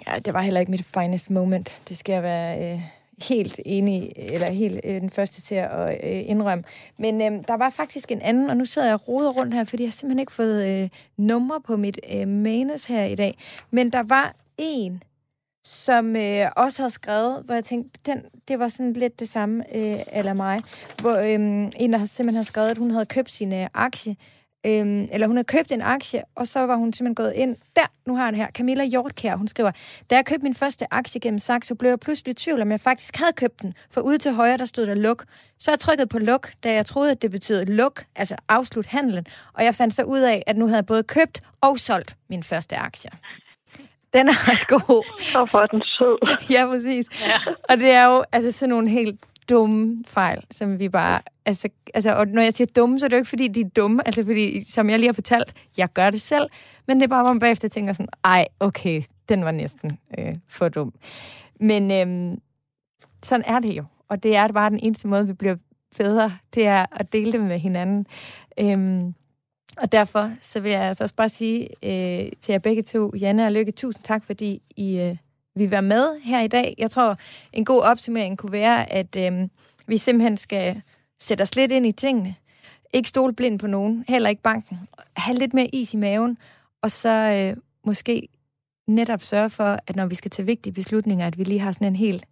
ja, 0.07 0.19
det 0.25 0.35
var 0.35 0.43
heller 0.43 0.61
ikke 0.61 0.73
mit 0.73 0.91
finest 0.95 1.31
moment. 1.31 1.69
Det 1.89 1.97
skal 1.97 2.13
jeg 2.13 2.23
være... 2.23 2.51
Øh 2.65 2.98
helt 3.23 3.61
enig, 3.65 4.13
eller 4.17 4.51
helt 4.51 4.81
øh, 4.85 5.01
den 5.01 5.11
første 5.11 5.43
til 5.43 5.55
at 5.55 5.89
øh, 6.05 6.23
indrømme. 6.27 6.65
Men 6.99 7.23
øh, 7.23 7.45
der 7.49 7.57
var 7.57 7.71
faktisk 7.71 8.13
en 8.13 8.23
anden, 8.23 8.51
og 8.51 8.57
nu 8.57 8.65
sidder 8.65 8.89
jeg 8.89 8.95
og 8.95 9.09
roder 9.09 9.31
rundt 9.31 9.55
her, 9.55 9.65
fordi 9.65 9.83
jeg 9.83 9.89
har 9.89 9.93
simpelthen 9.93 10.19
ikke 10.19 10.33
fået 10.33 10.67
øh, 10.67 10.89
numre 11.17 11.61
på 11.61 11.77
mit 11.77 12.01
øh, 12.13 12.29
manus 12.29 12.85
her 12.85 13.05
i 13.05 13.15
dag. 13.15 13.39
Men 13.71 13.93
der 13.93 14.03
var 14.03 14.35
en, 14.59 15.03
som 15.65 16.17
øh, 16.17 16.51
også 16.57 16.83
havde 16.83 16.91
skrevet, 16.91 17.43
hvor 17.45 17.55
jeg 17.55 17.65
tænkte, 17.65 18.01
den, 18.07 18.23
det 18.49 18.59
var 18.59 18.69
sådan 18.69 18.93
lidt 18.93 19.21
det 19.21 19.29
samme, 19.29 19.77
øh, 19.77 19.99
eller 20.13 20.33
mig, 20.33 20.63
hvor 21.01 21.17
øh, 21.17 21.71
en, 21.77 21.93
der 21.93 22.07
simpelthen 22.07 22.35
har 22.35 22.43
skrevet, 22.43 22.69
at 22.69 22.79
hun 22.79 22.91
havde 22.91 23.07
købt 23.07 23.33
sin 23.33 23.53
øh, 23.53 23.69
aktie, 23.75 24.17
Øhm, 24.67 25.09
eller 25.13 25.27
hun 25.27 25.37
havde 25.37 25.47
købt 25.47 25.73
en 25.73 25.83
aktie, 25.83 26.23
og 26.35 26.49
så 26.49 26.61
var 26.61 26.77
hun 26.77 26.93
simpelthen 26.93 27.15
gået 27.15 27.33
ind. 27.33 27.57
Der, 27.77 27.87
nu 28.07 28.17
har 28.17 28.25
jeg 28.25 28.33
det 28.33 28.41
her. 28.41 28.51
Camilla 28.51 28.85
Hjortkær, 28.85 29.37
hun 29.37 29.49
skriver, 29.49 29.71
da 30.11 30.15
jeg 30.15 30.25
købte 30.27 30.43
min 30.43 30.55
første 30.55 30.95
aktie 30.95 31.21
gennem 31.21 31.39
Saxo, 31.39 31.75
blev 31.75 31.91
jeg 31.91 32.01
pludselig 32.01 32.31
i 32.33 32.35
tvivl, 32.35 32.63
om 32.63 32.71
jeg 32.71 32.81
faktisk 32.81 33.17
havde 33.17 33.33
købt 33.33 33.63
den. 33.63 33.75
For 33.91 34.01
ude 34.01 34.19
til 34.19 34.33
højre, 34.33 34.57
der 34.57 34.65
stod 34.65 34.87
der 34.87 34.95
luk. 34.95 35.25
Så 35.59 35.71
jeg 35.71 35.79
trykkede 35.79 36.07
på 36.07 36.19
luk, 36.19 36.53
da 36.65 36.73
jeg 36.73 36.87
troede, 36.87 37.11
at 37.11 37.23
det 37.23 37.31
betød 37.31 37.67
luk, 37.67 38.05
altså 38.17 38.37
afslut 38.49 38.87
handlen. 38.87 39.27
Og 39.53 39.65
jeg 39.65 39.75
fandt 39.75 39.95
så 39.95 40.03
ud 40.03 40.21
af, 40.21 40.43
at 40.47 40.57
nu 40.57 40.67
havde 40.67 40.77
jeg 40.77 40.87
både 40.87 41.03
købt 41.03 41.41
og 41.61 41.79
solgt 41.79 42.17
min 42.31 42.43
første 42.43 42.77
aktie. 42.77 43.11
Den 44.13 44.29
er 44.29 44.35
også 44.51 44.67
god. 44.67 45.05
Og 45.35 45.49
for 45.49 45.67
den 45.67 45.83
sød. 45.83 46.37
ja, 46.57 46.67
præcis. 46.67 47.07
Ja. 47.27 47.53
Og 47.69 47.77
det 47.77 47.91
er 47.91 48.05
jo 48.07 48.25
altså 48.33 48.51
sådan 48.51 48.71
nogle 48.71 48.91
helt 48.91 49.21
dumme 49.49 50.05
fejl, 50.07 50.45
som 50.51 50.79
vi 50.79 50.89
bare... 50.89 51.21
Altså, 51.49 51.69
altså, 51.95 52.15
og 52.15 52.27
når 52.27 52.43
jeg 52.43 52.53
siger 52.53 52.69
dumme, 52.77 52.99
så 52.99 53.07
er 53.07 53.09
det 53.09 53.17
jo 53.17 53.19
ikke, 53.19 53.29
fordi 53.29 53.49
de 53.49 53.61
er 53.61 53.69
dumme. 53.77 54.07
Altså, 54.07 54.25
fordi, 54.25 54.65
som 54.65 54.91
jeg 54.91 54.99
lige 54.99 55.09
har 55.09 55.13
fortalt, 55.13 55.53
jeg 55.79 55.89
gør 55.93 56.11
det 56.11 56.21
selv. 56.21 56.51
Men 56.87 56.97
det 56.97 57.05
er 57.05 57.09
bare, 57.09 57.23
hvor 57.23 57.33
man 57.33 57.41
bagefter 57.41 57.69
tænker 57.69 57.93
sådan, 57.93 58.09
ej, 58.25 58.47
okay, 58.61 59.03
den 59.29 59.45
var 59.45 59.51
næsten 59.51 59.99
øh, 60.19 60.35
for 60.49 60.69
dum. 60.69 60.93
Men 61.61 61.91
øh, 61.91 62.39
sådan 63.23 63.45
er 63.47 63.59
det 63.59 63.73
jo. 63.77 63.85
Og 64.09 64.23
det 64.23 64.37
er 64.37 64.49
bare 64.49 64.71
den 64.71 64.81
eneste 64.83 65.09
måde, 65.09 65.27
vi 65.27 65.33
bliver 65.33 65.57
bedre, 65.99 66.31
det 66.55 66.67
er 66.67 66.87
at 66.93 67.13
dele 67.13 67.33
det 67.33 67.41
med 67.41 67.59
hinanden. 67.59 68.07
Øh, 68.61 69.13
og 69.77 69.93
derfor 69.93 70.31
så 70.41 70.61
vil 70.61 70.71
jeg 70.71 70.83
altså 70.83 71.05
også 71.05 71.15
bare 71.15 71.29
sige 71.29 71.69
øh, 71.83 72.33
til 72.41 72.53
jer 72.53 72.59
begge 72.59 72.83
to, 72.83 73.13
Janne 73.17 73.47
og 73.47 73.53
Lykke, 73.53 73.73
tusind 73.73 74.05
tak, 74.05 74.25
fordi 74.25 74.63
I 74.77 74.99
øh, 74.99 75.17
vil 75.57 75.71
være 75.71 75.83
med 75.83 76.21
her 76.25 76.41
i 76.41 76.49
dag. 76.49 76.75
Jeg 76.79 76.91
tror, 76.91 77.17
en 77.53 77.65
god 77.65 77.83
opsummering 77.83 78.39
kunne 78.39 78.53
være, 78.53 78.93
at 78.93 79.17
øh, 79.17 79.49
vi 79.87 79.97
simpelthen 79.97 80.37
skal 80.37 80.83
sætte 81.21 81.43
os 81.43 81.57
lidt 81.57 81.73
ind 81.73 81.87
i 81.87 81.93
tingene. 81.93 82.35
Ikke 82.93 83.09
stole 83.09 83.35
blind 83.35 83.59
på 83.59 83.67
nogen, 83.67 84.05
heller 84.09 84.29
ikke 84.29 84.43
banken. 84.43 84.89
Ha' 85.17 85.33
lidt 85.33 85.55
mere 85.55 85.75
is 85.75 85.95
i 85.95 85.97
maven, 85.97 86.39
og 86.83 86.91
så 86.91 87.09
øh, 87.09 87.63
måske 87.85 88.29
netop 88.87 89.23
sørge 89.23 89.51
for, 89.51 89.79
at 89.87 89.97
når 89.97 90.07
vi 90.07 90.15
skal 90.15 90.31
tage 90.31 90.47
vigtige 90.47 90.73
beslutninger, 90.73 91.27
at 91.27 91.39
vi 91.39 91.45
lige 91.45 91.61
har 91.61 91.73
sådan 91.73 91.87
en 91.87 91.97
helt 91.97 92.25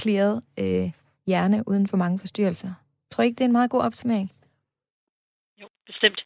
clearet 0.00 0.42
øh, 0.58 0.92
hjerne 1.26 1.68
uden 1.68 1.88
for 1.88 1.96
mange 1.96 2.18
forstyrrelser. 2.18 2.74
Tror 3.10 3.22
I 3.22 3.26
ikke, 3.26 3.36
det 3.36 3.44
er 3.44 3.48
en 3.48 3.52
meget 3.52 3.70
god 3.70 3.80
opsummering? 3.80 4.30
Jo, 5.60 5.68
bestemt. 5.86 6.20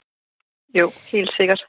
Jo, 0.80 0.90
helt 1.12 1.30
sikkert. 1.36 1.64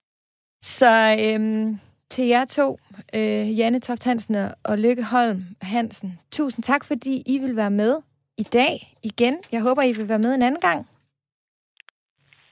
Så 0.61 1.17
øhm, 1.19 1.79
til 2.09 2.25
jer 2.25 2.45
to, 2.45 2.79
øh, 3.13 3.59
Janne 3.59 3.79
Toft 3.79 4.03
Hansen 4.03 4.35
og 4.63 4.77
Lykke 4.77 5.03
Holm 5.03 5.43
Hansen, 5.61 6.19
tusind 6.31 6.63
tak, 6.63 6.83
fordi 6.85 7.23
I 7.25 7.37
vil 7.37 7.55
være 7.55 7.71
med 7.71 7.95
i 8.43 8.43
dag 8.43 8.97
igen. 9.03 9.35
Jeg 9.51 9.61
håber, 9.61 9.81
I 9.81 9.91
vil 9.97 10.09
være 10.09 10.19
med 10.19 10.35
en 10.35 10.41
anden 10.41 10.61
gang. 10.61 10.89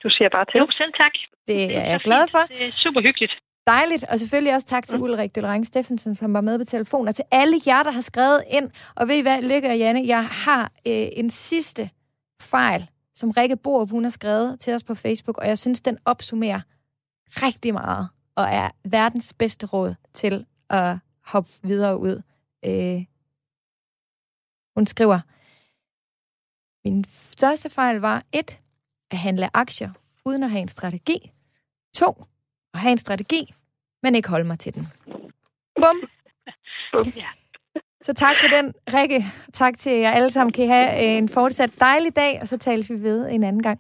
Du 0.03 0.09
siger 0.09 0.29
bare 0.29 0.45
til. 0.45 0.57
Jo, 0.57 0.67
selv 0.71 0.93
tak. 0.93 1.11
Det 1.47 1.77
er 1.77 1.85
jeg 1.93 1.99
glad 1.99 2.27
for. 2.27 2.43
Det 2.47 2.67
er 2.67 2.71
super 2.71 3.01
hyggeligt. 3.01 3.33
Dejligt, 3.67 4.03
og 4.11 4.19
selvfølgelig 4.19 4.53
også 4.53 4.67
tak 4.67 4.87
til 4.87 4.99
Ulrik 4.99 5.35
Dølrang 5.35 5.65
Steffensen, 5.65 6.15
som 6.15 6.33
var 6.33 6.41
med 6.41 6.59
på 6.59 6.65
telefon, 6.65 7.07
og 7.07 7.15
til 7.15 7.25
alle 7.31 7.57
jer, 7.67 7.83
der 7.83 7.91
har 7.91 8.01
skrevet 8.01 8.43
ind. 8.51 8.71
Og 8.95 9.07
ved 9.07 9.15
I 9.15 9.21
hvad, 9.21 9.41
Lykke 9.41 9.67
og 9.67 9.77
Janne, 9.77 10.07
jeg 10.07 10.25
har 10.25 10.63
øh, 10.87 11.07
en 11.11 11.29
sidste 11.29 11.89
fejl, 12.41 12.89
som 13.15 13.31
Rikke 13.31 13.57
Borup, 13.57 13.89
hun 13.89 14.03
har 14.03 14.09
skrevet 14.09 14.59
til 14.59 14.73
os 14.73 14.83
på 14.83 14.95
Facebook, 14.95 15.37
og 15.37 15.47
jeg 15.47 15.57
synes, 15.57 15.81
den 15.81 15.97
opsummerer 16.05 16.61
rigtig 17.27 17.73
meget, 17.73 18.09
og 18.35 18.43
er 18.43 18.69
verdens 18.83 19.33
bedste 19.39 19.65
råd 19.65 19.95
til 20.13 20.45
at 20.69 20.97
hoppe 21.25 21.49
videre 21.63 21.97
ud. 21.97 22.21
Øh, 22.65 23.05
hun 24.75 24.85
skriver, 24.85 25.19
min 26.89 27.05
største 27.37 27.69
fejl 27.69 27.95
var 27.99 28.23
et, 28.33 28.59
at 29.11 29.17
handle 29.17 29.49
aktier 29.53 29.91
uden 30.25 30.43
at 30.43 30.49
have 30.49 30.61
en 30.61 30.67
strategi. 30.67 31.31
To, 31.95 32.25
at 32.73 32.79
have 32.79 32.91
en 32.91 32.97
strategi, 32.97 33.53
men 34.03 34.15
ikke 34.15 34.29
holde 34.29 34.47
mig 34.47 34.59
til 34.59 34.73
den. 34.73 34.83
Bum. 35.75 35.97
Bum. 36.93 37.13
Ja. 37.15 37.29
Så 38.01 38.13
tak 38.13 38.35
for 38.41 38.47
den, 38.47 38.73
Rikke. 38.93 39.25
Tak 39.53 39.73
til 39.77 39.91
jer 39.91 40.11
alle 40.11 40.29
sammen. 40.29 40.53
Kan 40.53 40.63
I 40.63 40.67
have 40.67 41.17
en 41.17 41.29
fortsat 41.29 41.79
dejlig 41.79 42.15
dag, 42.15 42.41
og 42.41 42.47
så 42.47 42.57
tales 42.57 42.89
vi 42.89 43.03
ved 43.03 43.29
en 43.29 43.43
anden 43.43 43.63
gang. 43.63 43.79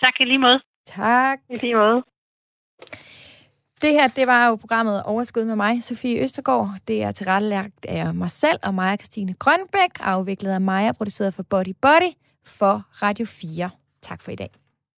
Tak 0.00 0.20
i 0.20 0.24
lige 0.24 0.38
måde. 0.38 0.60
Tak. 0.86 1.38
I 1.50 1.56
lige 1.56 1.74
måde. 1.74 2.02
Det 3.82 3.92
her, 3.92 4.08
det 4.08 4.26
var 4.26 4.48
jo 4.48 4.56
programmet 4.56 5.02
Overskud 5.02 5.44
med 5.44 5.56
mig, 5.56 5.82
Sofie 5.84 6.22
Østergaard. 6.22 6.74
Det 6.88 7.02
er 7.02 7.12
tilrettelagt 7.12 7.86
af 7.88 8.14
mig 8.14 8.30
selv 8.30 8.58
og 8.62 8.74
Maja 8.74 8.96
Christine 8.96 9.34
Grønbæk, 9.34 9.90
afviklet 10.00 10.50
af 10.50 10.60
Maja, 10.60 10.92
produceret 10.92 11.34
for 11.34 11.42
Body 11.42 11.74
Body 11.82 12.12
for 12.44 12.82
Radio 13.02 13.26
4. 13.26 13.70
Tak 14.02 14.22
for 14.22 14.30
i 14.30 14.36
dag. 14.36 14.50